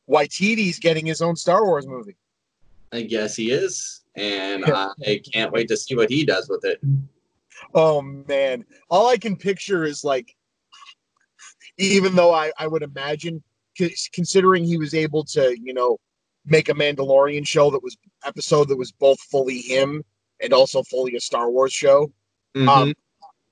Waititi's 0.10 0.80
getting 0.80 1.06
his 1.06 1.22
own 1.22 1.38
Star 1.38 1.66
Wars 1.66 1.88
movie. 1.88 2.18
I 2.92 3.04
guess 3.04 3.36
he 3.36 3.52
is, 3.52 4.02
and 4.16 4.66
I 4.66 5.22
can't 5.34 5.52
wait 5.52 5.68
to 5.70 5.78
see 5.78 5.96
what 5.96 6.10
he 6.10 6.26
does 6.26 6.50
with 6.50 6.66
it. 6.66 6.82
Oh 7.74 8.02
man, 8.02 8.66
all 8.90 9.08
I 9.08 9.18
can 9.18 9.36
picture 9.36 9.84
is 9.84 10.04
like, 10.04 10.36
even 11.78 12.16
though 12.16 12.34
I 12.34 12.52
I 12.58 12.68
would 12.68 12.84
imagine, 12.84 13.44
considering 14.14 14.64
he 14.64 14.78
was 14.78 14.94
able 14.94 15.24
to, 15.26 15.58
you 15.62 15.74
know, 15.74 15.98
make 16.46 16.70
a 16.70 16.74
Mandalorian 16.74 17.46
show 17.46 17.70
that 17.72 17.84
was 17.84 17.98
episode 18.26 18.68
that 18.70 18.78
was 18.78 18.92
both 18.92 19.20
fully 19.22 19.60
him 19.60 20.04
and 20.42 20.54
also 20.54 20.84
fully 20.84 21.16
a 21.16 21.20
Star 21.20 21.50
Wars 21.50 21.74
show. 21.74 22.12
Mhm. 22.56 22.68
Um, 22.68 22.94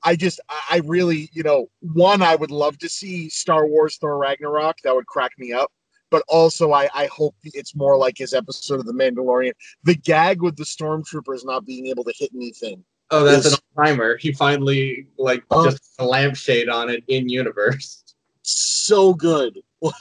I 0.03 0.15
just, 0.15 0.39
I 0.49 0.81
really, 0.85 1.29
you 1.33 1.43
know, 1.43 1.69
one, 1.81 2.21
I 2.21 2.35
would 2.35 2.51
love 2.51 2.77
to 2.79 2.89
see 2.89 3.27
Star 3.29 3.67
Wars 3.67 3.97
Thor 3.97 4.17
Ragnarok. 4.17 4.77
That 4.83 4.95
would 4.95 5.07
crack 5.07 5.31
me 5.37 5.51
up. 5.51 5.71
But 6.09 6.23
also, 6.27 6.71
I, 6.71 6.89
I 6.95 7.05
hope 7.07 7.35
it's 7.43 7.75
more 7.75 7.95
like 7.97 8.17
his 8.17 8.33
episode 8.33 8.79
of 8.79 8.85
The 8.85 8.93
Mandalorian. 8.93 9.51
The 9.83 9.95
gag 9.95 10.41
with 10.41 10.55
the 10.55 10.63
stormtroopers 10.63 11.45
not 11.45 11.65
being 11.65 11.87
able 11.87 12.03
to 12.05 12.13
hit 12.17 12.31
anything. 12.33 12.83
oh, 13.11 13.23
that's 13.23 13.45
is- 13.45 13.53
an 13.53 13.59
timer. 13.75 14.17
He 14.17 14.31
finally 14.31 15.07
like 15.17 15.43
Oh. 15.51 15.65
just 15.69 15.83
a 15.99 16.05
lampshade 16.05 16.69
on 16.69 16.89
it 16.89 17.03
in 17.07 17.27
universe. 17.29 18.03
So 18.41 19.13
good. 19.13 19.59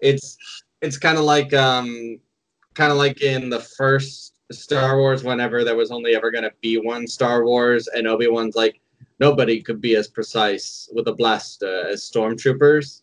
It's 0.00 0.36
it's 0.80 0.96
kind 0.96 1.18
of 1.18 1.24
like 1.24 1.52
um, 1.52 2.20
kind 2.74 2.92
of 2.92 2.98
like 2.98 3.20
in 3.22 3.50
the 3.50 3.58
first 3.60 4.34
Star 4.50 4.98
Wars. 4.98 5.24
Whenever 5.24 5.64
there 5.64 5.76
was 5.76 5.90
only 5.90 6.14
ever 6.14 6.30
going 6.30 6.44
to 6.44 6.52
be 6.60 6.78
one 6.78 7.06
Star 7.06 7.44
Wars, 7.44 7.88
and 7.88 8.06
Obi 8.06 8.28
Wan's 8.28 8.56
like, 8.56 8.80
nobody 9.18 9.60
could 9.62 9.80
be 9.80 9.96
as 9.96 10.08
precise 10.08 10.88
with 10.92 11.08
a 11.08 11.12
blast 11.12 11.62
uh, 11.62 11.88
as 11.90 12.02
stormtroopers. 12.02 13.02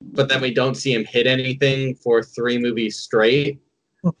But 0.00 0.28
then 0.28 0.42
we 0.42 0.52
don't 0.52 0.74
see 0.74 0.92
him 0.92 1.04
hit 1.04 1.26
anything 1.26 1.94
for 1.94 2.22
three 2.22 2.58
movies 2.58 2.98
straight. 2.98 3.60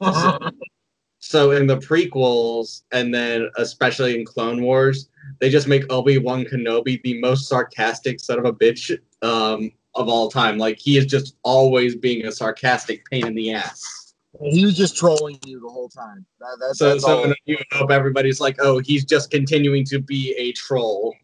So 1.28 1.50
in 1.50 1.66
the 1.66 1.78
prequels, 1.78 2.82
and 2.92 3.12
then 3.12 3.50
especially 3.56 4.14
in 4.16 4.24
Clone 4.24 4.62
Wars, 4.62 5.08
they 5.40 5.50
just 5.50 5.66
make 5.66 5.90
Obi 5.90 6.18
Wan 6.18 6.44
Kenobi 6.44 7.02
the 7.02 7.20
most 7.20 7.48
sarcastic 7.48 8.20
son 8.20 8.38
of 8.38 8.44
a 8.44 8.52
bitch 8.52 8.96
um, 9.22 9.72
of 9.96 10.08
all 10.08 10.30
time. 10.30 10.56
Like 10.56 10.78
he 10.78 10.98
is 10.98 11.06
just 11.06 11.36
always 11.42 11.96
being 11.96 12.26
a 12.26 12.32
sarcastic 12.32 13.04
pain 13.10 13.26
in 13.26 13.34
the 13.34 13.52
ass. 13.52 14.05
He 14.40 14.64
was 14.64 14.76
just 14.76 14.96
trolling 14.96 15.38
you 15.44 15.60
the 15.60 15.68
whole 15.68 15.88
time. 15.88 16.24
That, 16.40 16.56
that's, 16.60 16.78
So, 16.78 16.90
that's 16.90 17.04
so 17.04 17.24
all. 17.24 17.34
you 17.44 17.58
hope 17.72 17.90
everybody's 17.90 18.40
like, 18.40 18.56
oh, 18.60 18.78
he's 18.78 19.04
just 19.04 19.30
continuing 19.30 19.84
to 19.86 20.00
be 20.00 20.34
a 20.36 20.52
troll. 20.52 21.14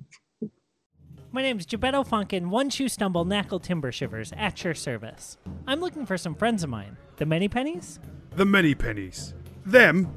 My 1.34 1.40
name's 1.40 1.64
Gebetto 1.64 2.06
Funkin, 2.06 2.48
One 2.48 2.68
Shoe 2.68 2.88
Stumble, 2.88 3.24
Knackle 3.24 3.62
Timber 3.62 3.90
Shivers, 3.90 4.32
at 4.36 4.62
your 4.64 4.74
service. 4.74 5.38
I'm 5.66 5.80
looking 5.80 6.04
for 6.04 6.18
some 6.18 6.34
friends 6.34 6.62
of 6.62 6.68
mine. 6.68 6.98
The 7.16 7.24
Many 7.24 7.48
Pennies? 7.48 7.98
The 8.36 8.44
many 8.46 8.74
pennies. 8.74 9.34
Them? 9.66 10.12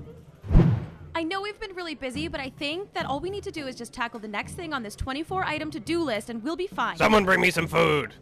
I 1.14 1.24
know 1.24 1.42
we've 1.42 1.60
been 1.60 1.76
really 1.76 1.96
busy, 1.96 2.28
but 2.28 2.40
I 2.42 2.50
think 2.50 2.94
that 2.94 3.06
all 3.06 3.20
we 3.20 3.30
need 3.30 3.44
to 3.44 3.52
do 3.52 3.68
is 3.68 3.76
just 3.76 3.94
tackle 3.94 4.20
the 4.20 4.28
next 4.28 4.54
thing 4.54 4.74
on 4.74 4.84
this 4.84 4.96
24 4.96 5.44
item 5.46 5.72
to 5.72 5.80
do 5.80 6.02
list 6.02 6.30
and 6.30 6.44
we'll 6.44 6.56
be 6.58 6.68
fine. 6.68 6.98
Someone 6.98 7.24
bring 7.26 7.40
me 7.42 7.52
some 7.52 7.68
food. 7.68 8.14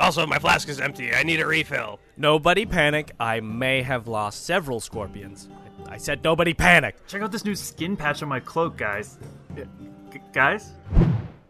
Also, 0.00 0.26
my 0.26 0.38
flask 0.38 0.68
is 0.68 0.80
empty. 0.80 1.14
I 1.14 1.22
need 1.22 1.40
a 1.40 1.46
refill. 1.46 2.00
Nobody 2.16 2.64
panic. 2.64 3.12
I 3.20 3.40
may 3.40 3.82
have 3.82 4.08
lost 4.08 4.44
several 4.46 4.80
scorpions. 4.80 5.48
I 5.86 5.98
said 5.98 6.24
nobody 6.24 6.54
panic. 6.54 6.96
Check 7.06 7.22
out 7.22 7.32
this 7.32 7.44
new 7.44 7.54
skin 7.54 7.96
patch 7.96 8.22
on 8.22 8.28
my 8.28 8.40
cloak, 8.40 8.76
guys. 8.76 9.18
G- 9.54 10.20
guys? 10.32 10.72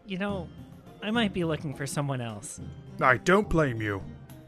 You 0.05 0.17
know, 0.17 0.47
I 1.01 1.11
might 1.11 1.33
be 1.33 1.43
looking 1.45 1.73
for 1.73 1.87
someone 1.87 2.19
else. 2.21 2.59
I 3.01 3.17
don't 3.17 3.49
blame 3.49 3.81
you. 3.81 4.03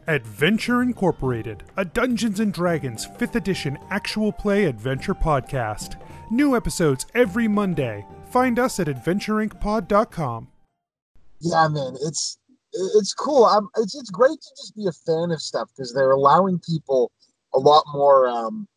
Adventure 0.05 0.81
Incorporated, 0.81 1.63
a 1.77 1.85
Dungeons 1.85 2.41
and 2.41 2.53
Dragons 2.53 3.07
5th 3.07 3.35
edition 3.35 3.77
actual 3.89 4.33
play 4.33 4.65
adventure 4.65 5.15
podcast. 5.15 5.95
New 6.29 6.57
episodes 6.57 7.05
every 7.15 7.47
Monday. 7.47 8.05
Find 8.25 8.59
us 8.59 8.79
at 8.81 8.87
adventureincpod.com. 8.87 10.49
Yeah, 11.39 11.67
man, 11.69 11.95
it's 12.01 12.37
it's 12.73 13.13
cool. 13.13 13.45
I'm, 13.45 13.69
it's 13.77 13.95
it's 13.95 14.09
great 14.09 14.41
to 14.41 14.49
just 14.57 14.75
be 14.75 14.87
a 14.87 14.91
fan 14.91 15.31
of 15.31 15.41
stuff 15.41 15.69
because 15.75 15.93
they're 15.93 16.11
allowing 16.11 16.59
people 16.59 17.11
a 17.53 17.59
lot 17.59 17.83
more 17.93 18.27
um 18.27 18.67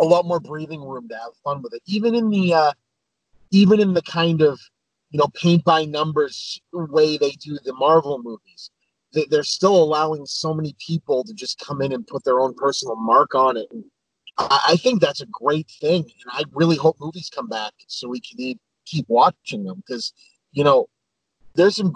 a 0.00 0.04
lot 0.04 0.24
more 0.24 0.40
breathing 0.40 0.82
room 0.82 1.08
to 1.08 1.14
have 1.14 1.32
fun 1.44 1.62
with 1.62 1.74
it. 1.74 1.82
Even 1.86 2.14
in 2.14 2.30
the 2.30 2.54
uh 2.54 2.72
even 3.50 3.80
in 3.80 3.94
the 3.94 4.02
kind 4.02 4.40
of 4.40 4.58
you 5.10 5.18
know 5.18 5.28
paint 5.34 5.64
by 5.64 5.84
numbers 5.84 6.60
way 6.72 7.16
they 7.16 7.32
do 7.32 7.58
the 7.64 7.74
Marvel 7.74 8.20
movies. 8.22 8.70
They, 9.12 9.26
they're 9.28 9.42
still 9.42 9.74
allowing 9.82 10.24
so 10.24 10.54
many 10.54 10.76
people 10.78 11.24
to 11.24 11.34
just 11.34 11.58
come 11.58 11.82
in 11.82 11.92
and 11.92 12.06
put 12.06 12.22
their 12.24 12.38
own 12.38 12.54
personal 12.54 12.94
mark 12.94 13.34
on 13.34 13.56
it. 13.56 13.66
And 13.72 13.82
I, 14.38 14.76
think 14.76 15.00
that's 15.00 15.20
a 15.20 15.26
great 15.26 15.68
thing, 15.80 16.04
and 16.04 16.30
I 16.30 16.44
really 16.52 16.76
hope 16.76 16.96
movies 17.00 17.28
come 17.34 17.48
back 17.48 17.72
so 17.88 18.08
we 18.08 18.20
can 18.20 18.56
keep 18.86 19.06
watching 19.08 19.64
them 19.64 19.82
because 19.84 20.12
you 20.52 20.62
know 20.62 20.86
there's 21.54 21.76
some 21.76 21.92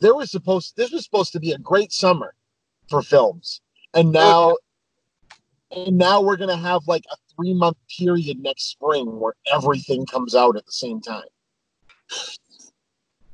there 0.00 0.14
was 0.14 0.30
supposed 0.30 0.76
this 0.76 0.92
was 0.92 1.04
supposed 1.04 1.32
to 1.32 1.40
be 1.40 1.52
a 1.52 1.58
great 1.58 1.92
summer 1.92 2.34
for 2.88 3.02
films. 3.02 3.60
And 3.94 4.16
oh, 4.16 4.56
now 5.72 5.86
and 5.86 5.98
now 5.98 6.20
we're 6.20 6.36
gonna 6.36 6.56
have 6.56 6.82
like 6.86 7.04
a 7.10 7.16
three 7.34 7.54
month 7.54 7.76
period 7.98 8.38
next 8.40 8.70
spring 8.70 9.18
where 9.18 9.34
everything 9.52 10.06
comes 10.06 10.34
out 10.34 10.56
at 10.56 10.66
the 10.66 10.72
same 10.72 11.00
time. 11.00 11.24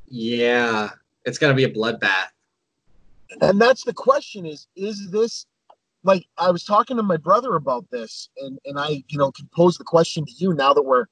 Yeah, 0.06 0.90
it's 1.24 1.38
gonna 1.38 1.54
be 1.54 1.64
a 1.64 1.70
bloodbath. 1.70 2.28
and 3.40 3.60
that's 3.60 3.84
the 3.84 3.94
question 3.94 4.46
is 4.46 4.66
is 4.76 5.10
this 5.10 5.46
like 6.04 6.24
i 6.38 6.50
was 6.50 6.64
talking 6.64 6.96
to 6.96 7.02
my 7.02 7.16
brother 7.16 7.56
about 7.56 7.84
this 7.90 8.28
and 8.38 8.58
and 8.64 8.78
i 8.78 9.02
you 9.08 9.18
know 9.18 9.32
can 9.32 9.48
pose 9.54 9.76
the 9.76 9.84
question 9.84 10.24
to 10.24 10.32
you 10.36 10.54
now 10.54 10.72
that 10.72 10.82
we're 10.82 11.06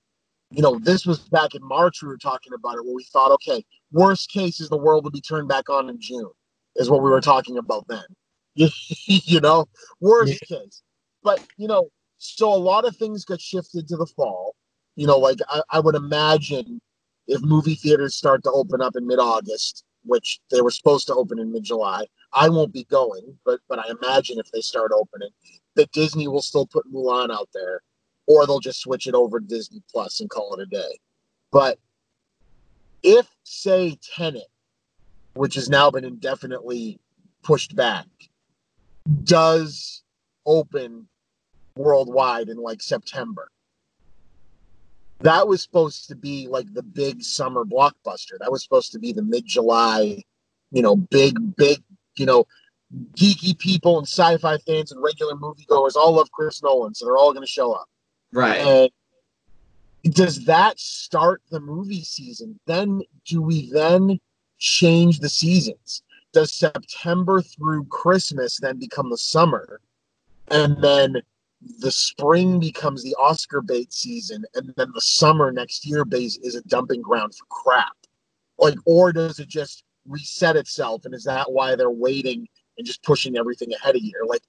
you 0.51 0.63
know 0.63 0.79
this 0.79 1.07
was 1.07 1.19
back 1.31 1.55
in 1.55 1.67
march 1.67 2.03
we 2.03 2.09
were 2.09 2.19
talking 2.19 2.53
about 2.53 2.77
it 2.77 2.85
where 2.85 2.95
we 2.95 3.05
thought 3.05 3.33
okay 3.33 3.65
worst 3.93 4.31
case 4.31 4.61
is 4.61 4.69
the 4.69 4.77
world 4.77 5.05
will 5.05 5.11
be 5.11 5.21
turned 5.21 5.49
back 5.49 5.69
on 5.69 5.89
in 5.89 6.01
june 6.01 6.31
is 6.77 6.91
what 6.91 7.03
we 7.03 7.11
were 7.11 7.21
talking 7.21 7.59
about 7.59 7.87
then 7.89 8.05
you 8.55 9.41
know 9.41 9.67
worst 10.01 10.41
case 10.43 10.83
but 11.23 11.41
you 11.57 11.69
know 11.69 11.89
so 12.19 12.53
a 12.53 12.55
lot 12.55 12.85
of 12.85 12.97
things 12.97 13.25
got 13.25 13.41
shifted 13.41 13.89
to 13.89 13.97
the 13.97 14.07
fall 14.07 14.55
you 14.97 15.07
know 15.07 15.19
like 15.19 15.39
i, 15.49 15.63
I 15.71 15.81
would 15.81 15.95
imagine 15.95 16.81
if 17.27 17.41
movie 17.43 17.75
theaters 17.75 18.15
start 18.15 18.43
to 18.45 18.51
open 18.51 18.81
up 18.81 18.97
in 18.97 19.07
mid-august 19.07 19.85
which 20.05 20.41
they 20.51 20.61
were 20.61 20.71
supposed 20.71 21.07
to 21.07 21.15
open 21.15 21.39
in 21.39 21.53
mid-July. 21.53 22.07
I 22.33 22.49
won't 22.49 22.73
be 22.73 22.85
going, 22.85 23.39
but 23.45 23.61
but 23.69 23.79
I 23.79 23.91
imagine 23.91 24.39
if 24.39 24.51
they 24.53 24.61
start 24.61 24.93
opening, 24.95 25.31
that 25.77 25.93
Disney 25.93 26.29
will 26.29 26.43
still 26.43 26.67
put 26.67 26.93
Mulan 26.93 27.31
out 27.33 27.49
there, 27.55 27.83
or 28.27 28.47
they'll 28.47 28.61
just 28.61 28.81
switch 28.81 29.07
it 29.07 29.15
over 29.15 29.41
to 29.41 29.47
Disney 29.47 29.83
Plus 29.91 30.21
and 30.21 30.31
call 30.31 30.55
it 30.55 30.63
a 30.63 30.67
day. 30.67 30.99
But 31.51 31.79
if 33.03 33.29
say 33.45 33.99
Tenet, 34.15 34.49
which 35.35 35.55
has 35.55 35.69
now 35.69 35.91
been 35.91 36.05
indefinitely 36.05 37.01
pushed 37.43 37.75
back, 37.75 38.07
does 39.25 40.03
open 40.47 41.09
worldwide 41.77 42.49
in 42.49 42.57
like 42.57 42.83
September, 42.83 43.49
that 45.21 45.47
was 45.47 45.63
supposed 45.63 46.09
to 46.09 46.17
be 46.17 46.49
like 46.49 46.73
the 46.75 46.83
big 46.83 47.23
summer 47.23 47.65
blockbuster. 47.65 48.39
That 48.41 48.51
was 48.51 48.63
supposed 48.63 48.93
to 48.93 48.99
be 48.99 49.13
the 49.13 49.23
mid 49.23 49.47
July, 49.47 50.23
you 50.71 50.83
know, 50.83 50.97
big, 50.97 51.57
big, 51.57 51.83
you 52.17 52.27
know, 52.27 52.47
geeky 53.17 53.59
people 53.59 53.99
and 53.99 54.07
sci 54.07 54.37
fi 54.39 54.59
fans 54.59 54.93
and 54.93 55.03
regular 55.03 55.35
moviegoers 55.35 55.97
all 55.97 56.13
love 56.13 56.31
Chris 56.33 56.63
Nolan, 56.63 56.95
so 56.95 57.05
they're 57.05 57.17
all 57.17 57.33
going 57.33 57.45
to 57.45 57.51
show 57.51 57.73
up. 57.73 57.87
Right. 58.33 58.59
And 58.59 58.91
does 60.05 60.45
that 60.47 60.79
start 60.79 61.43
the 61.51 61.61
movie 61.61 62.05
season? 62.05 62.59
Then 62.67 63.03
do 63.25 63.43
we 63.43 63.71
then 63.71 64.19
change 64.59 65.21
the 65.21 65.29
seasons? 65.29 66.03
Does 66.33 66.53
September 66.53 67.43
through 67.43 67.85
Christmas 67.87 68.59
then 68.59 68.79
become 68.79 69.11
the 69.11 69.19
summer? 69.19 69.81
And 70.49 70.83
then 70.83 71.23
the 71.79 71.91
spring 71.91 72.59
becomes 72.59 73.03
the 73.03 73.15
Oscar 73.19 73.61
bait 73.61 73.93
season, 73.93 74.45
and 74.55 74.73
then 74.77 74.91
the 74.95 75.01
summer 75.01 75.53
next 75.53 75.87
year 75.87 76.05
base 76.05 76.37
is 76.39 76.55
a 76.55 76.63
dumping 76.63 77.03
ground 77.03 77.35
for 77.35 77.45
crap. 77.49 77.97
Like, 78.59 78.79
or 78.85 79.13
does 79.13 79.39
it 79.39 79.49
just 79.49 79.85
reset 80.09 80.57
itself? 80.57 81.05
And 81.05 81.15
is 81.15 81.25
that 81.25 81.51
why 81.51 81.77
they're 81.77 81.91
waiting 81.91 82.49
and 82.77 82.87
just 82.87 83.03
pushing 83.03 83.37
everything 83.37 83.73
ahead 83.73 83.95
a 83.95 84.03
year? 84.03 84.23
Like, 84.27 84.43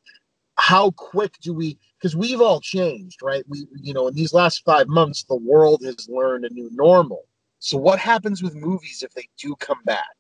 how 0.58 0.92
quick 0.92 1.38
do 1.42 1.54
we? 1.54 1.78
Because 2.04 2.18
we've 2.18 2.42
all 2.42 2.60
changed, 2.60 3.22
right? 3.24 3.46
We, 3.48 3.66
you 3.80 3.94
know, 3.94 4.10
in 4.10 4.14
these 4.14 4.34
last 4.34 4.66
five 4.66 4.90
months, 4.90 5.24
the 5.24 5.38
world 5.38 5.84
has 5.86 6.10
learned 6.10 6.44
a 6.44 6.50
new 6.50 6.70
normal. 6.74 7.24
So, 7.60 7.78
what 7.78 7.98
happens 7.98 8.44
with 8.44 8.56
movies 8.56 9.04
if 9.04 9.14
they 9.14 9.30
do 9.38 9.56
come 9.56 9.82
back? 9.86 10.18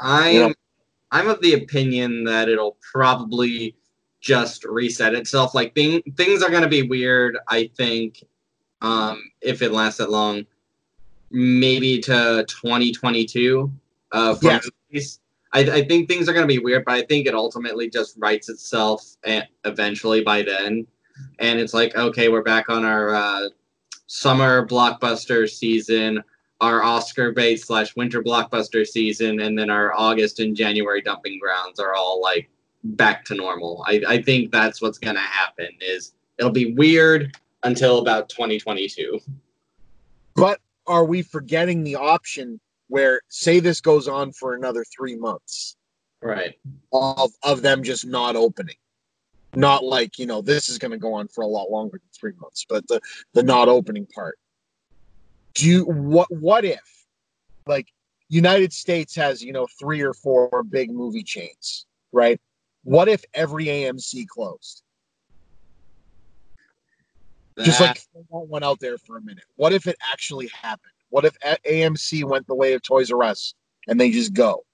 I'm 0.00 0.34
Yeah. 0.34 0.52
I'm 1.12 1.28
of 1.28 1.40
the 1.40 1.52
opinion 1.52 2.24
that 2.24 2.48
it'll 2.48 2.78
probably 2.80 3.76
just 4.20 4.64
reset 4.64 5.14
itself. 5.14 5.54
Like 5.54 5.72
thing, 5.76 6.02
things 6.16 6.42
are 6.42 6.50
gonna 6.50 6.68
be 6.68 6.82
weird. 6.82 7.38
I 7.46 7.70
think 7.76 8.24
um, 8.80 9.22
if 9.40 9.62
it 9.62 9.70
lasts 9.70 9.98
that 9.98 10.10
long, 10.10 10.46
maybe 11.30 12.00
to 12.00 12.44
2022 12.48 13.70
uh, 14.10 14.34
for 14.34 14.46
Yes. 14.46 14.68
movies. 14.90 15.20
I, 15.52 15.60
I 15.60 15.84
think 15.84 16.08
things 16.08 16.28
are 16.28 16.32
gonna 16.32 16.46
be 16.46 16.58
weird, 16.58 16.84
but 16.84 16.94
I 16.94 17.02
think 17.02 17.26
it 17.26 17.34
ultimately 17.34 17.90
just 17.90 18.16
writes 18.18 18.48
itself 18.48 19.16
eventually 19.64 20.22
by 20.22 20.42
then. 20.42 20.86
And 21.38 21.60
it's 21.60 21.74
like, 21.74 21.94
okay, 21.94 22.28
we're 22.28 22.42
back 22.42 22.68
on 22.68 22.84
our 22.84 23.14
uh, 23.14 23.48
summer 24.06 24.66
blockbuster 24.66 25.48
season 25.48 26.22
our 26.62 26.80
Oscar 26.80 27.32
bait 27.32 27.56
slash 27.56 27.94
winter 27.96 28.22
blockbuster 28.22 28.86
season 28.86 29.40
and 29.40 29.58
then 29.58 29.68
our 29.68 29.92
August 29.98 30.38
and 30.38 30.56
January 30.56 31.02
dumping 31.02 31.40
grounds 31.40 31.80
are 31.80 31.92
all 31.92 32.22
like 32.22 32.48
back 32.84 33.24
to 33.26 33.34
normal. 33.34 33.84
I, 33.86 34.02
I 34.06 34.22
think 34.22 34.52
that's 34.52 34.80
what's 34.80 34.98
gonna 34.98 35.18
happen 35.18 35.68
is 35.80 36.14
it'll 36.38 36.52
be 36.52 36.72
weird 36.74 37.36
until 37.64 37.98
about 37.98 38.28
2022. 38.28 39.18
But 40.36 40.60
are 40.86 41.04
we 41.04 41.22
forgetting 41.22 41.82
the 41.82 41.96
option 41.96 42.60
where, 42.92 43.22
say, 43.28 43.58
this 43.58 43.80
goes 43.80 44.06
on 44.06 44.32
for 44.32 44.54
another 44.54 44.84
three 44.94 45.16
months 45.16 45.76
Right. 46.20 46.54
of 46.92 47.32
of 47.42 47.62
them 47.62 47.82
just 47.82 48.06
not 48.06 48.36
opening? 48.36 48.76
Not 49.54 49.82
like 49.82 50.18
you 50.18 50.26
know 50.26 50.42
this 50.42 50.68
is 50.68 50.78
going 50.78 50.90
to 50.90 50.98
go 50.98 51.14
on 51.14 51.28
for 51.28 51.42
a 51.42 51.46
lot 51.46 51.70
longer 51.70 51.98
than 51.98 52.10
three 52.18 52.34
months, 52.38 52.66
but 52.68 52.86
the 52.88 53.00
the 53.32 53.42
not 53.42 53.68
opening 53.68 54.06
part. 54.14 54.38
Do 55.54 55.66
you 55.66 55.84
what 55.84 56.30
what 56.30 56.66
if 56.66 57.06
like 57.66 57.88
United 58.28 58.74
States 58.74 59.16
has 59.16 59.42
you 59.42 59.52
know 59.52 59.66
three 59.80 60.02
or 60.02 60.12
four 60.12 60.62
big 60.62 60.92
movie 60.92 61.24
chains, 61.24 61.86
right? 62.12 62.38
What 62.84 63.08
if 63.08 63.24
every 63.32 63.66
AMC 63.66 64.26
closed? 64.28 64.82
Just 67.58 67.80
like 67.80 67.94
that 67.94 68.24
one 68.28 68.62
out 68.62 68.80
there 68.80 68.98
for 68.98 69.16
a 69.16 69.22
minute. 69.22 69.44
What 69.56 69.72
if 69.72 69.86
it 69.86 69.96
actually 70.12 70.48
happened? 70.48 70.92
What 71.12 71.26
if 71.26 71.38
AMC 71.40 72.24
went 72.24 72.46
the 72.46 72.54
way 72.54 72.72
of 72.72 72.80
Toys 72.80 73.10
R 73.10 73.22
Us 73.22 73.52
and 73.86 74.00
they 74.00 74.10
just 74.10 74.32
go? 74.32 74.64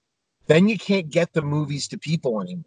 Then 0.47 0.69
you 0.69 0.77
can't 0.77 1.09
get 1.09 1.33
the 1.33 1.41
movies 1.41 1.89
to 1.89 1.97
people 1.97 2.41
anymore. 2.41 2.63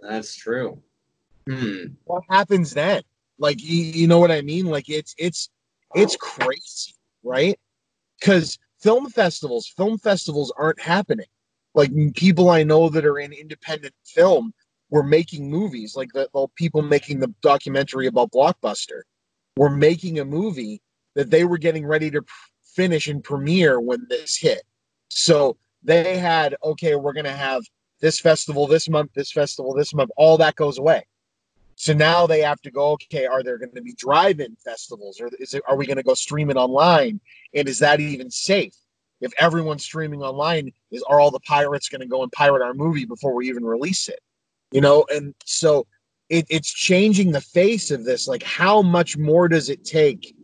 that's 0.00 0.34
true. 0.34 0.82
Hmm. 1.46 1.88
What 2.04 2.22
happens 2.30 2.72
then? 2.72 3.02
Like 3.38 3.62
you, 3.62 3.84
you 3.84 4.06
know 4.06 4.18
what 4.18 4.30
I 4.30 4.40
mean? 4.40 4.64
Like 4.64 4.88
it's 4.88 5.14
it's 5.18 5.50
it's 5.94 6.16
crazy, 6.16 6.94
right? 7.22 7.60
Because 8.18 8.58
film 8.80 9.10
festivals, 9.10 9.68
film 9.68 9.98
festivals 9.98 10.54
aren't 10.56 10.80
happening. 10.80 11.26
Like 11.74 11.90
people 12.14 12.48
I 12.48 12.62
know 12.62 12.88
that 12.88 13.04
are 13.04 13.18
in 13.18 13.34
independent 13.34 13.94
film 14.06 14.54
were 14.88 15.02
making 15.02 15.50
movies, 15.50 15.96
like 15.96 16.14
the, 16.14 16.30
the 16.32 16.46
people 16.56 16.80
making 16.80 17.20
the 17.20 17.34
documentary 17.42 18.06
about 18.06 18.32
Blockbuster, 18.32 19.02
were 19.58 19.68
making 19.68 20.18
a 20.18 20.24
movie 20.24 20.80
that 21.14 21.30
they 21.30 21.44
were 21.44 21.58
getting 21.58 21.86
ready 21.86 22.10
to 22.10 22.22
finish 22.74 23.08
and 23.08 23.22
premiere 23.22 23.80
when 23.80 24.06
this 24.08 24.36
hit. 24.36 24.62
So 25.08 25.56
they 25.82 26.18
had, 26.18 26.56
okay, 26.62 26.96
we're 26.96 27.12
gonna 27.12 27.30
have 27.30 27.62
this 28.00 28.20
festival 28.20 28.66
this 28.66 28.88
month, 28.88 29.12
this 29.14 29.32
festival 29.32 29.74
this 29.74 29.94
month, 29.94 30.10
all 30.16 30.36
that 30.38 30.56
goes 30.56 30.78
away. 30.78 31.04
So 31.76 31.92
now 31.92 32.26
they 32.26 32.40
have 32.40 32.60
to 32.62 32.70
go, 32.70 32.92
okay, 32.92 33.26
are 33.26 33.42
there 33.42 33.58
going 33.58 33.74
to 33.74 33.82
be 33.82 33.94
drive-in 33.94 34.56
festivals 34.64 35.20
or 35.20 35.28
is 35.40 35.54
it 35.54 35.62
are 35.66 35.76
we 35.76 35.86
going 35.86 35.96
to 35.96 36.02
go 36.02 36.14
stream 36.14 36.50
it 36.50 36.56
online? 36.56 37.20
And 37.54 37.68
is 37.68 37.78
that 37.80 38.00
even 38.00 38.30
safe? 38.30 38.74
If 39.20 39.32
everyone's 39.38 39.84
streaming 39.84 40.22
online, 40.22 40.72
is 40.90 41.02
are 41.04 41.18
all 41.18 41.30
the 41.30 41.40
pirates 41.40 41.88
going 41.88 42.02
to 42.02 42.06
go 42.06 42.22
and 42.22 42.30
pirate 42.30 42.62
our 42.62 42.74
movie 42.74 43.04
before 43.04 43.34
we 43.34 43.48
even 43.48 43.64
release 43.64 44.08
it? 44.08 44.20
You 44.70 44.80
know, 44.80 45.06
and 45.12 45.34
so 45.44 45.86
it, 46.28 46.46
it's 46.48 46.72
changing 46.72 47.32
the 47.32 47.40
face 47.40 47.90
of 47.90 48.04
this. 48.04 48.28
Like, 48.28 48.42
how 48.42 48.82
much 48.82 49.16
more 49.16 49.48
does 49.48 49.68
it 49.68 49.84
take 49.84 50.34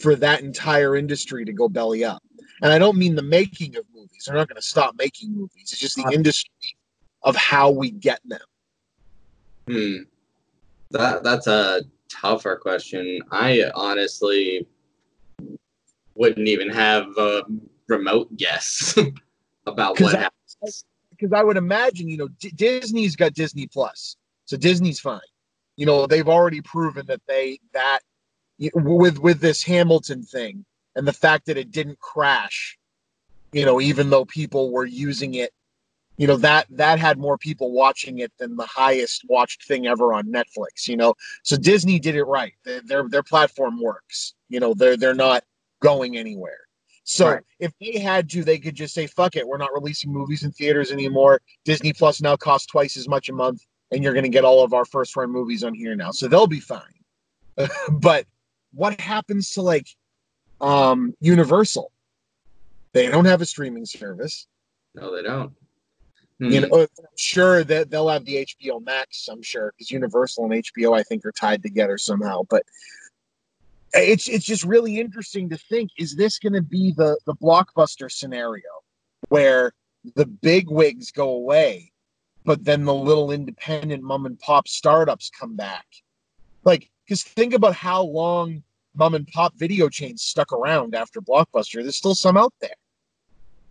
for 0.00 0.16
that 0.16 0.42
entire 0.42 0.96
industry 0.96 1.44
to 1.44 1.52
go 1.52 1.68
belly 1.68 2.04
up? 2.04 2.22
And 2.62 2.72
I 2.72 2.78
don't 2.78 2.96
mean 2.96 3.14
the 3.14 3.22
making 3.22 3.76
of 3.76 3.84
movies. 3.94 4.24
They're 4.26 4.36
not 4.36 4.48
going 4.48 4.56
to 4.56 4.66
stop 4.66 4.94
making 4.96 5.32
movies. 5.32 5.72
It's 5.72 5.78
just 5.78 5.96
the 5.96 6.10
industry 6.12 6.50
of 7.22 7.36
how 7.36 7.70
we 7.70 7.90
get 7.90 8.20
them. 8.24 8.40
Hmm. 9.68 9.96
That 10.90 11.22
that's 11.24 11.46
a 11.48 11.82
tougher 12.08 12.56
question. 12.56 13.20
I 13.30 13.64
honestly 13.74 14.66
wouldn't 16.14 16.48
even 16.48 16.70
have 16.70 17.06
a 17.18 17.42
remote 17.88 18.34
guess 18.36 18.98
about 19.66 20.00
what 20.00 20.14
happens. 20.14 20.84
Because 21.10 21.32
I 21.32 21.42
would 21.42 21.56
imagine, 21.56 22.08
you 22.08 22.16
know, 22.16 22.28
D- 22.40 22.52
Disney's 22.54 23.16
got 23.16 23.34
Disney 23.34 23.66
Plus, 23.66 24.16
so 24.44 24.56
Disney's 24.56 25.00
fine. 25.00 25.20
You 25.76 25.86
know, 25.86 26.06
they've 26.06 26.28
already 26.28 26.60
proven 26.60 27.06
that 27.06 27.20
they 27.26 27.58
that 27.72 28.00
with 28.74 29.18
with 29.18 29.40
this 29.40 29.62
Hamilton 29.62 30.22
thing 30.22 30.64
and 30.94 31.06
the 31.06 31.12
fact 31.12 31.46
that 31.46 31.56
it 31.56 31.70
didn't 31.70 31.98
crash. 31.98 32.78
You 33.52 33.64
know, 33.64 33.80
even 33.80 34.10
though 34.10 34.24
people 34.24 34.70
were 34.72 34.84
using 34.84 35.34
it 35.34 35.52
you 36.16 36.26
know 36.26 36.36
that 36.36 36.66
that 36.70 36.98
had 36.98 37.18
more 37.18 37.36
people 37.36 37.72
watching 37.72 38.20
it 38.20 38.32
than 38.38 38.56
the 38.56 38.66
highest 38.66 39.24
watched 39.28 39.64
thing 39.64 39.86
ever 39.86 40.14
on 40.14 40.26
Netflix. 40.26 40.88
You 40.88 40.96
know, 40.96 41.14
so 41.42 41.56
Disney 41.56 41.98
did 41.98 42.14
it 42.14 42.24
right. 42.24 42.54
Their 42.64 42.80
their, 42.82 43.08
their 43.08 43.22
platform 43.22 43.80
works. 43.80 44.34
You 44.48 44.60
know, 44.60 44.74
they're 44.74 44.96
they're 44.96 45.14
not 45.14 45.44
going 45.80 46.16
anywhere. 46.16 46.58
So 47.04 47.28
right. 47.28 47.42
if 47.60 47.72
they 47.80 48.00
had 48.00 48.28
to, 48.30 48.42
they 48.42 48.58
could 48.58 48.74
just 48.74 48.94
say, 48.94 49.06
"Fuck 49.06 49.36
it, 49.36 49.46
we're 49.46 49.58
not 49.58 49.74
releasing 49.74 50.12
movies 50.12 50.42
in 50.42 50.52
theaters 50.52 50.90
anymore." 50.90 51.40
Disney 51.64 51.92
Plus 51.92 52.20
now 52.22 52.36
costs 52.36 52.66
twice 52.66 52.96
as 52.96 53.08
much 53.08 53.28
a 53.28 53.32
month, 53.32 53.62
and 53.90 54.02
you're 54.02 54.14
going 54.14 54.24
to 54.24 54.30
get 54.30 54.44
all 54.44 54.64
of 54.64 54.72
our 54.72 54.84
first 54.84 55.14
run 55.16 55.30
movies 55.30 55.62
on 55.62 55.74
here 55.74 55.94
now, 55.94 56.10
so 56.10 56.28
they'll 56.28 56.46
be 56.46 56.60
fine. 56.60 56.82
but 57.90 58.26
what 58.76 59.00
happens 59.00 59.52
to 59.52 59.62
like 59.62 59.88
um 60.60 61.14
Universal? 61.20 61.90
They 62.92 63.08
don't 63.08 63.24
have 63.24 63.42
a 63.42 63.46
streaming 63.46 63.86
service. 63.86 64.46
No, 64.94 65.14
they 65.14 65.22
don't. 65.22 65.52
Mm-hmm. 66.40 66.52
You 66.52 66.60
know, 66.60 66.86
sure 67.16 67.64
that 67.64 67.90
they'll 67.90 68.08
have 68.08 68.26
the 68.26 68.46
HBO 68.46 68.84
Max. 68.84 69.28
I'm 69.28 69.42
sure 69.42 69.72
because 69.72 69.90
Universal 69.90 70.44
and 70.44 70.64
HBO, 70.64 70.98
I 70.98 71.02
think, 71.02 71.24
are 71.24 71.32
tied 71.32 71.62
together 71.62 71.96
somehow. 71.96 72.42
But 72.50 72.62
it's 73.94 74.28
it's 74.28 74.44
just 74.44 74.64
really 74.64 75.00
interesting 75.00 75.48
to 75.50 75.56
think: 75.56 75.90
is 75.96 76.14
this 76.14 76.38
going 76.38 76.52
to 76.52 76.62
be 76.62 76.92
the 76.92 77.18
the 77.24 77.34
blockbuster 77.34 78.10
scenario 78.10 78.62
where 79.28 79.72
the 80.14 80.26
big 80.26 80.70
wigs 80.70 81.10
go 81.10 81.30
away, 81.30 81.90
but 82.44 82.64
then 82.64 82.84
the 82.84 82.94
little 82.94 83.30
independent 83.30 84.02
mom 84.02 84.26
and 84.26 84.38
pop 84.38 84.68
startups 84.68 85.30
come 85.30 85.56
back? 85.56 85.86
Like, 86.64 86.90
because 87.04 87.22
think 87.22 87.54
about 87.54 87.74
how 87.74 88.02
long 88.02 88.62
mom 88.96 89.14
and 89.14 89.26
pop 89.28 89.54
video 89.56 89.88
chains 89.88 90.22
stuck 90.22 90.52
around 90.52 90.94
after 90.94 91.20
Blockbuster. 91.20 91.82
There's 91.82 91.96
still 91.96 92.14
some 92.14 92.36
out 92.36 92.54
there, 92.60 92.74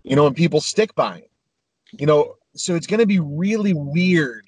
you 0.03 0.15
know, 0.15 0.27
and 0.27 0.35
people 0.35 0.61
stick 0.61 0.93
by 0.95 1.17
it. 1.17 1.31
You 1.91 2.05
know, 2.05 2.35
so 2.55 2.75
it's 2.75 2.87
going 2.87 2.99
to 2.99 3.05
be 3.05 3.19
really 3.19 3.73
weird 3.73 4.45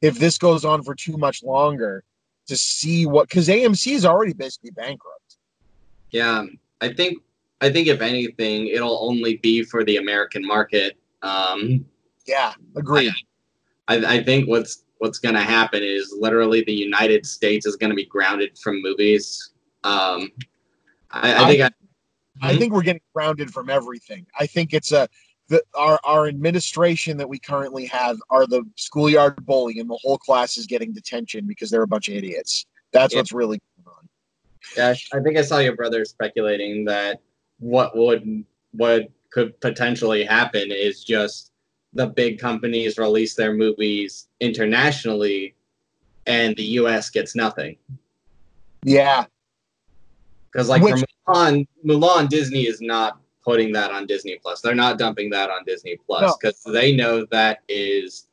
if 0.00 0.18
this 0.18 0.38
goes 0.38 0.64
on 0.64 0.82
for 0.82 0.94
too 0.94 1.16
much 1.16 1.42
longer 1.42 2.04
to 2.46 2.56
see 2.56 3.06
what 3.06 3.28
because 3.28 3.48
AMC 3.48 3.92
is 3.92 4.04
already 4.04 4.32
basically 4.32 4.70
bankrupt. 4.70 5.36
Yeah, 6.10 6.46
I 6.80 6.92
think 6.92 7.18
I 7.60 7.70
think 7.70 7.88
if 7.88 8.00
anything, 8.00 8.68
it'll 8.68 8.98
only 9.06 9.36
be 9.36 9.62
for 9.62 9.84
the 9.84 9.96
American 9.96 10.46
market. 10.46 10.96
Um, 11.22 11.84
yeah, 12.26 12.54
agree. 12.76 13.12
I, 13.88 14.16
I 14.16 14.22
think 14.22 14.48
what's 14.48 14.84
what's 14.98 15.18
going 15.18 15.34
to 15.34 15.42
happen 15.42 15.82
is 15.82 16.14
literally 16.18 16.62
the 16.64 16.72
United 16.72 17.24
States 17.26 17.66
is 17.66 17.76
going 17.76 17.90
to 17.90 17.96
be 17.96 18.06
grounded 18.06 18.58
from 18.58 18.82
movies. 18.82 19.50
Um, 19.84 20.30
I, 21.10 21.44
I 21.44 21.48
think 21.48 21.62
I, 21.62 21.70
I 22.42 22.56
think 22.56 22.72
we're 22.72 22.82
getting 22.82 23.02
grounded 23.14 23.50
from 23.50 23.70
everything. 23.70 24.26
I 24.38 24.46
think 24.46 24.74
it's 24.74 24.92
a 24.92 25.08
the, 25.48 25.62
our 25.74 25.98
our 26.04 26.26
administration 26.26 27.16
that 27.16 27.28
we 27.28 27.38
currently 27.38 27.86
have 27.86 28.18
are 28.30 28.46
the 28.46 28.64
schoolyard 28.76 29.44
bully, 29.46 29.80
and 29.80 29.88
the 29.88 29.98
whole 30.02 30.18
class 30.18 30.56
is 30.56 30.66
getting 30.66 30.92
detention 30.92 31.46
because 31.46 31.70
they're 31.70 31.82
a 31.82 31.88
bunch 31.88 32.08
of 32.08 32.14
idiots. 32.14 32.66
That's 32.92 33.14
yeah. 33.14 33.20
what's 33.20 33.32
really 33.32 33.60
going 33.84 33.96
on. 33.96 34.08
Yeah, 34.76 34.94
I 35.18 35.22
think 35.22 35.38
I 35.38 35.42
saw 35.42 35.58
your 35.58 35.76
brother 35.76 36.04
speculating 36.04 36.84
that 36.84 37.20
what 37.58 37.96
would 37.96 38.44
what 38.72 39.10
could 39.30 39.58
potentially 39.60 40.24
happen 40.24 40.70
is 40.70 41.04
just 41.04 41.52
the 41.94 42.06
big 42.06 42.38
companies 42.38 42.98
release 42.98 43.34
their 43.34 43.54
movies 43.54 44.28
internationally, 44.40 45.54
and 46.26 46.54
the 46.56 46.62
U.S. 46.62 47.08
gets 47.08 47.34
nothing. 47.34 47.76
Yeah, 48.82 49.24
because 50.52 50.68
like 50.68 50.82
Which, 50.82 51.00
for 51.00 51.34
Mulan, 51.34 51.66
Mulan, 51.84 52.28
Disney 52.28 52.66
is 52.66 52.80
not 52.80 53.20
putting 53.44 53.72
that 53.72 53.90
on 53.90 54.06
Disney 54.06 54.38
Plus. 54.40 54.60
They're 54.60 54.74
not 54.74 54.98
dumping 54.98 55.30
that 55.30 55.50
on 55.50 55.64
Disney 55.64 55.96
Plus 56.06 56.36
because 56.36 56.60
no. 56.66 56.72
they 56.72 56.94
know 56.94 57.26
that 57.30 57.60
is 57.68 58.28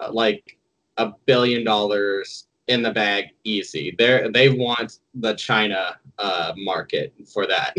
uh, 0.00 0.10
like 0.12 0.58
a 0.96 1.12
billion 1.26 1.64
dollars 1.64 2.46
in 2.66 2.82
the 2.82 2.90
bag 2.90 3.26
easy. 3.44 3.94
They 3.98 4.28
they 4.32 4.48
want 4.50 4.98
the 5.14 5.34
China 5.34 5.96
uh, 6.18 6.52
market 6.56 7.14
for 7.32 7.46
that. 7.46 7.72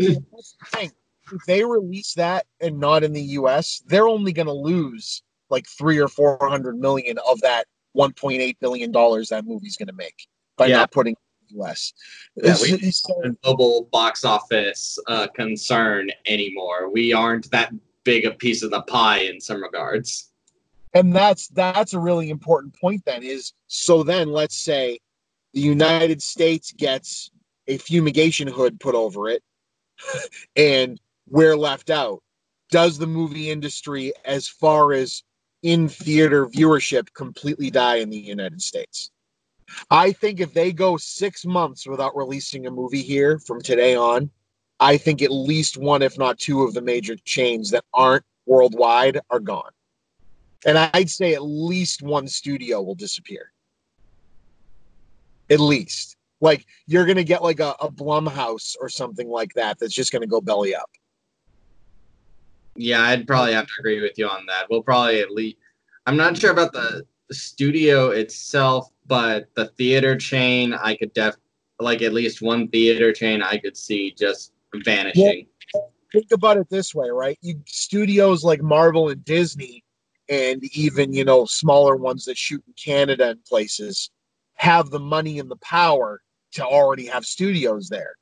If 1.32 1.44
they 1.46 1.64
release 1.64 2.14
that 2.14 2.46
and 2.60 2.80
not 2.80 3.04
in 3.04 3.12
the 3.12 3.22
U.S., 3.22 3.84
they're 3.86 4.08
only 4.08 4.32
going 4.32 4.48
to 4.48 4.52
lose 4.52 5.22
like 5.48 5.64
three 5.68 5.98
or 5.98 6.08
four 6.08 6.38
hundred 6.40 6.76
million 6.76 7.18
of 7.18 7.40
that 7.42 7.66
1.8 7.96 8.56
billion 8.60 8.92
dollars 8.92 9.28
that 9.28 9.44
movie's 9.44 9.76
going 9.76 9.88
to 9.88 9.94
make 9.94 10.26
by 10.56 10.66
yeah. 10.66 10.78
not 10.78 10.92
putting 10.92 11.16
US. 11.58 11.92
Yeah, 12.36 12.56
we 12.60 12.72
are 12.74 12.78
not 12.78 13.26
a 13.26 13.36
global 13.42 13.88
box 13.92 14.24
office 14.24 14.98
uh, 15.06 15.28
concern 15.28 16.10
anymore. 16.26 16.90
We 16.90 17.12
aren't 17.12 17.50
that 17.50 17.72
big 18.04 18.24
a 18.24 18.32
piece 18.32 18.62
of 18.62 18.70
the 18.70 18.82
pie 18.82 19.20
in 19.20 19.40
some 19.40 19.62
regards. 19.62 20.30
And 20.94 21.14
that's 21.14 21.48
that's 21.48 21.94
a 21.94 21.98
really 21.98 22.30
important 22.30 22.78
point. 22.78 23.04
Then 23.04 23.22
is 23.22 23.52
so. 23.68 24.02
Then 24.02 24.32
let's 24.32 24.56
say 24.56 24.98
the 25.54 25.60
United 25.60 26.20
States 26.20 26.72
gets 26.72 27.30
a 27.68 27.78
fumigation 27.78 28.48
hood 28.48 28.80
put 28.80 28.96
over 28.96 29.28
it, 29.28 29.42
and 30.56 31.00
we're 31.28 31.56
left 31.56 31.90
out. 31.90 32.22
Does 32.70 32.98
the 32.98 33.06
movie 33.06 33.50
industry, 33.50 34.12
as 34.24 34.48
far 34.48 34.92
as 34.92 35.22
in 35.62 35.88
theater 35.88 36.46
viewership, 36.46 37.12
completely 37.14 37.70
die 37.70 37.96
in 37.96 38.10
the 38.10 38.18
United 38.18 38.62
States? 38.62 39.10
I 39.90 40.12
think 40.12 40.40
if 40.40 40.52
they 40.54 40.72
go 40.72 40.96
six 40.96 41.44
months 41.44 41.86
without 41.86 42.16
releasing 42.16 42.66
a 42.66 42.70
movie 42.70 43.02
here 43.02 43.38
from 43.38 43.60
today 43.60 43.94
on, 43.94 44.30
I 44.80 44.96
think 44.96 45.20
at 45.22 45.30
least 45.30 45.76
one, 45.76 46.02
if 46.02 46.18
not 46.18 46.38
two, 46.38 46.62
of 46.62 46.74
the 46.74 46.80
major 46.80 47.16
chains 47.24 47.70
that 47.70 47.84
aren't 47.92 48.24
worldwide 48.46 49.20
are 49.30 49.40
gone. 49.40 49.70
And 50.66 50.78
I'd 50.78 51.10
say 51.10 51.34
at 51.34 51.42
least 51.42 52.02
one 52.02 52.28
studio 52.28 52.82
will 52.82 52.94
disappear. 52.94 53.52
At 55.50 55.60
least. 55.60 56.16
Like 56.40 56.66
you're 56.86 57.06
gonna 57.06 57.24
get 57.24 57.42
like 57.42 57.60
a, 57.60 57.74
a 57.80 57.90
Blumhouse 57.90 58.74
or 58.80 58.88
something 58.88 59.28
like 59.28 59.52
that 59.54 59.78
that's 59.78 59.94
just 59.94 60.12
gonna 60.12 60.26
go 60.26 60.40
belly 60.40 60.74
up. 60.74 60.90
Yeah, 62.76 63.02
I'd 63.02 63.26
probably 63.26 63.52
have 63.52 63.66
to 63.66 63.72
agree 63.78 64.00
with 64.00 64.16
you 64.16 64.26
on 64.26 64.46
that. 64.46 64.66
We'll 64.70 64.82
probably 64.82 65.20
at 65.20 65.30
least 65.30 65.58
I'm 66.06 66.16
not 66.16 66.38
sure 66.38 66.50
about 66.50 66.72
the 66.72 67.04
studio 67.34 68.10
itself, 68.10 68.90
but 69.06 69.48
the 69.54 69.66
theater 69.66 70.16
chain, 70.16 70.74
I 70.74 70.96
could 70.96 71.12
def 71.12 71.36
like 71.78 72.02
at 72.02 72.12
least 72.12 72.42
one 72.42 72.68
theater 72.68 73.12
chain 73.12 73.42
I 73.42 73.56
could 73.56 73.76
see 73.76 74.12
just 74.12 74.52
vanishing. 74.84 75.46
Think 76.12 76.32
about 76.32 76.56
it 76.56 76.68
this 76.68 76.94
way, 76.94 77.08
right? 77.10 77.38
You 77.40 77.60
studios 77.66 78.42
like 78.44 78.60
Marvel 78.62 79.08
and 79.08 79.24
Disney, 79.24 79.84
and 80.28 80.62
even 80.74 81.12
you 81.12 81.24
know 81.24 81.44
smaller 81.44 81.96
ones 81.96 82.24
that 82.24 82.36
shoot 82.36 82.62
in 82.66 82.74
Canada 82.74 83.30
and 83.30 83.44
places, 83.44 84.10
have 84.54 84.90
the 84.90 85.00
money 85.00 85.38
and 85.38 85.50
the 85.50 85.56
power 85.56 86.20
to 86.52 86.64
already 86.64 87.06
have 87.06 87.24
studios 87.24 87.88
there. 87.88 88.14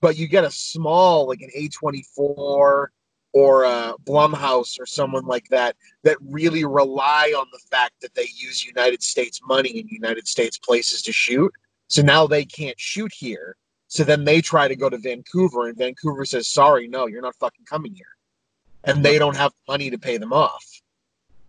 But 0.00 0.16
you 0.16 0.26
get 0.26 0.44
a 0.44 0.50
small 0.50 1.28
like 1.28 1.40
an 1.40 1.50
A24 1.56 2.86
or 3.34 3.64
a 3.64 3.94
Blumhouse 4.04 4.78
or 4.78 4.86
someone 4.86 5.26
like 5.26 5.48
that 5.48 5.76
that 6.04 6.16
really 6.20 6.64
rely 6.64 7.34
on 7.36 7.46
the 7.52 7.58
fact 7.68 7.94
that 8.00 8.14
they 8.14 8.28
use 8.32 8.64
United 8.64 9.02
States 9.02 9.40
money 9.44 9.70
in 9.70 9.88
United 9.88 10.28
States 10.28 10.56
places 10.56 11.02
to 11.02 11.12
shoot. 11.12 11.52
So 11.88 12.00
now 12.00 12.28
they 12.28 12.44
can't 12.44 12.78
shoot 12.78 13.12
here. 13.12 13.56
So 13.88 14.04
then 14.04 14.24
they 14.24 14.40
try 14.40 14.68
to 14.68 14.76
go 14.76 14.88
to 14.88 14.96
Vancouver, 14.98 15.68
and 15.68 15.76
Vancouver 15.76 16.24
says, 16.24 16.48
"Sorry, 16.48 16.88
no, 16.88 17.06
you're 17.06 17.22
not 17.22 17.36
fucking 17.36 17.66
coming 17.66 17.94
here," 17.94 18.16
and 18.84 19.04
they 19.04 19.18
don't 19.18 19.36
have 19.36 19.52
money 19.68 19.90
to 19.90 19.98
pay 19.98 20.16
them 20.16 20.32
off. 20.32 20.64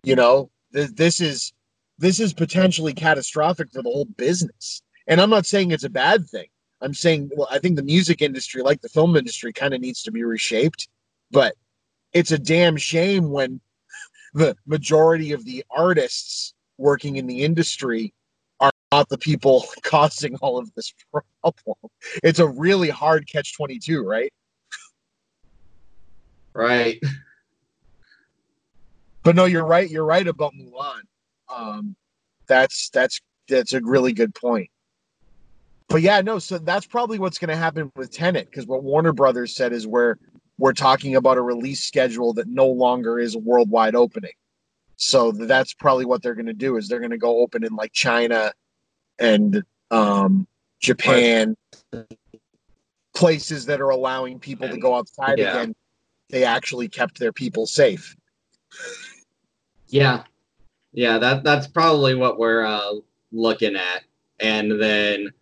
You 0.02 0.16
know, 0.16 0.50
this, 0.72 0.92
this 0.92 1.20
is 1.20 1.52
this 1.98 2.20
is 2.20 2.32
potentially 2.32 2.92
catastrophic 2.92 3.70
for 3.72 3.82
the 3.82 3.90
whole 3.90 4.04
business. 4.04 4.82
And 5.06 5.20
I'm 5.20 5.30
not 5.30 5.46
saying 5.46 5.70
it's 5.70 5.84
a 5.84 5.90
bad 5.90 6.28
thing. 6.28 6.48
I'm 6.82 6.94
saying, 6.94 7.30
well, 7.34 7.48
I 7.50 7.58
think 7.58 7.76
the 7.76 7.82
music 7.82 8.20
industry, 8.20 8.60
like 8.60 8.82
the 8.82 8.88
film 8.88 9.16
industry, 9.16 9.52
kind 9.52 9.72
of 9.72 9.80
needs 9.80 10.02
to 10.02 10.12
be 10.12 10.24
reshaped. 10.24 10.88
But 11.30 11.54
it's 12.16 12.30
a 12.30 12.38
damn 12.38 12.78
shame 12.78 13.30
when 13.30 13.60
the 14.32 14.56
majority 14.66 15.32
of 15.32 15.44
the 15.44 15.62
artists 15.70 16.54
working 16.78 17.16
in 17.16 17.26
the 17.26 17.42
industry 17.42 18.14
are 18.58 18.70
not 18.90 19.10
the 19.10 19.18
people 19.18 19.66
causing 19.82 20.34
all 20.36 20.56
of 20.56 20.72
this 20.74 20.94
problem. 21.12 21.76
It's 22.22 22.38
a 22.38 22.48
really 22.48 22.88
hard 22.88 23.28
catch 23.30 23.54
22, 23.54 24.02
right? 24.02 24.32
Right. 26.54 26.98
But 29.22 29.36
no, 29.36 29.44
you're 29.44 29.66
right. 29.66 29.90
You're 29.90 30.06
right 30.06 30.26
about 30.26 30.54
Mulan. 30.54 31.02
Um, 31.54 31.96
that's 32.46 32.88
that's 32.90 33.20
that's 33.46 33.74
a 33.74 33.80
really 33.82 34.14
good 34.14 34.34
point. 34.34 34.70
But 35.88 36.00
yeah, 36.00 36.22
no. 36.22 36.38
So 36.38 36.56
that's 36.56 36.86
probably 36.86 37.18
what's 37.18 37.38
going 37.38 37.50
to 37.50 37.56
happen 37.56 37.92
with 37.94 38.10
Tenet 38.10 38.46
because 38.46 38.66
what 38.66 38.84
Warner 38.84 39.12
Brothers 39.12 39.54
said 39.54 39.74
is 39.74 39.86
where 39.86 40.18
we're 40.58 40.72
talking 40.72 41.16
about 41.16 41.36
a 41.36 41.42
release 41.42 41.84
schedule 41.84 42.32
that 42.34 42.48
no 42.48 42.66
longer 42.66 43.18
is 43.18 43.34
a 43.34 43.38
worldwide 43.38 43.94
opening. 43.94 44.32
So 44.96 45.30
that's 45.30 45.74
probably 45.74 46.06
what 46.06 46.22
they're 46.22 46.34
going 46.34 46.46
to 46.46 46.54
do 46.54 46.76
is 46.76 46.88
they're 46.88 47.00
going 47.00 47.10
to 47.10 47.18
go 47.18 47.40
open 47.40 47.64
in 47.64 47.74
like 47.74 47.92
China 47.92 48.52
and 49.18 49.62
um, 49.90 50.46
Japan, 50.80 51.56
places 53.14 53.66
that 53.66 53.80
are 53.80 53.90
allowing 53.90 54.38
people 54.38 54.68
to 54.68 54.78
go 54.78 54.94
outside 54.94 55.38
Yeah. 55.38 55.50
again. 55.50 55.74
They 56.30 56.44
actually 56.44 56.88
kept 56.88 57.18
their 57.18 57.32
people 57.32 57.66
safe. 57.66 58.16
Yeah, 59.88 60.24
yeah. 60.92 61.18
That 61.18 61.44
that's 61.44 61.68
probably 61.68 62.14
what 62.16 62.38
we're 62.38 62.64
uh, 62.64 62.94
looking 63.30 63.76
at, 63.76 64.02
and 64.40 64.82
then 64.82 65.32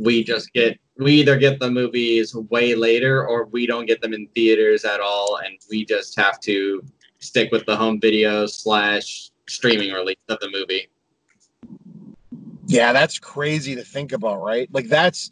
we 0.00 0.24
just 0.24 0.52
get 0.52 0.78
we 0.98 1.12
either 1.12 1.38
get 1.38 1.60
the 1.60 1.70
movies 1.70 2.34
way 2.34 2.74
later 2.74 3.26
or 3.26 3.46
we 3.46 3.66
don't 3.66 3.86
get 3.86 4.00
them 4.00 4.12
in 4.12 4.26
theaters 4.34 4.84
at 4.84 5.00
all, 5.00 5.38
and 5.44 5.56
we 5.70 5.84
just 5.84 6.18
have 6.18 6.40
to 6.40 6.82
stick 7.20 7.52
with 7.52 7.64
the 7.66 7.76
home 7.76 8.00
video 8.00 8.46
slash 8.46 9.30
streaming 9.48 9.92
release 9.92 10.16
of 10.28 10.40
the 10.40 10.50
movie. 10.50 10.88
Yeah, 12.66 12.92
that's 12.92 13.18
crazy 13.18 13.74
to 13.76 13.82
think 13.82 14.12
about, 14.12 14.42
right? 14.42 14.68
Like 14.72 14.88
that's 14.88 15.30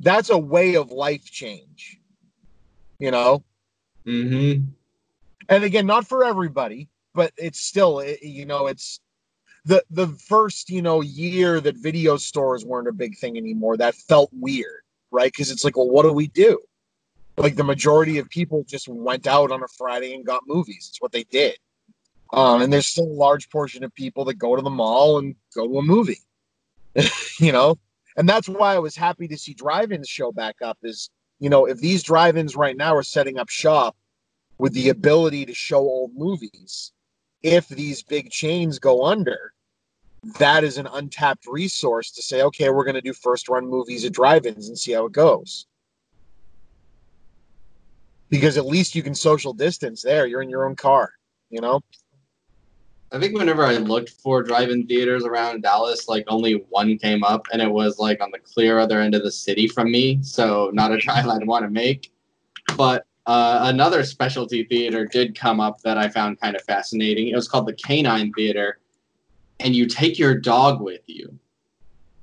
that's 0.00 0.30
a 0.30 0.38
way 0.38 0.74
of 0.74 0.90
life 0.90 1.24
change. 1.24 1.98
You 2.98 3.10
know? 3.10 3.44
Mm-hmm. 4.06 4.64
And 5.48 5.64
again, 5.64 5.86
not 5.86 6.06
for 6.06 6.24
everybody, 6.24 6.88
but 7.14 7.32
it's 7.36 7.60
still 7.60 8.02
you 8.20 8.46
know, 8.46 8.66
it's 8.66 9.00
the 9.64 9.84
the 9.90 10.08
first, 10.08 10.70
you 10.70 10.82
know, 10.82 11.00
year 11.00 11.60
that 11.60 11.76
video 11.76 12.16
stores 12.16 12.64
weren't 12.64 12.88
a 12.88 12.92
big 12.92 13.16
thing 13.16 13.36
anymore. 13.36 13.76
That 13.76 13.94
felt 13.94 14.30
weird, 14.32 14.82
right? 15.10 15.32
Cuz 15.34 15.50
it's 15.50 15.64
like, 15.64 15.76
well, 15.76 15.90
what 15.90 16.02
do 16.02 16.12
we 16.12 16.26
do? 16.28 16.58
Like 17.36 17.56
the 17.56 17.64
majority 17.64 18.18
of 18.18 18.28
people 18.28 18.64
just 18.64 18.88
went 18.88 19.26
out 19.26 19.50
on 19.50 19.62
a 19.62 19.68
Friday 19.68 20.14
and 20.14 20.24
got 20.24 20.42
movies. 20.46 20.88
It's 20.90 21.00
what 21.00 21.12
they 21.12 21.24
did. 21.24 21.58
Um, 22.32 22.62
and 22.62 22.72
there's 22.72 22.86
still 22.86 23.04
a 23.04 23.20
large 23.26 23.50
portion 23.50 23.84
of 23.84 23.94
people 23.94 24.24
that 24.26 24.34
go 24.34 24.56
to 24.56 24.62
the 24.62 24.70
mall 24.70 25.18
and 25.18 25.34
go 25.54 25.66
to 25.66 25.78
a 25.78 25.82
movie. 25.82 26.20
you 27.38 27.52
know 27.52 27.78
and 28.16 28.28
that's 28.28 28.48
why 28.48 28.74
i 28.74 28.78
was 28.78 28.96
happy 28.96 29.26
to 29.26 29.38
see 29.38 29.54
drive-ins 29.54 30.08
show 30.08 30.30
back 30.32 30.56
up 30.62 30.78
is 30.82 31.10
you 31.40 31.48
know 31.48 31.64
if 31.64 31.78
these 31.78 32.02
drive-ins 32.02 32.56
right 32.56 32.76
now 32.76 32.94
are 32.94 33.02
setting 33.02 33.38
up 33.38 33.48
shop 33.48 33.96
with 34.58 34.72
the 34.74 34.90
ability 34.90 35.46
to 35.46 35.54
show 35.54 35.78
old 35.78 36.12
movies 36.14 36.92
if 37.42 37.68
these 37.68 38.02
big 38.02 38.30
chains 38.30 38.78
go 38.78 39.04
under 39.04 39.52
that 40.38 40.62
is 40.62 40.78
an 40.78 40.86
untapped 40.92 41.46
resource 41.46 42.10
to 42.12 42.22
say 42.22 42.42
okay 42.42 42.70
we're 42.70 42.84
going 42.84 42.94
to 42.94 43.00
do 43.00 43.12
first 43.12 43.48
run 43.48 43.66
movies 43.66 44.04
at 44.04 44.12
drive-ins 44.12 44.68
and 44.68 44.78
see 44.78 44.92
how 44.92 45.06
it 45.06 45.12
goes 45.12 45.66
because 48.28 48.56
at 48.56 48.66
least 48.66 48.94
you 48.94 49.02
can 49.02 49.14
social 49.14 49.52
distance 49.52 50.02
there 50.02 50.26
you're 50.26 50.42
in 50.42 50.50
your 50.50 50.66
own 50.66 50.76
car 50.76 51.12
you 51.50 51.60
know 51.60 51.80
I 53.12 53.18
think 53.18 53.36
whenever 53.36 53.66
I 53.66 53.76
looked 53.76 54.08
for 54.08 54.42
drive-in 54.42 54.86
theaters 54.86 55.26
around 55.26 55.62
Dallas, 55.62 56.08
like 56.08 56.24
only 56.28 56.64
one 56.70 56.96
came 56.96 57.22
up, 57.22 57.46
and 57.52 57.60
it 57.60 57.70
was 57.70 57.98
like 57.98 58.22
on 58.22 58.30
the 58.30 58.38
clear 58.38 58.78
other 58.78 59.00
end 59.00 59.14
of 59.14 59.22
the 59.22 59.30
city 59.30 59.68
from 59.68 59.90
me. 59.90 60.22
So 60.22 60.70
not 60.72 60.92
a 60.92 60.96
drive 60.98 61.26
I'd 61.26 61.46
want 61.46 61.64
to 61.66 61.70
make. 61.70 62.10
But 62.74 63.04
uh, 63.26 63.60
another 63.62 64.02
specialty 64.04 64.64
theater 64.64 65.06
did 65.06 65.38
come 65.38 65.60
up 65.60 65.80
that 65.82 65.98
I 65.98 66.08
found 66.08 66.40
kind 66.40 66.56
of 66.56 66.62
fascinating. 66.62 67.28
It 67.28 67.36
was 67.36 67.48
called 67.48 67.66
the 67.66 67.74
Canine 67.74 68.32
Theater, 68.32 68.78
and 69.60 69.74
you 69.74 69.86
take 69.86 70.18
your 70.18 70.34
dog 70.34 70.80
with 70.80 71.02
you, 71.06 71.38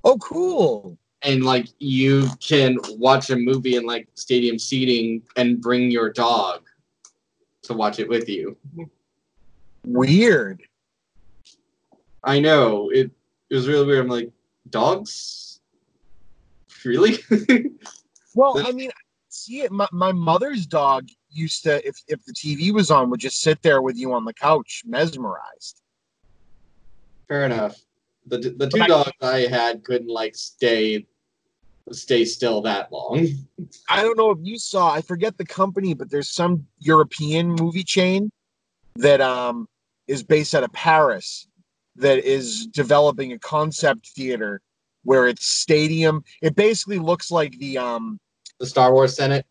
oh 0.03 0.17
cool 0.17 0.97
and 1.21 1.43
like 1.43 1.67
you 1.79 2.29
can 2.39 2.77
watch 2.91 3.29
a 3.29 3.35
movie 3.35 3.75
in 3.75 3.85
like 3.85 4.07
stadium 4.15 4.57
seating 4.57 5.21
and 5.35 5.59
bring 5.59 5.91
your 5.91 6.09
dog 6.09 6.61
to 7.63 7.73
watch 7.73 7.99
it 7.99 8.07
with 8.07 8.29
you. 8.29 8.55
weird 9.85 10.61
I 12.23 12.39
know 12.39 12.89
it. 12.89 13.11
It 13.49 13.55
was 13.55 13.67
really 13.67 13.85
weird. 13.85 14.05
I'm 14.05 14.09
like, 14.09 14.31
dogs, 14.69 15.61
really? 16.85 17.17
Well, 18.35 18.63
I 18.65 18.71
mean, 18.71 18.91
see 19.49 19.61
it. 19.61 19.71
My, 19.71 19.87
my 19.91 20.11
mother's 20.11 20.65
dog 20.65 21.07
used 21.29 21.63
to, 21.63 21.85
if 21.87 22.01
if 22.07 22.23
the 22.25 22.33
TV 22.33 22.71
was 22.71 22.91
on, 22.91 23.09
would 23.09 23.19
just 23.19 23.41
sit 23.41 23.61
there 23.61 23.81
with 23.81 23.97
you 23.97 24.13
on 24.13 24.25
the 24.25 24.33
couch, 24.33 24.83
mesmerized. 24.85 25.81
Fair 27.27 27.45
enough. 27.45 27.77
The 28.27 28.37
the 28.57 28.69
two 28.69 28.85
dogs 28.85 29.11
I 29.21 29.41
had 29.41 29.83
couldn't 29.83 30.09
like 30.09 30.35
stay 30.35 31.05
stay 31.91 32.25
still 32.25 32.61
that 32.61 32.91
long. 32.91 33.27
I 33.89 34.03
don't 34.03 34.17
know 34.17 34.31
if 34.31 34.39
you 34.41 34.57
saw. 34.57 34.93
I 34.93 35.01
forget 35.01 35.37
the 35.37 35.45
company, 35.45 35.93
but 35.93 36.09
there's 36.09 36.29
some 36.29 36.65
European 36.79 37.49
movie 37.49 37.83
chain 37.83 38.31
that 38.95 39.21
um 39.21 39.67
is 40.07 40.23
based 40.23 40.55
out 40.55 40.63
of 40.63 40.73
Paris 40.73 41.47
that 41.95 42.19
is 42.19 42.67
developing 42.67 43.33
a 43.33 43.39
concept 43.39 44.09
theater 44.15 44.61
where 45.03 45.27
it's 45.27 45.45
stadium. 45.45 46.23
It 46.41 46.55
basically 46.55 46.99
looks 46.99 47.31
like 47.31 47.57
the 47.57 47.77
um 47.77 48.19
The 48.59 48.65
Star 48.65 48.93
Wars 48.93 49.15
Senate. 49.15 49.45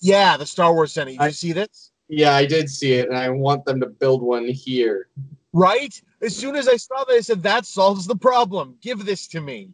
yeah 0.00 0.36
the 0.36 0.46
Star 0.46 0.72
Wars 0.74 0.92
Senate. 0.92 1.12
Did 1.12 1.20
I- 1.20 1.26
you 1.28 1.32
see 1.32 1.52
this? 1.52 1.92
Yeah, 2.12 2.34
I 2.34 2.44
did 2.44 2.68
see 2.68 2.94
it, 2.94 3.08
and 3.08 3.16
I 3.16 3.28
want 3.28 3.64
them 3.64 3.78
to 3.80 3.86
build 3.86 4.20
one 4.20 4.48
here. 4.48 5.06
Right? 5.52 5.94
As 6.20 6.34
soon 6.34 6.56
as 6.56 6.66
I 6.66 6.74
saw 6.74 7.04
that, 7.04 7.14
I 7.14 7.20
said, 7.20 7.40
that 7.44 7.66
solves 7.66 8.04
the 8.04 8.16
problem. 8.16 8.76
Give 8.82 9.04
this 9.06 9.28
to 9.28 9.40
me. 9.40 9.70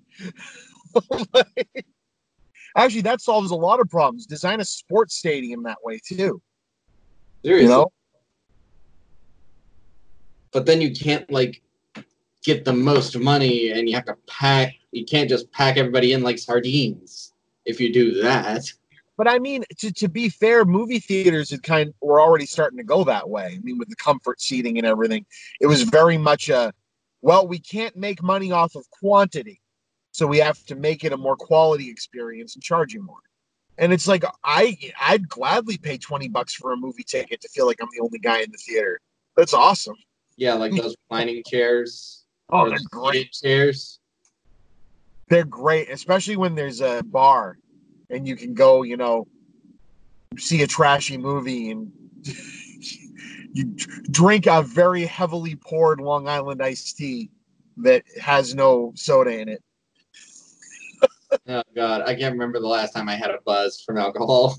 Actually, 2.77 3.01
that 3.01 3.23
solves 3.23 3.53
a 3.53 3.55
lot 3.55 3.81
of 3.81 3.89
problems. 3.89 4.27
Design 4.27 4.61
a 4.61 4.67
sports 4.67 5.17
stadium 5.17 5.63
that 5.63 5.79
way, 5.83 5.99
too. 5.99 6.43
Seriously. 7.43 7.65
You 7.65 7.71
know? 7.71 7.93
But 10.53 10.67
then 10.67 10.83
you 10.83 10.93
can't 10.93 11.31
like 11.31 11.63
get 12.45 12.67
the 12.67 12.73
most 12.75 13.19
money, 13.19 13.71
and 13.71 13.89
you 13.89 13.95
have 13.95 14.05
to 14.07 14.17
pack. 14.27 14.75
You 14.93 15.07
can't 15.07 15.29
just 15.29 15.51
pack 15.53 15.79
everybody 15.79 16.13
in 16.13 16.23
like 16.23 16.39
sardines 16.39 17.33
if 17.67 17.81
you 17.81 17.93
do 17.93 18.23
that. 18.23 18.65
But 19.17 19.29
I 19.29 19.39
mean, 19.39 19.65
to, 19.79 19.93
to 19.93 20.09
be 20.09 20.29
fair, 20.29 20.65
movie 20.65 20.99
theaters 20.99 21.51
had 21.51 21.63
kind 21.63 21.93
were 22.01 22.21
already 22.21 22.47
starting 22.47 22.79
to 22.79 22.85
go 22.85 23.05
that 23.05 23.29
way. 23.29 23.55
I 23.57 23.59
mean, 23.63 23.79
with 23.79 23.89
the 23.89 23.97
comfort 23.97 24.41
seating 24.41 24.79
and 24.79 24.87
everything, 24.87 25.25
it 25.61 25.67
was 25.67 25.83
very 25.83 26.19
much 26.19 26.49
a 26.49 26.73
well, 27.23 27.49
we 27.49 27.59
can't 27.59 27.97
make 27.97 28.23
money 28.23 28.53
off 28.53 28.77
of 28.77 28.89
quantity, 28.91 29.61
so 30.13 30.27
we 30.27 30.39
have 30.39 30.63
to 30.67 30.77
make 30.77 31.03
it 31.03 31.13
a 31.13 31.17
more 31.17 31.35
quality 31.35 31.91
experience 31.91 32.55
and 32.55 32.63
charge 32.63 32.93
you 32.93 33.03
more. 33.03 33.17
And 33.79 33.93
it's 33.93 34.07
like 34.07 34.25
I 34.45 34.79
I'd 35.01 35.29
gladly 35.29 35.79
pay 35.79 35.97
twenty 35.99 36.29
bucks 36.29 36.55
for 36.55 36.73
a 36.73 36.77
movie 36.77 37.05
ticket 37.05 37.41
to 37.41 37.49
feel 37.49 37.67
like 37.67 37.79
I'm 37.81 37.89
the 37.97 38.03
only 38.03 38.19
guy 38.19 38.41
in 38.41 38.51
the 38.51 38.59
theater. 38.59 39.01
That's 39.37 39.55
awesome. 39.55 39.97
Yeah, 40.37 40.55
like 40.55 40.73
those 40.73 40.95
reclining 41.11 41.43
chairs. 41.47 42.25
Oh, 42.51 42.69
they're 42.69 42.79
those 42.79 42.87
great. 42.87 43.33
chairs. 43.33 43.99
They're 45.29 45.45
great, 45.45 45.91
especially 45.91 46.37
when 46.37 46.55
there's 46.55 46.81
a 46.81 47.03
bar 47.03 47.59
and 48.11 48.27
you 48.27 48.37
can 48.37 48.55
go, 48.55 48.83
you 48.83 48.97
know, 48.97 49.27
see 50.39 50.63
a 50.63 50.67
trashy 50.67 51.17
movie 51.17 51.71
and 51.71 51.91
you 53.53 53.75
drink 54.11 54.47
a 54.47 54.63
very 54.63 55.05
heavily 55.05 55.57
poured 55.57 56.01
Long 56.01 56.29
Island 56.29 56.63
iced 56.63 56.97
tea 56.97 57.31
that 57.79 58.05
has 58.21 58.55
no 58.55 58.93
soda 58.95 59.39
in 59.39 59.49
it. 59.49 59.63
Oh 61.49 61.63
god, 61.75 62.03
I 62.03 62.15
can't 62.15 62.33
remember 62.33 62.61
the 62.61 62.69
last 62.69 62.93
time 62.93 63.09
I 63.09 63.17
had 63.17 63.31
a 63.31 63.39
buzz 63.45 63.81
from 63.81 63.99
alcohol. 63.99 64.57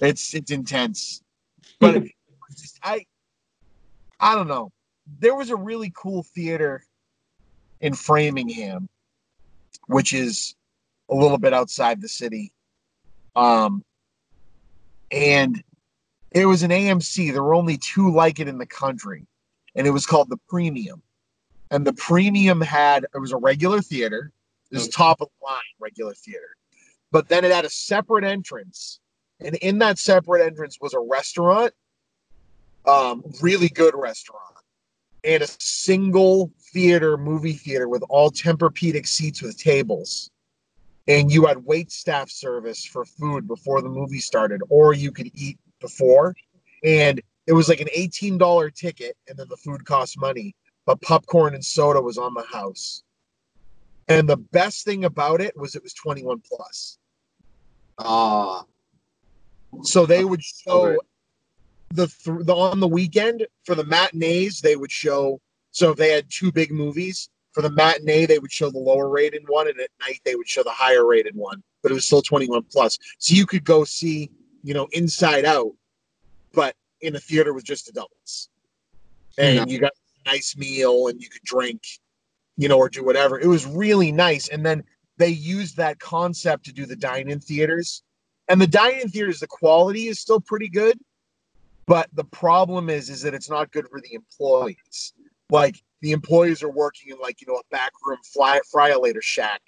It's 0.00 0.34
it's 0.34 0.50
intense. 0.50 1.22
But 1.78 2.02
I 2.82 3.06
I 4.18 4.34
don't 4.34 4.48
know. 4.48 4.72
There 5.20 5.36
was 5.36 5.50
a 5.50 5.56
really 5.56 5.92
cool 5.96 6.24
theater 6.24 6.84
in 7.80 7.94
Framingham, 7.94 8.88
which 9.88 10.12
is 10.12 10.54
a 11.10 11.14
little 11.14 11.38
bit 11.38 11.52
outside 11.52 12.00
the 12.00 12.08
city. 12.08 12.52
Um 13.34 13.84
and 15.10 15.62
it 16.32 16.44
was 16.46 16.62
an 16.62 16.70
AMC. 16.70 17.32
There 17.32 17.42
were 17.42 17.54
only 17.54 17.78
two 17.78 18.10
like 18.12 18.38
it 18.40 18.48
in 18.48 18.58
the 18.58 18.66
country, 18.66 19.26
and 19.74 19.86
it 19.86 19.90
was 19.90 20.06
called 20.06 20.28
the 20.28 20.36
Premium. 20.48 21.02
and 21.70 21.86
the 21.86 21.92
premium 21.92 22.60
had 22.62 23.04
it 23.14 23.18
was 23.18 23.32
a 23.32 23.36
regular 23.36 23.80
theater. 23.82 24.32
This 24.70 24.82
is 24.82 24.88
Okay. 24.88 24.96
top 24.96 25.20
of 25.20 25.28
the 25.28 25.46
line 25.46 25.62
regular 25.78 26.14
theater, 26.14 26.56
but 27.10 27.28
then 27.28 27.44
it 27.44 27.50
had 27.52 27.64
a 27.64 27.70
separate 27.70 28.24
entrance, 28.24 29.00
and 29.40 29.54
in 29.56 29.78
that 29.78 29.98
separate 29.98 30.44
entrance 30.44 30.78
was 30.80 30.92
a 30.94 31.00
restaurant, 31.00 31.72
um, 32.86 33.22
really 33.42 33.68
good 33.68 33.94
restaurant, 33.94 34.56
and 35.28 35.42
a 35.42 35.46
single 35.58 36.50
theater 36.72 37.18
movie 37.18 37.52
theater 37.52 37.86
with 37.88 38.02
all 38.08 38.30
Tempur-Pedic 38.30 39.06
seats 39.06 39.42
with 39.42 39.58
tables. 39.58 40.30
And 41.06 41.30
you 41.30 41.46
had 41.46 41.64
wait 41.64 41.92
staff 41.92 42.30
service 42.30 42.84
for 42.84 43.04
food 43.04 43.46
before 43.46 43.82
the 43.82 43.88
movie 43.88 44.20
started, 44.20 44.62
or 44.70 44.94
you 44.94 45.12
could 45.12 45.30
eat 45.34 45.58
before. 45.80 46.34
And 46.82 47.20
it 47.46 47.52
was 47.52 47.68
like 47.68 47.80
an 47.80 47.88
$18 47.96 48.74
ticket, 48.74 49.16
and 49.28 49.38
then 49.38 49.48
the 49.48 49.56
food 49.56 49.84
cost 49.84 50.18
money 50.18 50.54
but 50.86 51.02
popcorn 51.02 51.54
and 51.54 51.62
soda 51.62 52.00
was 52.00 52.16
on 52.16 52.32
the 52.32 52.44
house. 52.50 53.02
And 54.08 54.26
the 54.26 54.38
best 54.38 54.86
thing 54.86 55.04
about 55.04 55.42
it 55.42 55.54
was 55.54 55.74
it 55.74 55.82
was 55.82 55.92
21 55.92 56.40
plus. 56.50 56.96
Ah, 57.98 58.64
So 59.82 60.06
they 60.06 60.24
would 60.24 60.42
show. 60.42 60.98
The, 61.90 62.06
th- 62.06 62.46
the 62.46 62.54
on 62.54 62.80
the 62.80 62.88
weekend 62.88 63.46
for 63.64 63.74
the 63.74 63.84
matinees, 63.84 64.60
they 64.60 64.76
would 64.76 64.92
show. 64.92 65.40
So 65.70 65.90
if 65.90 65.96
they 65.96 66.10
had 66.10 66.26
two 66.30 66.52
big 66.52 66.70
movies 66.70 67.28
for 67.52 67.62
the 67.62 67.70
matinee, 67.70 68.26
they 68.26 68.38
would 68.38 68.52
show 68.52 68.70
the 68.70 68.78
lower 68.78 69.08
rated 69.08 69.48
one, 69.48 69.68
and 69.68 69.78
at 69.80 69.90
night 70.00 70.20
they 70.24 70.34
would 70.34 70.48
show 70.48 70.62
the 70.62 70.70
higher 70.70 71.06
rated 71.06 71.34
one. 71.34 71.62
But 71.82 71.92
it 71.92 71.94
was 71.94 72.04
still 72.04 72.22
21 72.22 72.64
plus. 72.70 72.98
So 73.18 73.34
you 73.34 73.46
could 73.46 73.64
go 73.64 73.84
see, 73.84 74.30
you 74.62 74.74
know, 74.74 74.88
Inside 74.92 75.44
Out, 75.44 75.72
but 76.52 76.74
in 77.00 77.16
a 77.16 77.20
theater 77.20 77.52
with 77.54 77.64
just 77.64 77.88
adults. 77.88 78.48
And 79.38 79.70
you 79.70 79.78
got 79.78 79.92
a 80.26 80.30
nice 80.30 80.56
meal 80.56 81.06
and 81.08 81.20
you 81.20 81.28
could 81.28 81.42
drink, 81.42 81.82
you 82.56 82.68
know, 82.68 82.78
or 82.78 82.88
do 82.88 83.04
whatever. 83.04 83.38
It 83.38 83.46
was 83.46 83.66
really 83.66 84.10
nice. 84.10 84.48
And 84.48 84.66
then 84.66 84.82
they 85.16 85.28
used 85.28 85.76
that 85.76 86.00
concept 86.00 86.64
to 86.66 86.72
do 86.72 86.86
the 86.86 86.96
dine-in 86.96 87.40
theaters. 87.40 88.02
And 88.48 88.60
the 88.60 88.66
dine-in 88.66 89.10
theaters, 89.10 89.40
the 89.40 89.46
quality 89.46 90.08
is 90.08 90.18
still 90.18 90.40
pretty 90.40 90.68
good, 90.68 90.98
but 91.88 92.08
the 92.12 92.24
problem 92.24 92.90
is, 92.90 93.08
is 93.08 93.22
that 93.22 93.34
it's 93.34 93.48
not 93.48 93.72
good 93.72 93.88
for 93.88 94.00
the 94.00 94.12
employees. 94.14 95.14
Like 95.50 95.82
the 96.02 96.12
employees 96.12 96.62
are 96.62 96.70
working 96.70 97.10
in 97.10 97.18
like 97.18 97.40
you 97.40 97.46
know 97.48 97.56
a 97.56 97.62
back 97.70 97.92
room 98.04 98.18
fly 98.22 98.60
fryolator 98.72 99.22
shack, 99.22 99.62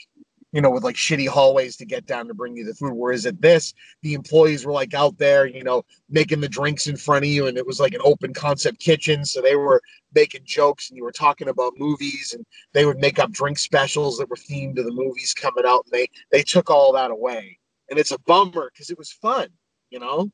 you 0.52 0.60
know, 0.60 0.70
with 0.70 0.84
like 0.84 0.96
shitty 0.96 1.26
hallways 1.26 1.76
to 1.78 1.86
get 1.86 2.04
down 2.04 2.28
to 2.28 2.34
bring 2.34 2.54
you 2.54 2.66
the 2.66 2.74
food. 2.74 2.92
Whereas 2.92 3.24
at 3.24 3.40
this, 3.40 3.72
the 4.02 4.12
employees 4.12 4.66
were 4.66 4.72
like 4.72 4.92
out 4.92 5.16
there, 5.16 5.46
you 5.46 5.64
know, 5.64 5.82
making 6.10 6.42
the 6.42 6.48
drinks 6.48 6.86
in 6.88 6.96
front 6.98 7.24
of 7.24 7.30
you, 7.30 7.46
and 7.46 7.56
it 7.56 7.66
was 7.66 7.80
like 7.80 7.94
an 7.94 8.02
open 8.04 8.34
concept 8.34 8.80
kitchen, 8.80 9.24
so 9.24 9.40
they 9.40 9.56
were 9.56 9.80
making 10.14 10.42
jokes 10.44 10.90
and 10.90 10.98
you 10.98 11.04
were 11.04 11.12
talking 11.12 11.48
about 11.48 11.72
movies, 11.78 12.34
and 12.36 12.44
they 12.74 12.84
would 12.84 12.98
make 12.98 13.18
up 13.18 13.32
drink 13.32 13.58
specials 13.58 14.18
that 14.18 14.28
were 14.28 14.36
themed 14.36 14.76
to 14.76 14.82
the 14.82 14.92
movies 14.92 15.32
coming 15.32 15.64
out, 15.66 15.86
and 15.86 15.92
they 15.92 16.06
they 16.30 16.42
took 16.42 16.68
all 16.68 16.92
that 16.92 17.10
away, 17.10 17.58
and 17.88 17.98
it's 17.98 18.12
a 18.12 18.18
bummer 18.20 18.70
because 18.70 18.90
it 18.90 18.98
was 18.98 19.10
fun, 19.10 19.48
you 19.88 19.98
know. 19.98 20.30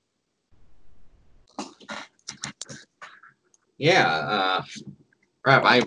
Yeah. 3.79 4.09
Uh, 4.09 4.63
crap, 5.43 5.65
I 5.65 5.83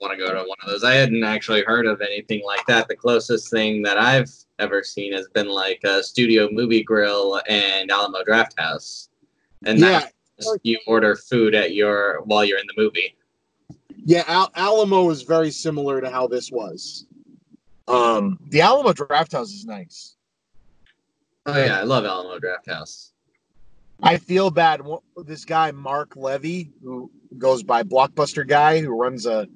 want 0.00 0.12
to 0.12 0.18
go 0.18 0.32
to 0.32 0.38
one 0.40 0.56
of 0.62 0.68
those. 0.68 0.84
I 0.84 0.94
hadn't 0.94 1.24
actually 1.24 1.62
heard 1.64 1.86
of 1.86 2.00
anything 2.00 2.42
like 2.44 2.64
that. 2.66 2.88
The 2.88 2.96
closest 2.96 3.50
thing 3.50 3.82
that 3.82 3.98
I've 3.98 4.30
ever 4.58 4.82
seen 4.82 5.12
has 5.12 5.28
been 5.28 5.48
like 5.48 5.80
a 5.84 6.02
studio 6.02 6.48
movie 6.50 6.82
grill 6.82 7.40
and 7.48 7.90
Alamo 7.90 8.22
Drafthouse, 8.22 9.08
and 9.64 9.78
Yeah, 9.78 10.06
that's 10.38 10.56
you 10.62 10.78
order 10.86 11.14
food 11.16 11.54
at 11.54 11.74
your 11.74 12.22
while 12.24 12.44
you're 12.44 12.58
in 12.58 12.66
the 12.66 12.82
movie. 12.82 13.16
Yeah, 14.04 14.24
Al- 14.26 14.52
Alamo 14.54 15.10
is 15.10 15.22
very 15.22 15.50
similar 15.50 16.00
to 16.00 16.10
how 16.10 16.26
this 16.26 16.50
was. 16.52 17.06
Um, 17.88 18.38
the 18.50 18.60
Alamo 18.60 18.92
Drafthouse 18.92 19.52
is 19.54 19.64
nice. 19.64 20.16
Oh 21.46 21.56
yeah, 21.56 21.80
I 21.80 21.82
love 21.84 22.04
Alamo 22.04 22.38
Drafthouse. 22.38 23.12
I 24.02 24.18
feel 24.18 24.50
bad. 24.50 24.82
This 25.24 25.44
guy 25.44 25.70
Mark 25.70 26.16
Levy, 26.16 26.72
who 26.82 27.10
goes 27.38 27.62
by 27.62 27.82
Blockbuster 27.82 28.46
Guy, 28.46 28.80
who 28.80 28.90
runs 28.90 29.26
a, 29.26 29.46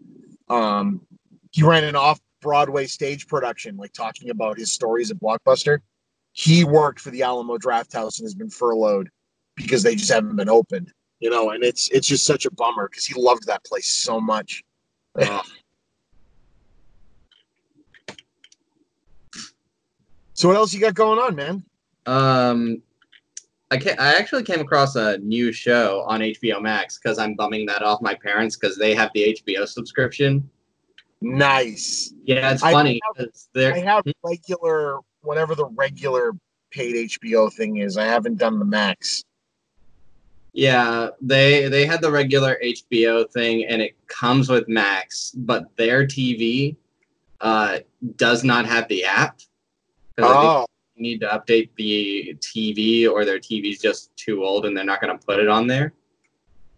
um, 0.49 1.01
he 1.51 1.63
ran 1.63 1.85
an 1.85 1.97
off 1.97 2.21
Broadway 2.41 2.87
stage 2.87 3.27
production, 3.29 3.77
like 3.77 3.93
talking 3.93 4.31
about 4.31 4.59
his 4.59 4.73
stories 4.73 5.11
at 5.11 5.21
Blockbuster. 5.21 5.79
He 6.33 6.65
worked 6.65 7.01
for 7.01 7.11
the 7.11 7.23
Alamo 7.23 7.59
Drafthouse 7.59 8.19
and 8.19 8.25
has 8.25 8.35
been 8.35 8.51
furloughed 8.51 9.11
because 9.57 9.83
they 9.83 9.95
just 9.95 10.11
haven't 10.11 10.37
been 10.37 10.49
opened. 10.49 10.93
You 11.19 11.29
know, 11.29 11.51
and 11.51 11.63
it's 11.63 11.91
it's 11.91 12.07
just 12.07 12.25
such 12.25 12.47
a 12.47 12.51
bummer 12.51 12.89
because 12.89 13.05
he 13.05 13.13
loved 13.21 13.47
that 13.47 13.63
place 13.65 13.89
so 13.89 14.21
much. 14.21 14.65
So 20.33 20.49
what 20.49 20.57
else 20.57 20.73
you 20.73 20.81
got 20.81 20.95
going 20.95 21.19
on, 21.19 21.37
man? 21.37 21.63
Um, 22.07 22.83
I 23.73 23.79
ca 23.79 23.95
I 23.99 24.15
actually 24.15 24.43
came 24.43 24.61
across 24.61 24.97
a 24.97 25.19
new 25.19 25.53
show 25.53 26.05
on 26.09 26.21
HBO 26.21 26.61
Max 26.61 26.99
because 26.99 27.19
I'm 27.19 27.35
bumming 27.35 27.67
that 27.67 27.83
off 27.83 28.01
my 28.03 28.15
parents 28.15 28.57
because 28.57 28.77
they 28.77 28.95
have 28.95 29.11
the 29.15 29.37
HBO 29.47 29.67
subscription. 29.67 30.49
Nice. 31.21 32.13
Yeah, 32.25 32.53
it's 32.53 32.63
I 32.63 32.73
funny 32.73 33.01
have- 33.17 33.29
I 33.75 33.79
have 33.81 34.05
regular, 34.25 34.99
whatever 35.23 35.55
the 35.55 35.67
regular 35.67 36.33
paid 36.71 36.95
HBO 37.11 37.53
thing 37.53 37.77
is. 37.79 37.97
I 37.97 38.05
haven't 38.07 38.39
done 38.39 38.59
the 38.59 38.65
max. 38.65 39.25
yeah 40.53 41.11
they 41.21 41.69
they 41.69 41.87
had 41.87 42.01
the 42.03 42.11
regular 42.11 42.59
HBO 42.65 43.31
thing 43.31 43.67
and 43.67 43.81
it 43.81 43.95
comes 44.09 44.49
with 44.49 44.69
Max, 44.69 45.31
but 45.37 45.65
their 45.77 46.05
TV 46.07 46.75
uh 47.41 47.79
does 48.17 48.43
not 48.43 48.67
have 48.67 48.89
the 48.89 49.05
app. 49.05 49.39
'Cause 50.17 50.27
I 50.31 50.41
think 50.41 50.53
Oh, 50.53 50.67
need 51.01 51.21
to 51.21 51.27
update 51.27 51.71
the 51.77 52.37
TV 52.41 53.09
or 53.11 53.25
their 53.25 53.39
TV's 53.39 53.81
just 53.81 54.15
too 54.17 54.45
old 54.45 54.67
and 54.67 54.77
they're 54.77 54.85
not 54.85 55.01
going 55.01 55.17
to 55.17 55.27
put 55.27 55.39
it 55.39 55.49
on 55.49 55.67
there. 55.67 55.93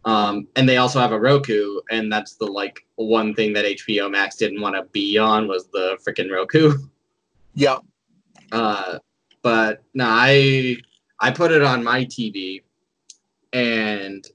Um, 0.04 0.48
and 0.56 0.68
they 0.68 0.78
also 0.78 0.98
have 0.98 1.12
a 1.12 1.20
Roku, 1.20 1.80
and 1.90 2.10
that's 2.10 2.34
the 2.34 2.46
like 2.46 2.84
one 2.96 3.34
thing 3.34 3.52
that 3.52 3.64
HBO 3.64 4.10
Max 4.10 4.36
didn't 4.36 4.60
want 4.60 4.74
to 4.74 4.82
be 4.90 5.16
on 5.16 5.46
was 5.46 5.68
the 5.68 5.96
freaking 6.06 6.30
Roku. 6.30 6.74
yeah. 7.54 7.78
Uh, 8.50 8.98
but 9.42 9.82
no, 9.94 10.06
I 10.08 10.76
I 11.20 11.30
put 11.30 11.52
it 11.52 11.62
on 11.62 11.84
my 11.84 12.04
TV, 12.04 12.62
and 13.52 14.26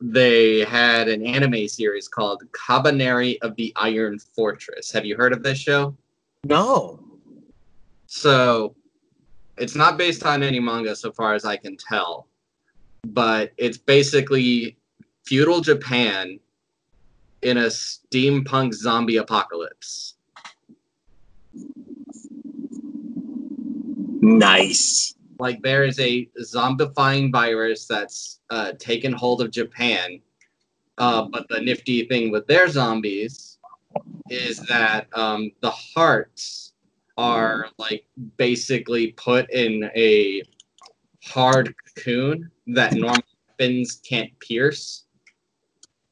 they 0.00 0.60
had 0.60 1.08
an 1.08 1.24
anime 1.24 1.68
series 1.68 2.06
called 2.06 2.42
Kabaneri 2.52 3.38
of 3.40 3.56
the 3.56 3.72
Iron 3.76 4.18
Fortress. 4.18 4.92
Have 4.92 5.06
you 5.06 5.16
heard 5.16 5.32
of 5.32 5.42
this 5.42 5.58
show? 5.58 5.96
No. 6.44 7.00
So 8.06 8.76
it's 9.56 9.74
not 9.74 9.96
based 9.96 10.24
on 10.24 10.42
any 10.42 10.60
manga 10.60 10.96
so 10.96 11.12
far 11.12 11.34
as 11.34 11.44
I 11.44 11.56
can 11.56 11.76
tell, 11.76 12.28
but 13.06 13.52
it's 13.56 13.78
basically 13.78 14.76
feudal 15.24 15.60
Japan 15.60 16.38
in 17.42 17.58
a 17.58 17.66
steampunk 17.66 18.74
zombie 18.74 19.18
apocalypse. 19.18 20.14
Nice. 24.20 25.14
Like 25.38 25.62
there 25.62 25.84
is 25.84 25.98
a 26.00 26.28
zombifying 26.42 27.30
virus 27.30 27.86
that's 27.86 28.40
uh, 28.50 28.72
taken 28.78 29.12
hold 29.12 29.42
of 29.42 29.50
Japan, 29.50 30.20
uh, 30.98 31.26
but 31.30 31.46
the 31.48 31.60
nifty 31.60 32.06
thing 32.06 32.30
with 32.30 32.46
their 32.46 32.68
zombies 32.68 33.58
is 34.30 34.58
that 34.60 35.06
um, 35.12 35.50
the 35.60 35.70
hearts 35.70 36.63
are 37.16 37.68
like 37.78 38.04
basically 38.36 39.12
put 39.12 39.50
in 39.50 39.90
a 39.94 40.42
hard 41.24 41.74
cocoon 41.94 42.50
that 42.66 42.92
normal 42.94 43.22
weapons 43.48 44.00
can't 44.08 44.30
pierce 44.40 45.04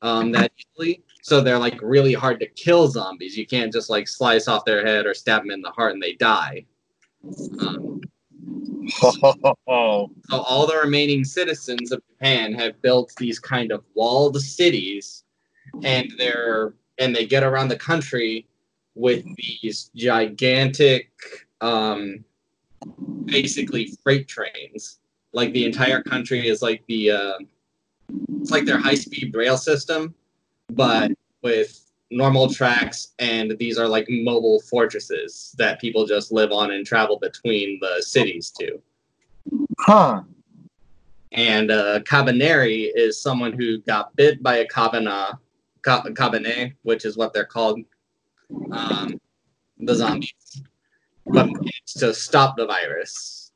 um, 0.03 0.32
that 0.32 0.53
easily. 0.59 1.03
So 1.22 1.40
they're 1.40 1.59
like 1.59 1.78
really 1.82 2.12
hard 2.12 2.40
to 2.40 2.46
kill 2.46 2.88
zombies. 2.88 3.36
You 3.36 3.46
can't 3.46 3.72
just 3.72 3.90
like 3.90 4.09
slice 4.09 4.48
off 4.48 4.64
their 4.64 4.84
head 4.84 5.07
or 5.07 5.14
stab 5.14 5.42
them 5.42 5.50
in 5.50 5.61
the 5.61 5.70
heart 5.70 5.92
and 5.94 6.03
they 6.03 6.14
die. 6.14 6.64
Um, 7.61 8.00
so 8.98 10.09
all 10.32 10.66
the 10.66 10.80
remaining 10.82 11.24
citizens 11.24 11.92
of 11.92 12.03
Japan 12.09 12.53
have 12.55 12.80
built 12.82 13.12
these 13.16 13.38
kind 13.38 13.70
of 13.70 13.84
walled 13.94 14.40
cities, 14.40 15.22
and 15.84 16.12
they're 16.18 16.74
and 16.98 17.14
they 17.14 17.24
get 17.24 17.44
around 17.44 17.68
the 17.68 17.76
country 17.76 18.46
with 18.95 19.24
these 19.36 19.90
gigantic, 19.95 21.11
um, 21.61 22.24
basically 23.24 23.93
freight 24.03 24.28
trains. 24.28 24.99
Like 25.32 25.53
the 25.53 25.64
entire 25.64 26.03
country 26.03 26.49
is 26.49 26.61
like 26.62 26.84
the 26.88 27.11
uh, 27.11 27.38
it's 28.40 28.51
like 28.51 28.64
their 28.64 28.78
high 28.78 28.95
speed 28.95 29.34
rail 29.34 29.57
system, 29.57 30.14
but 30.70 31.12
with 31.43 31.78
normal 32.11 32.53
tracks 32.53 33.14
and 33.18 33.57
these 33.59 33.78
are 33.78 33.88
like 33.88 34.07
mobile 34.09 34.61
fortresses 34.61 35.55
that 35.57 35.80
people 35.80 36.05
just 36.07 36.30
live 36.30 36.53
on 36.53 36.72
and 36.72 36.86
travel 36.86 37.18
between 37.18 37.78
the 37.80 38.03
cities 38.03 38.53
to. 38.59 38.80
huh. 39.80 40.22
And 41.32 41.70
uh, 41.70 42.01
Kabaneri 42.01 42.90
is 42.95 43.20
someone 43.20 43.55
who 43.55 43.78
got 43.78 44.14
bit 44.16 44.43
by 44.43 44.59
a 44.59 44.66
Kabane 44.68 45.38
Kabane, 45.82 46.74
which 46.82 47.05
is 47.05 47.16
what 47.16 47.32
they're 47.32 47.45
called, 47.45 47.80
um, 48.70 49.20
the 49.78 49.94
zombies. 49.94 50.62
But 51.26 51.48
to 51.98 52.12
stop 52.14 52.57
the 52.57 52.66
virus. 52.66 53.53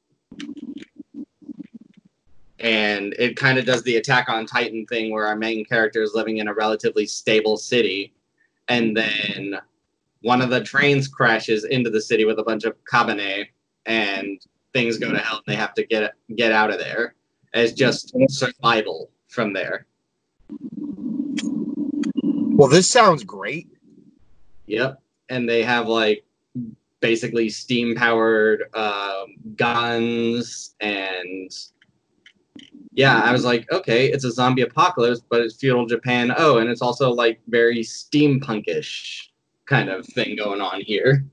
And 2.59 3.15
it 3.19 3.37
kind 3.37 3.59
of 3.59 3.67
does 3.67 3.83
the 3.83 3.97
Attack 3.97 4.29
on 4.29 4.47
Titan 4.47 4.87
thing 4.87 5.11
where 5.11 5.27
our 5.27 5.37
main 5.37 5.65
character 5.65 6.03
is 6.03 6.15
living 6.15 6.39
in 6.39 6.49
a 6.49 6.55
relatively 6.55 7.07
stable 7.07 7.57
city. 7.57 8.15
And 8.69 8.97
then 8.97 9.57
one 10.23 10.43
of 10.43 10.51
the 10.51 10.63
trains 10.63 11.07
crashes 11.07 11.65
into 11.65 11.91
the 11.91 12.01
city 12.01 12.25
with 12.25 12.39
a 12.39 12.43
bunch 12.43 12.65
of 12.65 12.77
Kabane 12.85 13.47
and 13.85 14.41
things 14.73 14.99
go 14.99 15.13
to 15.13 15.19
hell 15.19 15.37
and 15.37 15.45
they 15.47 15.57
have 15.57 15.75
to 15.75 15.87
get 15.87 16.15
get 16.35 16.53
out 16.53 16.71
of 16.71 16.79
there. 16.79 17.15
As 17.55 17.73
just 17.73 18.15
survival 18.29 19.11
from 19.29 19.53
there. 19.53 19.87
Well, 22.23 22.69
this 22.69 22.89
sounds 22.89 23.23
great. 23.25 23.69
Yep. 24.67 25.01
And 25.29 25.49
they 25.49 25.63
have 25.63 25.89
like 25.89 26.25
basically 27.01 27.49
steam 27.49 27.95
powered 27.95 28.65
um, 28.75 29.37
guns 29.57 30.75
and 30.81 31.51
yeah, 32.97 33.21
I 33.21 33.31
was 33.31 33.45
like, 33.45 33.71
okay, 33.71 34.07
it's 34.11 34.25
a 34.25 34.33
zombie 34.33 34.63
apocalypse, 34.63 35.21
but 35.21 35.43
it's 35.43 35.57
feudal 35.57 35.85
Japan. 35.85 36.33
Oh, 36.37 36.59
and 36.59 36.71
it's 36.71 36.81
also 36.81 37.11
like 37.11 37.39
very 37.47 37.81
steampunkish 37.81 39.29
kind 39.67 39.91
of 39.91 40.07
thing 40.07 40.35
going 40.35 40.63
on 40.63 40.81
here. 40.81 41.27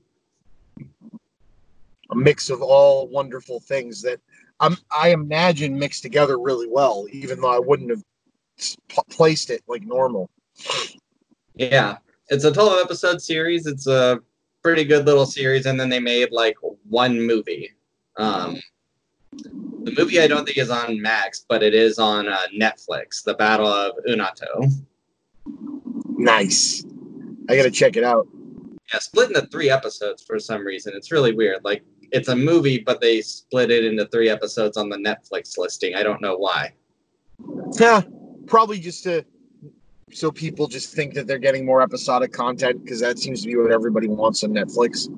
A 2.10 2.14
mix 2.14 2.50
of 2.50 2.60
all 2.60 3.08
wonderful 3.08 3.60
things 3.60 4.02
that 4.02 4.20
I'm, 4.60 4.76
I 4.94 5.10
imagine 5.12 5.78
mixed 5.78 6.02
together 6.02 6.38
really 6.38 6.68
well, 6.68 7.06
even 7.10 7.40
though 7.40 7.52
I 7.52 7.58
wouldn't 7.58 7.90
have 7.90 8.02
placed 9.08 9.48
it 9.48 9.62
like 9.66 9.82
normal. 9.84 10.28
Yeah, 11.54 11.96
it's 12.34 12.44
a 12.44 12.52
12 12.52 12.80
episode 12.82 13.22
series. 13.22 13.66
It's 13.66 13.86
a 13.86 14.20
pretty 14.62 14.84
good 14.84 15.06
little 15.06 15.24
series, 15.24 15.66
and 15.66 15.78
then 15.78 15.88
they 15.88 16.00
made 16.00 16.32
like 16.32 16.56
one 16.88 17.20
movie. 17.20 17.70
Um, 18.16 18.58
the 19.32 19.94
movie 19.96 20.20
I 20.20 20.26
don't 20.26 20.44
think 20.44 20.58
is 20.58 20.70
on 20.70 21.00
Max, 21.00 21.46
but 21.48 21.62
it 21.62 21.74
is 21.74 21.98
on 21.98 22.28
uh, 22.28 22.38
Netflix. 22.52 23.22
The 23.22 23.34
Battle 23.34 23.68
of 23.68 23.92
Unato. 24.06 24.66
Nice. 26.16 26.84
I 27.48 27.56
gotta 27.56 27.70
check 27.70 27.96
it 27.96 28.04
out. 28.04 28.26
Yeah, 28.92 28.98
split 28.98 29.28
into 29.28 29.46
three 29.46 29.70
episodes 29.70 30.24
for 30.24 30.38
some 30.40 30.64
reason. 30.64 30.92
It's 30.96 31.12
really 31.12 31.32
weird. 31.32 31.64
Like 31.64 31.84
it's 32.10 32.28
a 32.28 32.36
movie, 32.36 32.78
but 32.78 33.00
they 33.00 33.20
split 33.20 33.70
it 33.70 33.84
into 33.84 34.06
three 34.06 34.28
episodes 34.28 34.76
on 34.76 34.88
the 34.88 34.96
Netflix 34.96 35.56
listing. 35.56 35.94
I 35.94 36.02
don't 36.02 36.20
know 36.20 36.36
why. 36.36 36.72
Yeah, 37.78 38.02
probably 38.46 38.80
just 38.80 39.04
to 39.04 39.24
so 40.14 40.30
people 40.30 40.68
just 40.68 40.94
think 40.94 41.12
that 41.14 41.26
they're 41.26 41.38
getting 41.38 41.66
more 41.66 41.82
episodic 41.82 42.32
content 42.32 42.84
because 42.84 43.00
that 43.00 43.18
seems 43.18 43.42
to 43.42 43.48
be 43.48 43.56
what 43.56 43.72
everybody 43.72 44.06
wants 44.06 44.44
on 44.44 44.50
Netflix. 44.50 45.08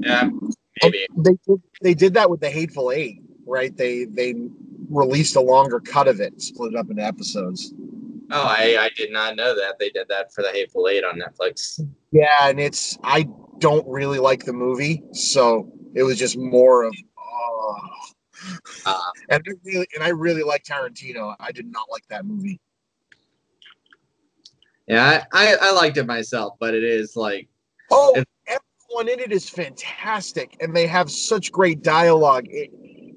Yeah, 0.00 0.28
maybe. 0.82 1.06
They 1.16 1.36
they 1.80 1.94
did 1.94 2.14
that 2.14 2.28
with 2.28 2.40
the 2.40 2.50
Hateful 2.50 2.92
Eight, 2.92 3.22
right? 3.46 3.74
They 3.74 4.04
they 4.04 4.34
released 4.90 5.36
a 5.36 5.40
longer 5.40 5.80
cut 5.80 6.08
of 6.08 6.20
it, 6.20 6.40
split 6.42 6.74
it 6.74 6.78
up 6.78 6.90
into 6.90 7.02
episodes. 7.02 7.72
Oh, 8.30 8.42
I, 8.42 8.76
I 8.78 8.90
did 8.96 9.12
not 9.12 9.36
know 9.36 9.54
that 9.54 9.78
they 9.78 9.90
did 9.90 10.08
that 10.08 10.32
for 10.32 10.42
the 10.42 10.50
Hateful 10.50 10.88
Eight 10.88 11.04
on 11.04 11.18
Netflix. 11.18 11.80
Yeah, 12.12 12.48
and 12.48 12.60
it's 12.60 12.98
I 13.02 13.26
don't 13.58 13.86
really 13.88 14.18
like 14.18 14.44
the 14.44 14.52
movie, 14.52 15.02
so 15.12 15.72
it 15.94 16.02
was 16.02 16.18
just 16.18 16.36
more 16.36 16.84
of 16.84 16.94
oh. 17.18 17.76
Uh, 18.84 18.98
and 19.30 19.42
I 19.46 19.52
really 19.64 19.86
and 19.94 20.04
I 20.04 20.08
really 20.08 20.42
like 20.42 20.64
Tarantino. 20.64 21.34
I 21.40 21.50
did 21.50 21.66
not 21.66 21.86
like 21.90 22.06
that 22.08 22.26
movie. 22.26 22.60
Yeah, 24.86 25.24
I, 25.32 25.54
I, 25.54 25.56
I 25.60 25.72
liked 25.72 25.96
it 25.96 26.06
myself, 26.06 26.54
but 26.58 26.74
it 26.74 26.84
is 26.84 27.16
like 27.16 27.48
Oh, 27.90 28.22
everyone 28.46 29.12
in 29.12 29.20
it 29.20 29.32
is 29.32 29.48
fantastic, 29.48 30.56
and 30.60 30.74
they 30.74 30.86
have 30.86 31.10
such 31.10 31.52
great 31.52 31.82
dialogue. 31.82 32.46
It, 32.48 32.70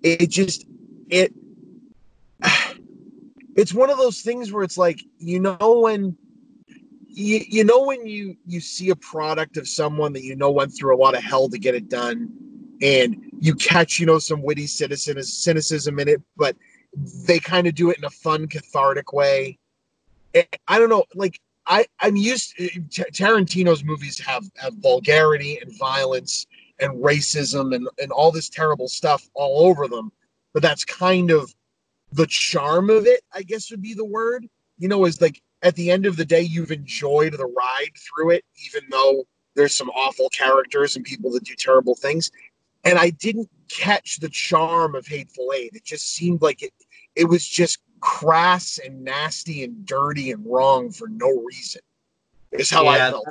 it 0.04 0.30
just, 0.30 0.66
it, 1.10 1.34
it's 3.56 3.74
one 3.74 3.90
of 3.90 3.98
those 3.98 4.22
things 4.22 4.52
where 4.52 4.64
it's 4.64 4.78
like 4.78 5.00
you 5.18 5.40
know 5.40 5.80
when, 5.82 6.18
you, 7.08 7.42
you 7.48 7.64
know 7.64 7.84
when 7.84 8.06
you 8.06 8.36
you 8.46 8.60
see 8.60 8.90
a 8.90 8.96
product 8.96 9.58
of 9.58 9.68
someone 9.68 10.14
that 10.14 10.24
you 10.24 10.36
know 10.36 10.52
went 10.52 10.76
through 10.78 10.96
a 10.96 11.00
lot 11.00 11.16
of 11.16 11.24
hell 11.24 11.50
to 11.50 11.58
get 11.58 11.76
it 11.76 11.90
done, 11.90 12.30
and 12.82 13.32
you 13.40 13.56
catch 13.56 14.00
you 14.00 14.06
know 14.06 14.20
some 14.20 14.42
witty 14.42 14.68
cynicism 14.68 15.22
cynicism 15.24 16.00
in 16.00 16.08
it, 16.08 16.22
but 16.36 16.56
they 17.26 17.40
kind 17.40 17.68
of 17.68 17.76
do 17.76 17.90
it 17.90 17.98
in 17.98 18.06
a 18.06 18.10
fun, 18.10 18.48
cathartic 18.48 19.14
way. 19.14 19.58
I- 20.36 20.48
I 20.68 20.80
don't 20.80 20.90
know, 20.90 21.06
like 21.16 21.40
I 21.68 21.86
I'm 22.00 22.16
used. 22.16 22.54
Uh, 22.60 22.68
T- 22.90 23.04
Tarantino's 23.12 23.84
movies 23.84 24.20
have 24.20 24.46
have 24.58 24.74
vulgarity 24.76 25.60
and 25.62 25.78
violence 25.78 26.48
and 26.80 26.94
racism 27.04 27.76
and 27.76 27.88
and 28.02 28.12
all 28.12 28.32
this 28.32 28.50
terrible 28.50 28.88
stuff 28.88 29.28
all 29.34 29.68
over 29.68 29.88
them, 29.88 30.12
but 30.54 30.64
that's 30.64 30.86
kind 30.86 31.32
of 31.32 31.54
the 32.12 32.28
charm 32.28 32.90
of 32.90 33.06
it. 33.06 33.22
I 33.34 33.44
guess 33.44 33.70
would 33.72 33.82
be 33.82 33.94
the 33.94 34.06
word. 34.06 34.48
You 34.78 34.88
know, 34.88 35.06
is 35.06 35.22
like 35.22 35.42
at 35.62 35.76
the 35.76 35.92
end 35.92 36.06
of 36.06 36.18
the 36.18 36.26
day, 36.26 36.42
you've 36.42 36.72
enjoyed 36.72 37.34
the 37.34 37.46
ride 37.46 37.92
through 37.96 38.32
it, 38.32 38.46
even 38.66 38.84
though 38.90 39.26
there's 39.56 39.76
some 39.76 39.90
awful 39.90 40.30
characters 40.30 40.96
and 40.96 41.04
people 41.04 41.32
that 41.32 41.44
do 41.44 41.56
terrible 41.56 41.96
things. 41.96 42.32
And 42.84 42.98
I 42.98 43.10
didn't 43.10 43.50
catch 43.70 44.20
the 44.20 44.30
charm 44.30 44.96
of 44.96 45.08
Hateful 45.08 45.52
Eight. 45.56 45.72
It 45.74 45.84
just 45.84 46.14
seemed 46.14 46.42
like 46.42 46.62
it. 46.62 46.72
It 47.16 47.26
was 47.26 47.46
just 47.46 47.80
crass 48.00 48.80
and 48.84 49.04
nasty 49.04 49.64
and 49.64 49.86
dirty 49.86 50.32
and 50.32 50.46
wrong 50.46 50.92
for 50.92 51.08
no 51.08 51.30
reason. 51.46 51.82
Is 52.52 52.70
how 52.70 52.88
I 52.88 52.98
Yeah. 52.98 53.12
felt. 53.12 53.28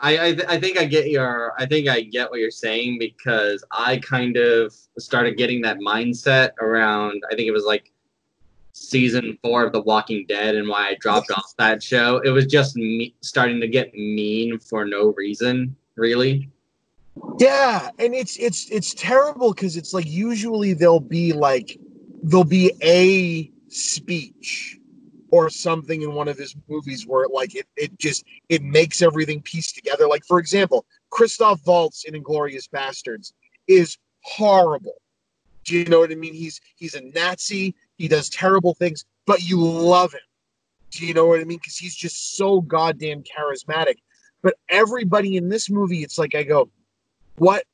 I 0.00 0.26
I, 0.26 0.32
th- 0.32 0.48
I 0.48 0.58
think 0.58 0.78
I 0.78 0.84
get 0.84 1.10
your 1.10 1.54
I 1.58 1.66
think 1.66 1.88
I 1.88 2.00
get 2.00 2.30
what 2.30 2.40
you're 2.40 2.50
saying 2.50 2.98
because 2.98 3.64
I 3.70 3.98
kind 3.98 4.36
of 4.36 4.74
started 4.98 5.36
getting 5.36 5.62
that 5.62 5.78
mindset 5.78 6.50
around 6.60 7.22
I 7.30 7.36
think 7.36 7.46
it 7.46 7.52
was 7.52 7.64
like 7.64 7.92
season 8.72 9.38
four 9.42 9.64
of 9.64 9.72
The 9.72 9.80
Walking 9.82 10.24
Dead 10.26 10.56
and 10.56 10.68
why 10.68 10.88
I 10.88 10.96
dropped 10.98 11.30
off 11.30 11.54
that 11.58 11.82
show. 11.82 12.18
It 12.24 12.30
was 12.30 12.46
just 12.46 12.74
me 12.74 13.14
starting 13.20 13.60
to 13.60 13.68
get 13.68 13.92
mean 13.94 14.58
for 14.58 14.84
no 14.84 15.12
reason, 15.16 15.76
really. 15.96 16.48
Yeah, 17.38 17.90
and 17.98 18.14
it's 18.14 18.38
it's 18.38 18.70
it's 18.70 18.94
terrible 18.94 19.52
because 19.52 19.76
it's 19.76 19.92
like 19.92 20.06
usually 20.06 20.72
there'll 20.72 21.00
be 21.00 21.32
like 21.34 21.78
there'll 22.22 22.44
be 22.44 22.72
a 22.82 23.51
speech 23.72 24.78
or 25.30 25.48
something 25.48 26.02
in 26.02 26.12
one 26.12 26.28
of 26.28 26.36
his 26.36 26.54
movies 26.68 27.06
where 27.06 27.26
like 27.28 27.54
it 27.54 27.66
it 27.76 27.98
just 27.98 28.24
it 28.48 28.62
makes 28.62 29.02
everything 29.02 29.40
piece 29.42 29.72
together. 29.72 30.06
Like 30.06 30.24
for 30.24 30.38
example, 30.38 30.84
Christoph 31.10 31.60
Waltz 31.66 32.04
in 32.04 32.14
Inglourious 32.14 32.68
Basterds 32.68 33.32
is 33.66 33.96
horrible. 34.20 34.96
Do 35.64 35.76
you 35.76 35.84
know 35.86 36.00
what 36.00 36.12
I 36.12 36.16
mean? 36.16 36.34
He's 36.34 36.60
he's 36.76 36.94
a 36.94 37.00
Nazi. 37.00 37.74
He 37.96 38.08
does 38.08 38.28
terrible 38.28 38.74
things, 38.74 39.04
but 39.26 39.42
you 39.42 39.60
love 39.60 40.12
him. 40.12 40.20
Do 40.90 41.06
you 41.06 41.14
know 41.14 41.26
what 41.26 41.40
I 41.40 41.44
mean? 41.44 41.58
Because 41.58 41.76
he's 41.76 41.96
just 41.96 42.36
so 42.36 42.60
goddamn 42.60 43.22
charismatic. 43.22 43.96
But 44.42 44.56
everybody 44.68 45.36
in 45.36 45.48
this 45.48 45.70
movie, 45.70 46.02
it's 46.02 46.18
like 46.18 46.34
I 46.34 46.42
go, 46.42 46.68
what 47.36 47.64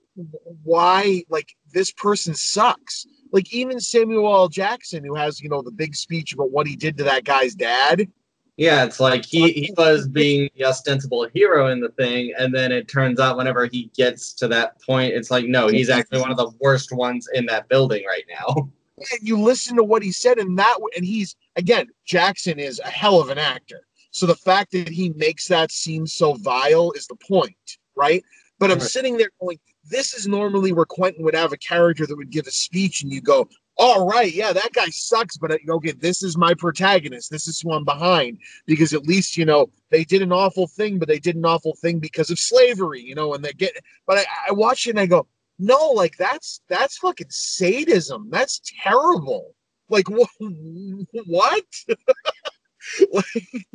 why 0.62 1.24
like 1.28 1.54
this 1.72 1.92
person 1.92 2.34
sucks 2.34 3.06
like 3.32 3.52
even 3.52 3.78
samuel 3.80 4.32
l 4.34 4.48
jackson 4.48 5.04
who 5.04 5.14
has 5.14 5.40
you 5.40 5.48
know 5.48 5.62
the 5.62 5.70
big 5.70 5.94
speech 5.94 6.32
about 6.32 6.50
what 6.50 6.66
he 6.66 6.76
did 6.76 6.96
to 6.96 7.04
that 7.04 7.24
guy's 7.24 7.54
dad 7.54 8.08
Yeah, 8.56 8.84
it's 8.84 8.98
like 8.98 9.24
he, 9.24 9.52
he 9.52 9.72
was 9.76 10.08
being 10.08 10.50
the 10.56 10.64
ostensible 10.64 11.28
hero 11.32 11.68
in 11.68 11.78
the 11.80 11.90
thing, 11.90 12.32
and 12.36 12.52
then 12.52 12.72
it 12.72 12.88
turns 12.88 13.20
out 13.20 13.36
whenever 13.36 13.66
he 13.66 13.88
gets 13.96 14.32
to 14.34 14.48
that 14.48 14.82
point, 14.82 15.14
it's 15.14 15.30
like, 15.30 15.46
no, 15.46 15.68
he's 15.68 15.88
actually 15.90 16.20
one 16.20 16.32
of 16.32 16.36
the 16.36 16.50
worst 16.58 16.90
ones 16.90 17.28
in 17.34 17.46
that 17.46 17.68
building 17.68 18.02
right 18.04 18.24
now. 18.28 18.68
and 19.12 19.20
you 19.22 19.38
listen 19.40 19.76
to 19.76 19.84
what 19.84 20.02
he 20.02 20.10
said 20.10 20.38
and 20.38 20.58
that 20.58 20.76
and 20.96 21.04
he's 21.04 21.36
again 21.56 21.86
jackson 22.04 22.58
is 22.58 22.80
a 22.80 22.88
hell 22.90 23.20
of 23.20 23.30
an 23.30 23.38
actor 23.38 23.82
so 24.10 24.26
the 24.26 24.34
fact 24.34 24.72
that 24.72 24.88
he 24.88 25.10
makes 25.10 25.46
that 25.46 25.70
seem 25.70 26.04
so 26.06 26.34
vile 26.34 26.90
is 26.92 27.06
the 27.06 27.16
point 27.16 27.78
right 27.94 28.24
but 28.58 28.70
i'm 28.72 28.78
Right. 28.78 28.88
sitting 28.88 29.16
there 29.16 29.30
going 29.40 29.58
this 29.88 30.14
is 30.14 30.26
normally 30.26 30.72
where 30.72 30.84
quentin 30.84 31.24
would 31.24 31.34
have 31.34 31.52
a 31.52 31.58
character 31.58 32.06
that 32.06 32.16
would 32.16 32.30
give 32.30 32.46
a 32.46 32.50
speech 32.50 33.02
and 33.02 33.12
you 33.12 33.20
go 33.20 33.48
all 33.76 34.06
right 34.06 34.34
yeah 34.34 34.52
that 34.52 34.72
guy 34.72 34.86
sucks 34.90 35.36
but 35.36 35.52
uh, 35.52 35.58
okay 35.68 35.92
this 35.92 36.22
is 36.22 36.36
my 36.36 36.54
protagonist 36.54 37.30
this 37.30 37.46
is 37.46 37.60
who 37.60 37.72
i'm 37.72 37.84
behind 37.84 38.38
because 38.66 38.92
at 38.92 39.06
least 39.06 39.36
you 39.36 39.44
know 39.44 39.68
they 39.90 40.04
did 40.04 40.22
an 40.22 40.32
awful 40.32 40.66
thing 40.66 40.98
but 40.98 41.08
they 41.08 41.18
did 41.18 41.36
an 41.36 41.44
awful 41.44 41.74
thing 41.76 41.98
because 41.98 42.30
of 42.30 42.38
slavery 42.38 43.00
you 43.00 43.14
know 43.14 43.34
and 43.34 43.44
they 43.44 43.52
get 43.52 43.72
but 44.06 44.18
i, 44.18 44.24
I 44.48 44.52
watch 44.52 44.86
it 44.86 44.90
and 44.90 45.00
i 45.00 45.06
go 45.06 45.26
no, 45.58 45.90
like 45.90 46.16
that's 46.16 46.60
that's 46.68 46.98
fucking 46.98 47.30
sadism. 47.30 48.28
That's 48.30 48.60
terrible. 48.82 49.54
Like 49.88 50.06
wh- 50.08 50.40
what? 51.26 51.64
like, 53.12 53.66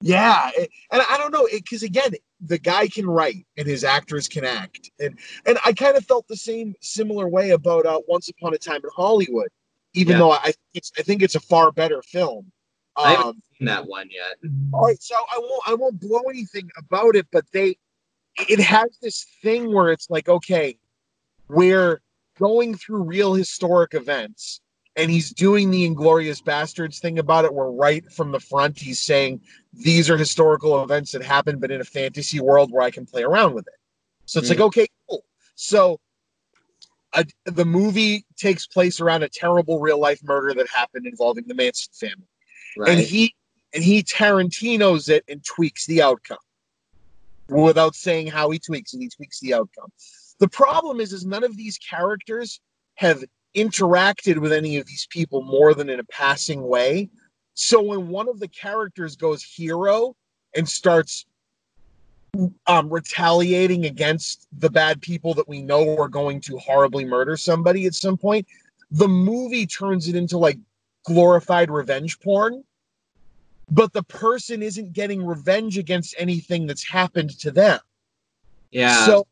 yeah, 0.00 0.50
and 0.56 1.02
I 1.10 1.16
don't 1.18 1.32
know 1.32 1.46
because 1.52 1.82
again, 1.82 2.12
the 2.40 2.58
guy 2.58 2.88
can 2.88 3.06
write 3.06 3.46
and 3.56 3.66
his 3.66 3.84
actors 3.84 4.28
can 4.28 4.44
act, 4.44 4.90
and 4.98 5.18
and 5.46 5.58
I 5.64 5.72
kind 5.72 5.96
of 5.96 6.04
felt 6.06 6.26
the 6.28 6.36
same 6.36 6.74
similar 6.80 7.28
way 7.28 7.50
about 7.50 7.86
uh, 7.86 8.00
Once 8.08 8.28
Upon 8.28 8.54
a 8.54 8.58
Time 8.58 8.80
in 8.82 8.90
Hollywood, 8.94 9.48
even 9.94 10.12
Yeah. 10.12 10.18
though 10.18 10.32
I 10.32 10.52
it's 10.74 10.90
I 10.98 11.02
think 11.02 11.22
it's 11.22 11.34
a 11.34 11.40
far 11.40 11.70
better 11.72 12.02
film. 12.02 12.50
I 12.96 13.10
haven't 13.12 13.26
Um, 13.26 13.42
seen 13.58 13.66
that 13.66 13.86
one 13.86 14.08
yet. 14.10 14.36
All 14.72 14.86
right, 14.86 15.02
so 15.02 15.14
I 15.16 15.38
won't 15.38 15.62
I 15.66 15.74
won't 15.74 16.00
blow 16.00 16.22
anything 16.30 16.70
about 16.78 17.14
it, 17.16 17.26
but 17.32 17.44
they 17.52 17.76
it 18.48 18.60
has 18.60 18.96
this 19.02 19.26
thing 19.42 19.72
where 19.72 19.90
it's 19.92 20.08
like, 20.10 20.28
okay, 20.28 20.78
we're 21.48 22.00
going 22.38 22.74
through 22.74 23.02
real 23.02 23.34
historic 23.34 23.94
events, 23.94 24.60
and 24.96 25.10
he's 25.10 25.30
doing 25.32 25.70
the 25.70 25.88
Inglourious 25.88 26.42
Basterds 26.42 26.98
thing 26.98 27.18
about 27.18 27.44
it, 27.44 27.54
where 27.54 27.70
right 27.70 28.10
from 28.12 28.32
the 28.32 28.40
front 28.40 28.78
he's 28.78 29.00
saying 29.00 29.40
these 29.72 30.10
are 30.10 30.16
historical 30.16 30.82
events 30.82 31.12
that 31.12 31.22
happened, 31.22 31.60
but 31.60 31.70
in 31.70 31.80
a 31.80 31.84
fantasy 31.84 32.40
world 32.40 32.72
where 32.72 32.82
I 32.82 32.90
can 32.90 33.06
play 33.06 33.22
around 33.22 33.54
with 33.54 33.66
it. 33.66 33.74
So 34.26 34.40
it's 34.40 34.48
Mm. 34.48 34.50
like, 34.50 34.60
okay, 34.60 34.86
cool. 35.08 35.24
So 35.54 36.00
the 37.44 37.64
movie 37.64 38.24
takes 38.36 38.66
place 38.66 39.00
around 39.00 39.22
a 39.22 39.28
terrible 39.28 39.80
real 39.80 39.98
life 39.98 40.22
murder 40.22 40.54
that 40.54 40.68
happened 40.68 41.06
involving 41.06 41.44
the 41.46 41.54
Manson 41.54 41.92
family 41.92 42.28
Right. 42.76 42.90
and 42.90 43.00
he 43.00 43.34
and 43.72 43.82
he 43.82 44.02
Tarantino's 44.02 45.08
it 45.08 45.24
and 45.28 45.44
tweaks 45.44 45.86
the 45.86 46.02
outcome 46.02 46.38
without 47.48 47.94
saying 47.94 48.28
how 48.28 48.50
he 48.50 48.58
tweaks 48.58 48.94
it. 48.94 48.98
He 48.98 49.08
tweaks 49.08 49.40
the 49.40 49.54
outcome. 49.54 49.92
The 50.38 50.48
problem 50.48 51.00
is, 51.00 51.12
is 51.12 51.24
none 51.26 51.44
of 51.44 51.56
these 51.56 51.78
characters 51.78 52.60
have 52.94 53.24
interacted 53.56 54.38
with 54.38 54.52
any 54.52 54.76
of 54.76 54.86
these 54.86 55.06
people 55.10 55.42
more 55.42 55.74
than 55.74 55.88
in 55.88 56.00
a 56.00 56.04
passing 56.04 56.62
way. 56.62 57.08
So 57.54 57.82
when 57.82 58.08
one 58.08 58.28
of 58.28 58.40
the 58.40 58.48
characters 58.48 59.16
goes 59.16 59.42
hero 59.42 60.14
and 60.54 60.68
starts 60.68 61.26
um, 62.66 62.88
retaliating 62.88 63.86
against 63.86 64.46
the 64.52 64.70
bad 64.70 65.02
people 65.02 65.34
that 65.34 65.48
we 65.48 65.62
know 65.62 65.96
are 65.98 66.08
going 66.08 66.40
to 66.42 66.58
horribly 66.58 67.04
murder 67.04 67.36
somebody 67.36 67.86
at 67.86 67.94
some 67.94 68.16
point, 68.16 68.46
the 68.90 69.08
movie 69.08 69.66
turns 69.66 70.08
it 70.08 70.14
into 70.14 70.38
like 70.38 70.58
glorified 71.04 71.70
revenge 71.70 72.20
porn 72.20 72.62
but 73.70 73.92
the 73.92 74.02
person 74.02 74.62
isn't 74.62 74.92
getting 74.92 75.24
revenge 75.24 75.78
against 75.78 76.14
anything 76.18 76.66
that's 76.66 76.86
happened 76.86 77.30
to 77.38 77.50
them. 77.50 77.78
yeah. 78.70 79.06
So, 79.06 79.26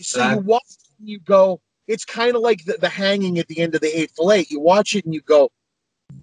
so 0.00 0.30
you 0.30 0.38
watch 0.38 0.62
and 0.98 1.08
you 1.08 1.20
go, 1.20 1.60
it's 1.88 2.04
kind 2.04 2.36
of 2.36 2.42
like 2.42 2.64
the, 2.64 2.74
the 2.74 2.88
hanging 2.88 3.38
at 3.38 3.48
the 3.48 3.58
end 3.60 3.74
of 3.74 3.80
the 3.80 3.88
Hateful 3.88 4.30
Eight. 4.30 4.50
You 4.50 4.60
watch 4.60 4.94
it 4.94 5.04
and 5.04 5.14
you 5.14 5.22
go, 5.22 5.50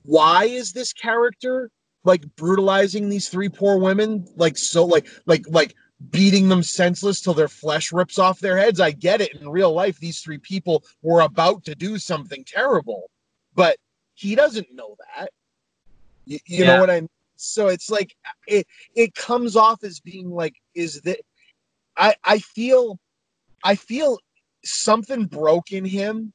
why 0.03 0.45
is 0.45 0.71
this 0.71 0.93
character 0.93 1.69
like 2.03 2.23
brutalizing 2.35 3.09
these 3.09 3.27
three 3.27 3.49
poor 3.49 3.77
women? 3.77 4.27
Like 4.37 4.57
so, 4.57 4.85
like 4.85 5.07
like 5.25 5.43
like 5.49 5.75
beating 6.11 6.47
them 6.47 6.61
senseless 6.61 7.19
till 7.19 7.33
their 7.33 7.47
flesh 7.47 7.91
rips 7.91 8.19
off 8.19 8.39
their 8.39 8.57
heads. 8.57 8.79
I 8.79 8.91
get 8.91 9.21
it. 9.21 9.33
In 9.35 9.49
real 9.49 9.73
life, 9.73 9.99
these 9.99 10.21
three 10.21 10.37
people 10.37 10.83
were 11.01 11.21
about 11.21 11.65
to 11.65 11.75
do 11.75 11.97
something 11.97 12.43
terrible, 12.45 13.09
but 13.55 13.77
he 14.13 14.35
doesn't 14.35 14.67
know 14.71 14.95
that. 15.17 15.29
You, 16.25 16.39
you 16.45 16.65
know 16.65 16.79
what 16.79 16.89
I 16.89 17.01
mean? 17.01 17.09
So 17.37 17.67
it's 17.67 17.89
like 17.89 18.15
it 18.47 18.67
it 18.95 19.15
comes 19.15 19.55
off 19.55 19.83
as 19.83 19.99
being 19.99 20.29
like, 20.29 20.55
is 20.75 21.01
that 21.01 21.19
I 21.97 22.15
I 22.23 22.39
feel 22.39 22.99
I 23.63 23.75
feel 23.75 24.19
something 24.65 25.25
broke 25.25 25.71
in 25.71 25.85
him, 25.85 26.33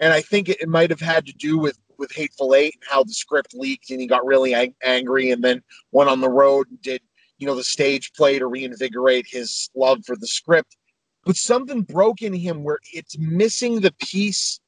and 0.00 0.12
I 0.12 0.20
think 0.20 0.48
it, 0.48 0.60
it 0.60 0.68
might 0.68 0.90
have 0.90 1.00
had 1.00 1.26
to 1.26 1.32
do 1.32 1.58
with 1.58 1.78
with 1.98 2.12
Hateful 2.12 2.54
Eight 2.54 2.74
and 2.74 2.84
how 2.88 3.04
the 3.04 3.12
script 3.12 3.54
leaked 3.54 3.90
and 3.90 4.00
he 4.00 4.06
got 4.06 4.24
really 4.24 4.54
ang- 4.54 4.74
angry 4.82 5.30
and 5.30 5.44
then 5.44 5.62
went 5.92 6.08
on 6.08 6.20
the 6.20 6.30
road 6.30 6.66
and 6.70 6.80
did 6.80 7.02
you 7.38 7.46
know 7.46 7.54
the 7.54 7.62
stage 7.62 8.12
play 8.14 8.38
to 8.38 8.46
reinvigorate 8.46 9.26
his 9.28 9.70
love 9.74 10.04
for 10.04 10.16
the 10.16 10.26
script. 10.26 10.76
But 11.24 11.36
something 11.36 11.82
broke 11.82 12.22
in 12.22 12.32
him 12.32 12.64
where 12.64 12.78
it's 12.92 13.18
missing 13.18 13.80
the 13.80 13.92
piece. 13.92 14.60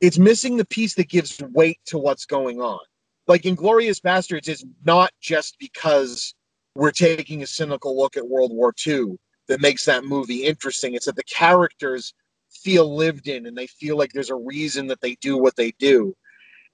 It's 0.00 0.18
missing 0.18 0.56
the 0.56 0.64
piece 0.64 0.94
that 0.94 1.08
gives 1.08 1.40
weight 1.52 1.80
to 1.86 1.98
what's 1.98 2.26
going 2.26 2.60
on. 2.60 2.80
Like 3.26 3.42
Inglourious 3.42 4.00
Basterds 4.00 4.48
is 4.48 4.64
not 4.84 5.10
just 5.20 5.56
because 5.58 6.34
we're 6.74 6.90
taking 6.90 7.42
a 7.42 7.46
cynical 7.46 7.96
look 7.96 8.16
at 8.16 8.28
World 8.28 8.52
War 8.52 8.72
II 8.86 9.16
that 9.48 9.60
makes 9.60 9.84
that 9.84 10.04
movie 10.04 10.44
interesting. 10.44 10.94
It's 10.94 11.06
that 11.06 11.16
the 11.16 11.24
characters 11.24 12.14
feel 12.50 12.94
lived 12.94 13.28
in 13.28 13.46
and 13.46 13.56
they 13.56 13.66
feel 13.66 13.96
like 13.96 14.12
there's 14.12 14.30
a 14.30 14.34
reason 14.34 14.86
that 14.86 15.00
they 15.00 15.14
do 15.16 15.36
what 15.36 15.56
they 15.56 15.72
do. 15.72 16.14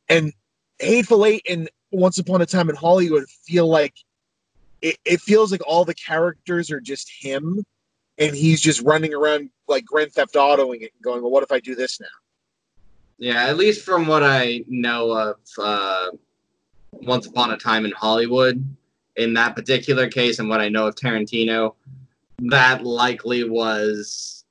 And 0.08 0.32
Hateful 0.78 1.24
Eight 1.24 1.46
and 1.48 1.68
Once 1.90 2.18
Upon 2.18 2.42
a 2.42 2.46
Time 2.46 2.70
in 2.70 2.76
Hollywood 2.76 3.28
feel 3.28 3.68
like 3.68 3.94
it, 4.82 4.96
it 5.04 5.20
feels 5.20 5.52
like 5.52 5.60
all 5.66 5.84
the 5.84 5.94
characters 5.94 6.70
are 6.70 6.80
just 6.80 7.10
him 7.10 7.64
and 8.18 8.36
he's 8.36 8.60
just 8.60 8.82
running 8.82 9.14
around 9.14 9.50
like 9.68 9.84
Grand 9.84 10.12
Theft 10.12 10.34
Autoing 10.34 10.82
it 10.82 10.92
and 10.94 11.02
going, 11.02 11.22
Well, 11.22 11.30
what 11.30 11.42
if 11.42 11.52
I 11.52 11.60
do 11.60 11.74
this 11.74 12.00
now? 12.00 12.06
Yeah, 13.18 13.44
at 13.44 13.56
least 13.56 13.84
from 13.84 14.06
what 14.06 14.22
I 14.22 14.64
know 14.66 15.10
of 15.10 15.36
uh, 15.58 16.08
Once 16.92 17.26
Upon 17.26 17.50
a 17.50 17.56
Time 17.56 17.84
in 17.84 17.92
Hollywood, 17.92 18.64
in 19.16 19.34
that 19.34 19.54
particular 19.54 20.08
case, 20.08 20.38
and 20.38 20.48
what 20.48 20.60
I 20.60 20.68
know 20.68 20.86
of 20.86 20.94
Tarantino, 20.94 21.74
that 22.48 22.84
likely 22.84 23.48
was 23.48 24.44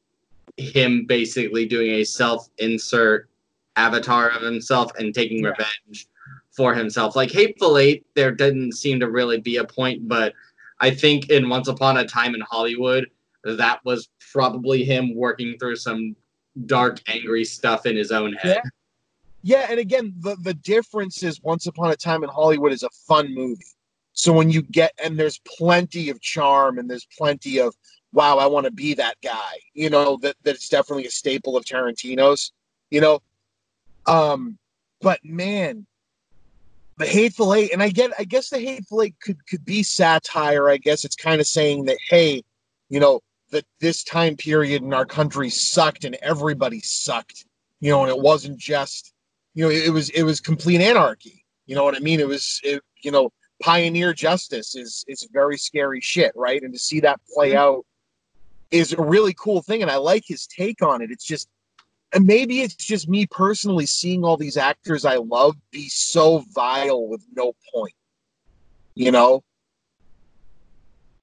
him 0.58 1.06
basically 1.06 1.66
doing 1.66 1.92
a 1.92 2.04
self 2.04 2.50
insert 2.58 3.30
avatar 3.76 4.30
of 4.30 4.42
himself 4.42 4.92
and 5.00 5.14
taking 5.14 5.44
Yeah. 5.44 5.50
revenge 5.52 6.08
for 6.52 6.74
himself. 6.74 7.16
Like 7.16 7.32
Hateful 7.32 7.78
Eight, 7.78 8.06
there 8.16 8.32
didn't 8.32 8.74
seem 8.74 9.00
to 9.00 9.10
really 9.10 9.40
be 9.40 9.58
a 9.58 9.64
point, 9.64 10.08
but 10.08 10.34
I 10.82 10.92
think 10.92 11.30
in 11.30 11.50
Once 11.50 11.68
Upon 11.68 11.98
a 11.98 12.06
Time 12.06 12.36
in 12.36 12.42
Hollywood, 12.42 13.10
that 13.44 13.80
was 13.86 14.10
probably 14.32 14.84
him 14.84 15.16
working 15.16 15.58
through 15.58 15.78
some 15.78 16.16
dark, 16.66 17.00
angry 17.08 17.46
stuff 17.46 17.86
in 17.86 17.96
his 17.96 18.12
own 18.12 18.34
head. 18.34 18.62
Yeah, 19.42 19.68
and 19.70 19.80
again, 19.80 20.14
the 20.20 20.36
the 20.42 20.54
difference 20.54 21.24
is 21.24 21.42
Once 21.42 21.66
Upon 21.68 21.92
a 21.92 21.96
Time 21.96 22.24
in 22.24 22.30
Hollywood 22.30 22.74
is 22.74 22.84
a 22.84 22.90
fun 23.08 23.34
movie. 23.34 23.64
So 24.20 24.34
when 24.34 24.50
you 24.50 24.64
get 24.64 24.92
and 25.02 25.18
there's 25.18 25.40
plenty 25.48 26.10
of 26.10 26.20
charm 26.20 26.78
and 26.78 26.90
there's 26.90 27.08
plenty 27.18 27.58
of 27.58 27.74
wow, 28.12 28.38
I 28.38 28.48
want 28.48 28.66
to 28.66 28.72
be 28.72 28.94
that 28.96 29.16
guy. 29.24 29.60
You 29.74 29.90
know 29.90 30.18
that 30.18 30.36
that's 30.44 30.68
definitely 30.68 31.06
a 31.06 31.10
staple 31.10 31.56
of 31.56 31.64
Tarantino's. 31.64 32.52
You 32.90 33.00
know, 33.00 33.22
um, 34.08 34.58
but 35.00 35.24
man, 35.24 35.88
the 36.98 37.06
Hateful 37.06 37.54
Eight, 37.54 37.72
and 37.72 37.82
I 37.82 37.92
get, 37.92 38.12
I 38.20 38.26
guess 38.26 38.50
the 38.50 38.60
Hateful 38.60 39.04
Eight 39.04 39.16
could 39.22 39.38
could 39.48 39.64
be 39.64 39.84
satire. 39.84 40.70
I 40.70 40.76
guess 40.76 41.06
it's 41.06 41.16
kind 41.16 41.40
of 41.40 41.48
saying 41.48 41.86
that 41.86 41.98
hey, 42.10 42.44
you 42.90 43.00
know, 43.00 43.22
that 43.52 43.64
this 43.80 44.04
time 44.04 44.36
period 44.36 44.84
in 44.84 44.94
our 44.94 45.06
country 45.06 45.50
sucked 45.50 46.04
and 46.04 46.16
everybody 46.16 46.82
sucked. 46.82 47.46
You 47.80 47.92
know, 47.92 48.02
and 48.02 48.10
it 48.10 48.20
wasn't 48.20 48.58
just 48.58 49.14
you 49.54 49.64
know, 49.64 49.70
it, 49.70 49.86
it 49.86 49.92
was 49.92 50.10
it 50.10 50.24
was 50.24 50.42
complete 50.42 50.82
anarchy. 50.82 51.46
You 51.68 51.76
know 51.76 51.86
what 51.86 51.96
I 51.96 52.00
mean? 52.00 52.20
It 52.20 52.28
was 52.28 52.60
it, 52.66 52.84
you 53.02 53.12
know, 53.12 53.32
pioneer 53.62 54.14
justice 54.14 54.76
is 54.76 55.06
is 55.08 55.28
very 55.32 55.58
scary 55.58 56.02
shit, 56.02 56.32
right? 56.36 56.62
And 56.62 56.74
to 56.74 56.80
see 56.80 57.00
that 57.02 57.20
play 57.34 57.56
out 57.56 57.86
is 58.72 58.94
a 58.94 59.02
really 59.02 59.34
cool 59.34 59.62
thing, 59.62 59.82
and 59.82 59.92
I 59.92 59.98
like 59.98 60.24
his 60.26 60.48
take 60.48 60.82
on 60.82 61.02
it. 61.02 61.12
It's 61.12 61.26
just, 61.26 61.50
and 62.14 62.26
maybe 62.26 62.62
it's 62.62 62.76
just 62.76 63.10
me 63.10 63.26
personally 63.26 63.86
seeing 63.86 64.24
all 64.24 64.38
these 64.38 64.58
actors 64.58 65.06
I 65.06 65.16
love 65.16 65.56
be 65.72 65.90
so 65.90 66.46
vile 66.54 67.08
with 67.08 67.26
no 67.36 67.54
point. 67.74 67.94
You 68.96 69.12
know? 69.12 69.44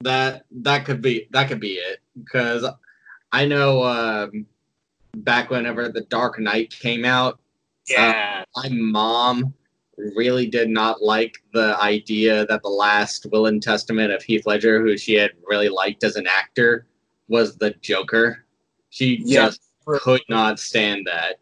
that 0.01 0.45
that 0.51 0.85
could 0.85 1.01
be 1.01 1.27
that 1.31 1.49
could 1.49 1.61
be 1.61 1.75
it 1.75 2.01
because 2.19 2.67
I 3.33 3.47
know 3.47 3.83
um, 3.83 4.47
back 5.17 5.51
whenever 5.51 5.89
the 5.89 6.03
Dark 6.03 6.39
Knight 6.39 6.71
came 6.71 7.05
out, 7.05 7.41
Yeah. 7.89 8.45
my 8.55 8.69
mom 8.69 9.55
really 9.97 10.47
did 10.47 10.69
not 10.69 11.03
like 11.03 11.39
the 11.53 11.81
idea 11.81 12.47
that 12.47 12.63
the 12.63 12.69
last 12.69 13.27
will 13.33 13.47
and 13.47 13.63
testament 13.63 14.13
of 14.13 14.23
Heath 14.23 14.47
Ledger, 14.47 14.81
who 14.81 14.97
she 14.97 15.15
had 15.15 15.33
really 15.47 15.69
liked 15.69 16.05
as 16.05 16.17
an 16.17 16.27
actor, 16.27 16.87
was 17.29 17.57
the 17.57 17.71
Joker. 17.83 18.45
She 18.91 19.23
Yeah. 19.25 19.47
just 19.47 19.63
could 19.87 20.23
not 20.29 20.59
stand 20.59 21.07
that. 21.07 21.39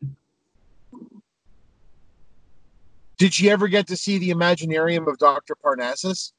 Did 3.19 3.33
she 3.33 3.49
ever 3.51 3.69
get 3.69 3.87
to 3.89 3.97
see 3.97 4.19
the 4.19 4.31
Imaginarium 4.31 5.09
of 5.09 5.19
Doctor 5.19 5.55
Parnassus? 5.55 6.33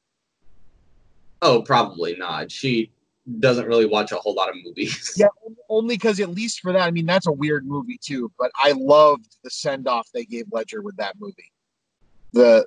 Oh, 1.42 1.62
probably 1.62 2.16
not. 2.16 2.50
She 2.50 2.92
doesn't 3.40 3.66
really 3.66 3.86
watch 3.86 4.12
a 4.12 4.16
whole 4.16 4.34
lot 4.34 4.48
of 4.48 4.56
movies. 4.62 5.14
Yeah, 5.16 5.28
only 5.68 5.96
because 5.96 6.20
at 6.20 6.30
least 6.30 6.60
for 6.60 6.72
that, 6.72 6.82
I 6.82 6.90
mean, 6.90 7.06
that's 7.06 7.26
a 7.26 7.32
weird 7.32 7.66
movie 7.66 7.98
too. 8.00 8.30
But 8.38 8.50
I 8.54 8.72
loved 8.72 9.36
the 9.42 9.50
send 9.50 9.88
off 9.88 10.08
they 10.12 10.24
gave 10.24 10.46
Ledger 10.52 10.82
with 10.82 10.96
that 10.98 11.16
movie. 11.18 11.52
The, 12.36 12.66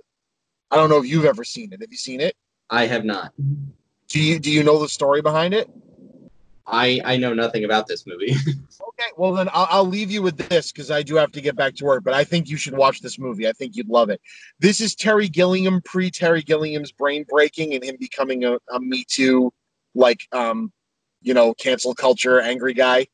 I 0.71 0.77
don't 0.77 0.89
know 0.89 0.97
if 0.97 1.05
you've 1.05 1.25
ever 1.25 1.43
seen 1.43 1.71
it. 1.71 1.81
Have 1.81 1.91
you 1.91 1.97
seen 1.97 2.21
it? 2.21 2.35
I 2.71 2.87
have 2.87 3.05
not. 3.05 3.33
Do 4.07 4.19
you 4.19 4.39
do 4.39 4.49
you 4.49 4.63
know 4.63 4.79
the 4.79 4.89
story 4.89 5.21
behind 5.21 5.53
it? 5.53 5.69
I 6.65 6.99
I 7.05 7.17
know 7.17 7.35
nothing 7.35 7.65
about 7.65 7.87
this 7.87 8.05
movie. 8.05 8.35
Okay, 9.01 9.11
well 9.15 9.31
then 9.31 9.47
I'll, 9.53 9.67
I'll 9.69 9.85
leave 9.85 10.11
you 10.11 10.21
with 10.21 10.35
this 10.35 10.73
because 10.73 10.91
I 10.91 11.03
do 11.03 11.15
have 11.15 11.31
to 11.31 11.39
get 11.39 11.55
back 11.55 11.73
to 11.75 11.85
work. 11.85 12.03
But 12.03 12.13
I 12.13 12.25
think 12.25 12.49
you 12.49 12.57
should 12.57 12.75
watch 12.75 12.99
this 12.99 13.17
movie. 13.17 13.47
I 13.47 13.53
think 13.53 13.77
you'd 13.77 13.87
love 13.87 14.09
it. 14.09 14.19
This 14.59 14.81
is 14.81 14.93
Terry 14.93 15.29
Gilliam 15.29 15.81
pre 15.83 16.11
Terry 16.11 16.41
Gilliam's 16.41 16.91
brain 16.91 17.25
breaking 17.29 17.73
and 17.73 17.81
him 17.81 17.95
becoming 17.97 18.43
a, 18.43 18.57
a 18.73 18.79
Me 18.81 19.05
Too, 19.07 19.53
like 19.95 20.27
um, 20.33 20.73
you 21.21 21.33
know, 21.33 21.53
cancel 21.53 21.95
culture 21.95 22.41
angry 22.41 22.73
guy. 22.73 23.07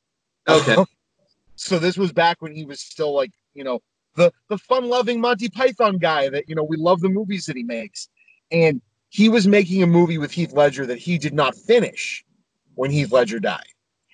okay. 0.50 0.76
so 1.56 1.78
this 1.78 1.98
was 1.98 2.12
back 2.12 2.42
when 2.42 2.52
he 2.52 2.66
was 2.66 2.80
still 2.80 3.14
like 3.14 3.32
you 3.54 3.64
know 3.64 3.80
the 4.16 4.32
the 4.50 4.58
fun 4.58 4.88
loving 4.88 5.20
Monty 5.22 5.50
Python 5.50 5.98
guy 5.98 6.30
that 6.30 6.48
you 6.48 6.56
know 6.56 6.64
we 6.64 6.78
love 6.78 7.02
the 7.02 7.10
movies 7.10 7.46
that 7.46 7.56
he 7.56 7.64
makes, 7.64 8.10
and 8.52 8.82
he 9.10 9.30
was 9.30 9.48
making 9.48 9.84
a 9.84 9.88
movie 9.88 10.18
with 10.18 10.32
Heath 10.32 10.54
Ledger 10.54 10.86
that 10.86 10.98
he 10.98 11.18
did 11.18 11.34
not 11.34 11.56
finish 11.56 12.24
when 12.76 12.92
Heath 12.92 13.12
Ledger 13.12 13.40
died. 13.40 13.64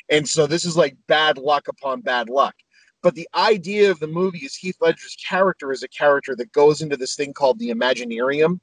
And 0.09 0.27
so 0.27 0.45
this 0.45 0.65
is 0.65 0.77
like 0.77 0.95
bad 1.07 1.37
luck 1.37 1.67
upon 1.67 2.01
bad 2.01 2.29
luck. 2.29 2.55
But 3.01 3.15
the 3.15 3.27
idea 3.33 3.89
of 3.89 3.99
the 3.99 4.07
movie 4.07 4.39
is 4.39 4.55
Heath 4.55 4.77
Ledger's 4.79 5.17
character 5.27 5.71
is 5.71 5.81
a 5.81 5.87
character 5.87 6.35
that 6.35 6.51
goes 6.51 6.81
into 6.81 6.97
this 6.97 7.15
thing 7.15 7.33
called 7.33 7.57
the 7.57 7.69
Imaginarium. 7.69 8.59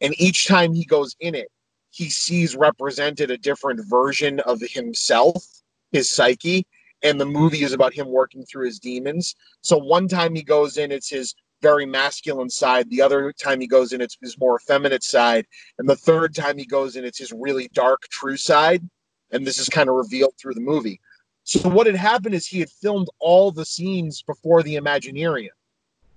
And 0.00 0.14
each 0.20 0.46
time 0.46 0.72
he 0.72 0.84
goes 0.84 1.16
in 1.18 1.34
it, 1.34 1.48
he 1.90 2.08
sees 2.08 2.54
represented 2.54 3.30
a 3.30 3.38
different 3.38 3.80
version 3.88 4.38
of 4.40 4.60
himself, 4.60 5.44
his 5.90 6.08
psyche. 6.08 6.66
And 7.02 7.20
the 7.20 7.26
movie 7.26 7.62
is 7.62 7.72
about 7.72 7.94
him 7.94 8.08
working 8.08 8.44
through 8.44 8.66
his 8.66 8.78
demons. 8.78 9.34
So 9.62 9.78
one 9.78 10.08
time 10.08 10.34
he 10.34 10.42
goes 10.42 10.76
in, 10.76 10.92
it's 10.92 11.08
his 11.08 11.34
very 11.62 11.86
masculine 11.86 12.50
side. 12.50 12.88
The 12.90 13.02
other 13.02 13.32
time 13.32 13.60
he 13.60 13.66
goes 13.66 13.92
in, 13.92 14.00
it's 14.00 14.16
his 14.20 14.38
more 14.38 14.58
effeminate 14.60 15.02
side. 15.02 15.46
And 15.78 15.88
the 15.88 15.96
third 15.96 16.34
time 16.34 16.58
he 16.58 16.66
goes 16.66 16.96
in, 16.96 17.04
it's 17.04 17.18
his 17.18 17.32
really 17.32 17.68
dark, 17.72 18.02
true 18.10 18.36
side. 18.36 18.82
And 19.30 19.46
this 19.46 19.58
is 19.58 19.68
kind 19.68 19.88
of 19.88 19.94
revealed 19.94 20.34
through 20.38 20.54
the 20.54 20.60
movie. 20.60 21.00
So 21.44 21.68
what 21.68 21.86
had 21.86 21.96
happened 21.96 22.34
is 22.34 22.46
he 22.46 22.60
had 22.60 22.70
filmed 22.70 23.08
all 23.18 23.50
the 23.50 23.64
scenes 23.64 24.22
before 24.22 24.62
the 24.62 24.76
Imaginarium. 24.76 25.48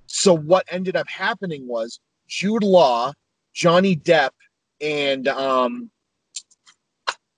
So 0.07 0.35
what 0.35 0.65
ended 0.69 0.95
up 0.95 1.07
happening 1.07 1.67
was 1.67 1.99
Jude 2.27 2.63
Law, 2.63 3.13
Johnny 3.53 3.95
Depp, 3.95 4.31
and 4.81 5.27
um, 5.27 5.89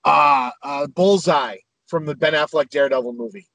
uh, 0.04 0.50
uh, 0.62 0.86
Bullseye 0.88 1.58
from 1.86 2.04
the 2.04 2.14
Ben 2.14 2.32
Affleck 2.32 2.70
Daredevil 2.70 3.12
movie. 3.12 3.48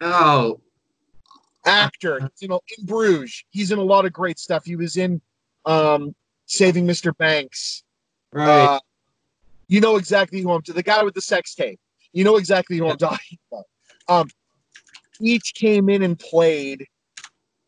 Oh, 0.00 0.60
actor. 1.64 2.20
He's 2.20 2.48
in, 2.48 2.52
in 2.52 2.86
Bruges. 2.86 3.44
He's 3.50 3.70
in 3.70 3.78
a 3.78 3.82
lot 3.82 4.04
of 4.04 4.12
great 4.12 4.38
stuff. 4.38 4.64
He 4.64 4.76
was 4.76 4.96
in 4.96 5.20
um, 5.64 6.14
Saving 6.46 6.86
Mr. 6.86 7.16
Banks. 7.16 7.84
right. 8.32 8.48
Uh, 8.48 8.80
you 9.66 9.80
know 9.80 9.96
exactly 9.96 10.40
who 10.42 10.52
I'm 10.52 10.62
to. 10.62 10.72
The 10.72 10.82
guy 10.82 11.02
with 11.02 11.14
the 11.14 11.22
sex 11.22 11.54
tape. 11.54 11.80
You 12.12 12.22
know 12.22 12.36
exactly 12.36 12.76
who 12.76 12.88
I'm 12.88 12.98
talking 12.98 13.38
about. 13.50 13.64
Um, 14.08 14.28
each 15.20 15.54
came 15.54 15.88
in 15.88 16.02
and 16.02 16.18
played 16.18 16.86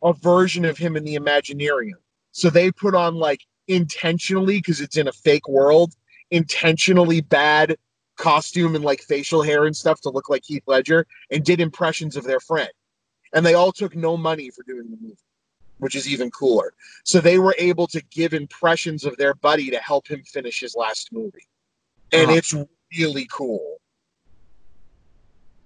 a 0.03 0.13
version 0.13 0.65
of 0.65 0.77
him 0.77 0.97
in 0.97 1.05
the 1.05 1.17
Imaginarium. 1.17 1.95
So 2.33 2.51
they 2.51 2.71
put 2.71 2.95
on 2.95 3.15
like 3.15 3.41
intentionally 3.67 4.59
because 4.59 4.81
it's 4.81 4.97
in 4.97 5.09
a 5.09 5.13
fake 5.13 5.49
world, 5.49 5.95
intentionally 6.31 7.23
bad 7.23 7.77
costume 8.17 8.75
and 8.75 8.85
like 8.85 9.01
facial 9.01 9.43
hair 9.43 9.65
and 9.67 9.77
stuff 9.77 10.01
to 10.03 10.11
look 10.11 10.29
like 10.29 10.43
Heath 10.45 10.65
Ledger, 10.67 11.07
and 11.31 11.45
did 11.45 11.61
impressions 11.61 12.17
of 12.17 12.25
their 12.25 12.41
friend. 12.41 12.71
And 13.35 13.45
they 13.45 13.55
all 13.55 13.73
took 13.73 13.95
no 13.97 14.17
money 14.17 14.51
for 14.51 14.63
doing 14.63 14.91
the 14.91 14.97
movie, 15.01 15.17
which 15.79 15.95
is 15.95 16.09
even 16.09 16.31
cooler. 16.31 16.73
So 17.05 17.21
they 17.21 17.39
were 17.39 17.55
able 17.59 17.87
to 17.89 18.03
give 18.11 18.33
impressions 18.35 19.05
of 19.05 19.17
their 19.17 19.35
buddy 19.35 19.71
to 19.71 19.79
help 19.79 20.07
him 20.09 20.23
finish 20.23 20.61
his 20.61 20.75
last 20.75 21.13
movie. 21.13 21.47
And 22.13 22.29
Uh-huh. 22.31 22.37
it's 22.39 22.55
really 22.99 23.27
cool. 23.31 23.79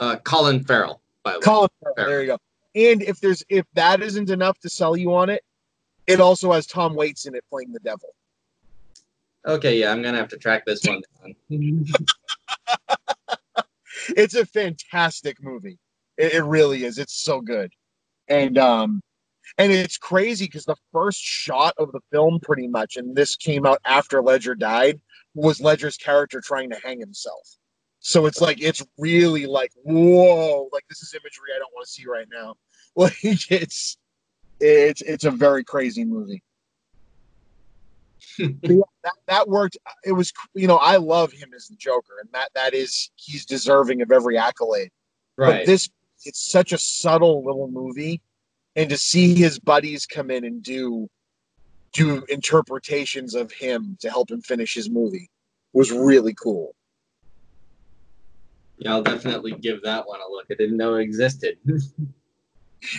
uh, 0.01 0.17
Colin 0.25 0.65
Farrell, 0.65 1.03
by 1.23 1.33
the 1.33 1.39
way. 1.41 1.45
Colin 1.45 1.69
Farrell, 1.83 2.09
there 2.09 2.21
you 2.23 2.27
go. 2.29 2.39
And 2.75 3.03
if 3.03 3.21
there's 3.21 3.43
if 3.49 3.67
that 3.75 4.03
isn't 4.03 4.31
enough 4.31 4.59
to 4.61 4.71
sell 4.71 4.97
you 4.97 5.15
on 5.15 5.29
it, 5.29 5.43
it 6.07 6.21
also 6.21 6.53
has 6.53 6.67
Tom 6.67 6.95
Waits 6.95 7.27
in 7.27 7.35
it 7.35 7.45
playing 7.51 7.73
the 7.73 7.81
devil. 7.81 8.09
Okay, 9.47 9.79
yeah, 9.79 9.91
I'm 9.91 10.03
gonna 10.03 10.19
have 10.19 10.29
to 10.29 10.37
track 10.37 10.65
this 10.67 10.83
one 10.85 11.03
down. 11.23 11.85
It's 14.17 14.35
a 14.35 14.47
fantastic 14.47 15.43
movie. 15.43 15.79
It, 16.17 16.35
it 16.35 16.43
really 16.43 16.85
is. 16.85 16.99
It's 16.99 17.23
so 17.23 17.41
good. 17.41 17.73
And 18.29 18.59
um 18.59 19.01
and 19.59 19.73
it's 19.73 19.99
crazy 19.99 20.47
because 20.47 20.65
the 20.65 20.77
first 20.93 21.21
shot 21.21 21.75
of 21.79 21.93
the 21.93 22.01
film 22.13 22.39
pretty 22.41 22.69
much, 22.69 22.97
and 22.97 23.17
this 23.17 23.37
came 23.37 23.67
out 23.67 23.81
after 23.85 24.23
Ledger 24.23 24.55
died, 24.55 25.01
was 25.35 25.61
Ledger's 25.61 25.97
character 25.97 26.41
trying 26.41 26.71
to 26.71 26.81
hang 26.83 27.01
himself. 27.01 27.57
So 28.01 28.27
it's 28.27 28.41
like 28.41 28.63
it's 28.63 28.83
really 28.97 29.47
like, 29.47 29.73
whoa, 29.83 30.69
like 30.73 30.85
this 30.89 31.03
is 31.03 31.13
imagery 31.15 31.51
I 31.55 31.59
don't 31.59 31.73
want 31.75 31.87
to 31.87 31.93
see 31.93 32.07
right 32.07 32.29
now. 32.33 32.55
Like 32.97 33.15
it's 33.23 33.97
it's 34.59 35.01
it's 35.03 35.25
a 35.25 35.31
very 35.31 35.63
crazy 35.63 36.05
movie. 36.05 36.43
But 38.63 38.71
yeah, 38.71 38.83
that, 39.05 39.13
that 39.27 39.49
worked. 39.49 39.79
It 40.05 40.13
was, 40.13 40.33
you 40.55 40.67
know, 40.67 40.77
I 40.77 40.97
love 40.97 41.33
him 41.33 41.51
as 41.55 41.67
the 41.69 41.77
Joker, 41.77 42.15
and 42.21 42.29
that 42.33 42.51
that 42.55 42.75
is 42.75 43.11
he's 43.17 43.47
deserving 43.47 44.03
of 44.03 44.13
every 44.13 44.37
accolade. 44.37 44.91
But 45.39 45.45
Right. 45.47 45.67
this, 45.67 45.89
it's 46.25 46.51
such 46.51 46.73
a 46.73 46.79
subtle 46.79 47.45
little 47.45 47.69
movie, 47.69 48.21
and 48.77 48.91
to 48.91 48.99
see 48.99 49.35
his 49.35 49.59
buddies 49.59 50.07
come 50.07 50.31
in 50.31 50.45
and 50.45 50.63
do 50.63 51.09
do 51.93 52.25
interpretations 52.29 53.35
of 53.35 53.51
him 53.51 53.97
to 54.01 54.11
help 54.11 54.31
him 54.31 54.41
finish 54.43 54.75
his 54.75 54.91
movie 54.91 55.29
was 55.73 55.91
really 55.91 56.35
cool. 56.35 56.75
yeah, 58.79 58.93
I'll 58.93 59.03
definitely 59.03 59.53
give 59.53 59.83
that 59.83 60.07
one 60.07 60.21
a 60.21 60.31
look. 60.31 60.47
I 60.51 60.55
didn't 60.55 60.77
know 60.77 60.95
it 60.97 61.03
existed. 61.03 61.59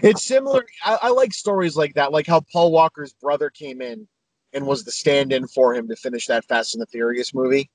It's 0.04 0.24
similar. 0.24 0.66
I, 0.84 1.00
I 1.02 1.10
like 1.10 1.34
stories 1.34 1.76
like 1.76 1.96
that, 1.96 2.12
like 2.12 2.28
how 2.28 2.42
Paul 2.54 2.72
Walker's 2.72 3.14
brother 3.14 3.50
came 3.50 3.82
in 3.82 4.08
and 4.54 4.66
was 4.66 4.84
the 4.84 4.92
stand-in 4.92 5.48
for 5.48 5.74
him 5.74 5.88
to 5.88 5.96
finish 5.96 6.28
that 6.28 6.46
Fast 6.46 6.76
and 6.76 6.82
the 6.82 6.88
Furious 6.88 7.34
movie, 7.34 7.70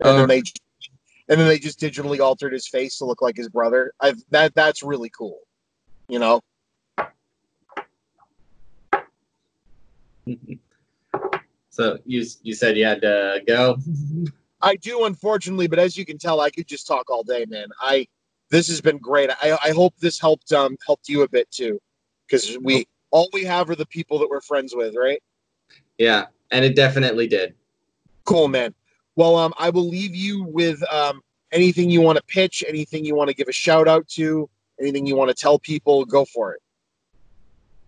and 0.00 0.08
Oh. 0.10 0.16
then 0.16 0.28
they 0.28 0.42
and 1.28 1.40
then 1.40 1.46
they 1.46 1.58
just 1.58 1.78
digitally 1.78 2.18
altered 2.18 2.52
his 2.52 2.66
face 2.66 2.98
to 2.98 3.04
look 3.04 3.22
like 3.22 3.36
his 3.36 3.48
brother. 3.48 3.92
I 4.00 4.14
that 4.30 4.54
that's 4.54 4.82
really 4.82 5.10
cool. 5.10 5.38
You 6.08 6.18
know, 6.18 6.40
so 11.70 11.98
you 12.04 12.24
you 12.42 12.54
said 12.54 12.76
you 12.76 12.84
had 12.84 13.00
to 13.02 13.42
go. 13.46 13.78
I 14.62 14.76
do 14.76 15.06
unfortunately, 15.06 15.68
but 15.68 15.78
as 15.78 15.96
you 15.96 16.04
can 16.04 16.18
tell, 16.18 16.40
I 16.40 16.50
could 16.50 16.66
just 16.66 16.86
talk 16.86 17.08
all 17.10 17.22
day, 17.22 17.46
man. 17.48 17.68
I 17.80 18.06
this 18.50 18.68
has 18.68 18.80
been 18.80 18.98
great. 18.98 19.30
I 19.42 19.56
I 19.64 19.70
hope 19.70 19.94
this 19.98 20.20
helped 20.20 20.52
um 20.52 20.76
helped 20.86 21.08
you 21.08 21.22
a 21.22 21.28
bit 21.28 21.50
too, 21.50 21.80
because 22.26 22.58
we 22.60 22.86
all 23.10 23.28
we 23.32 23.44
have 23.44 23.70
are 23.70 23.76
the 23.76 23.86
people 23.86 24.18
that 24.18 24.28
we're 24.28 24.40
friends 24.40 24.74
with, 24.74 24.94
right? 24.96 25.22
Yeah, 26.00 26.28
and 26.50 26.64
it 26.64 26.74
definitely 26.74 27.28
did. 27.28 27.54
Cool, 28.24 28.48
man. 28.48 28.74
Well, 29.16 29.36
um, 29.36 29.52
I 29.58 29.68
will 29.68 29.86
leave 29.86 30.16
you 30.16 30.44
with 30.44 30.82
um 30.90 31.20
anything 31.52 31.90
you 31.90 32.00
want 32.00 32.16
to 32.16 32.24
pitch, 32.24 32.64
anything 32.66 33.04
you 33.04 33.14
want 33.14 33.28
to 33.28 33.34
give 33.34 33.48
a 33.48 33.52
shout 33.52 33.86
out 33.86 34.08
to, 34.08 34.48
anything 34.80 35.06
you 35.06 35.14
want 35.14 35.28
to 35.28 35.34
tell 35.34 35.58
people. 35.58 36.06
Go 36.06 36.24
for 36.24 36.54
it. 36.54 36.62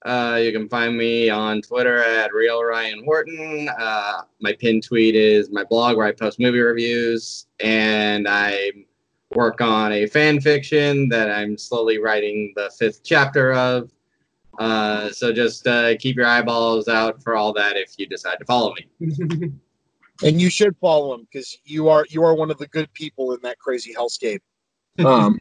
Uh, 0.04 0.38
you 0.42 0.52
can 0.52 0.68
find 0.68 0.94
me 0.94 1.30
on 1.30 1.62
Twitter 1.62 2.04
at 2.04 2.34
Real 2.34 2.62
Ryan 2.62 3.02
Horton. 3.02 3.70
Uh, 3.78 4.22
my 4.40 4.52
pin 4.52 4.82
tweet 4.82 5.14
is 5.14 5.50
my 5.50 5.64
blog 5.64 5.96
where 5.96 6.06
I 6.06 6.12
post 6.12 6.38
movie 6.38 6.58
reviews, 6.58 7.46
and 7.60 8.28
I 8.28 8.72
work 9.30 9.62
on 9.62 9.90
a 9.92 10.06
fan 10.06 10.38
fiction 10.38 11.08
that 11.08 11.30
I'm 11.30 11.56
slowly 11.56 11.96
writing 11.96 12.52
the 12.56 12.70
fifth 12.78 13.02
chapter 13.04 13.54
of. 13.54 13.90
Uh, 14.58 15.10
so 15.10 15.32
just 15.32 15.66
uh, 15.66 15.96
keep 15.96 16.16
your 16.16 16.26
eyeballs 16.26 16.88
out 16.88 17.22
for 17.22 17.36
all 17.36 17.52
that 17.52 17.76
if 17.76 17.94
you 17.98 18.06
decide 18.06 18.36
to 18.38 18.44
follow 18.44 18.74
me. 19.00 19.52
And 20.24 20.40
you 20.40 20.50
should 20.50 20.76
follow 20.76 21.14
him 21.14 21.26
because 21.30 21.58
you 21.64 21.88
are 21.88 22.06
you 22.08 22.22
are 22.22 22.34
one 22.34 22.50
of 22.50 22.58
the 22.58 22.68
good 22.68 22.92
people 22.92 23.32
in 23.32 23.40
that 23.42 23.58
crazy 23.58 23.94
hellscape. 23.94 24.40
Um, 24.98 25.38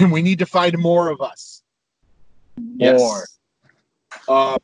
and 0.00 0.10
we 0.12 0.22
need 0.22 0.38
to 0.38 0.46
find 0.46 0.76
more 0.78 1.10
of 1.10 1.20
us. 1.20 1.62
Yes. 2.76 2.98
More. 2.98 3.26
Uh, 4.26 4.56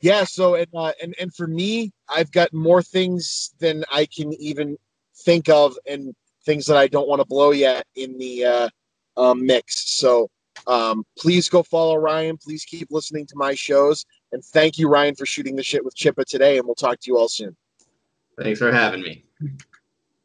yeah. 0.00 0.22
So 0.22 0.54
and 0.54 0.68
uh, 0.72 0.92
and 1.02 1.14
and 1.20 1.34
for 1.34 1.48
me, 1.48 1.92
I've 2.08 2.30
got 2.30 2.52
more 2.52 2.82
things 2.82 3.52
than 3.58 3.84
I 3.92 4.06
can 4.06 4.32
even 4.34 4.76
think 5.16 5.48
of, 5.48 5.76
and 5.86 6.14
things 6.44 6.66
that 6.66 6.76
I 6.76 6.86
don't 6.86 7.08
want 7.08 7.20
to 7.20 7.26
blow 7.26 7.50
yet 7.50 7.84
in 7.96 8.16
the 8.16 8.44
uh, 8.44 8.68
um, 9.16 9.44
mix. 9.44 9.90
So 9.98 10.30
um, 10.68 11.04
please 11.18 11.48
go 11.48 11.62
follow 11.62 11.96
Ryan. 11.96 12.36
Please 12.36 12.64
keep 12.64 12.88
listening 12.90 13.26
to 13.26 13.36
my 13.36 13.54
shows, 13.54 14.04
and 14.32 14.44
thank 14.44 14.78
you, 14.78 14.88
Ryan, 14.88 15.14
for 15.14 15.26
shooting 15.26 15.56
the 15.56 15.62
shit 15.62 15.84
with 15.84 15.96
Chippa 15.96 16.24
today. 16.24 16.58
And 16.58 16.66
we'll 16.66 16.74
talk 16.74 17.00
to 17.00 17.10
you 17.10 17.18
all 17.18 17.28
soon. 17.28 17.56
Thanks 18.40 18.60
for 18.60 18.70
having 18.70 19.02
me. 19.02 19.24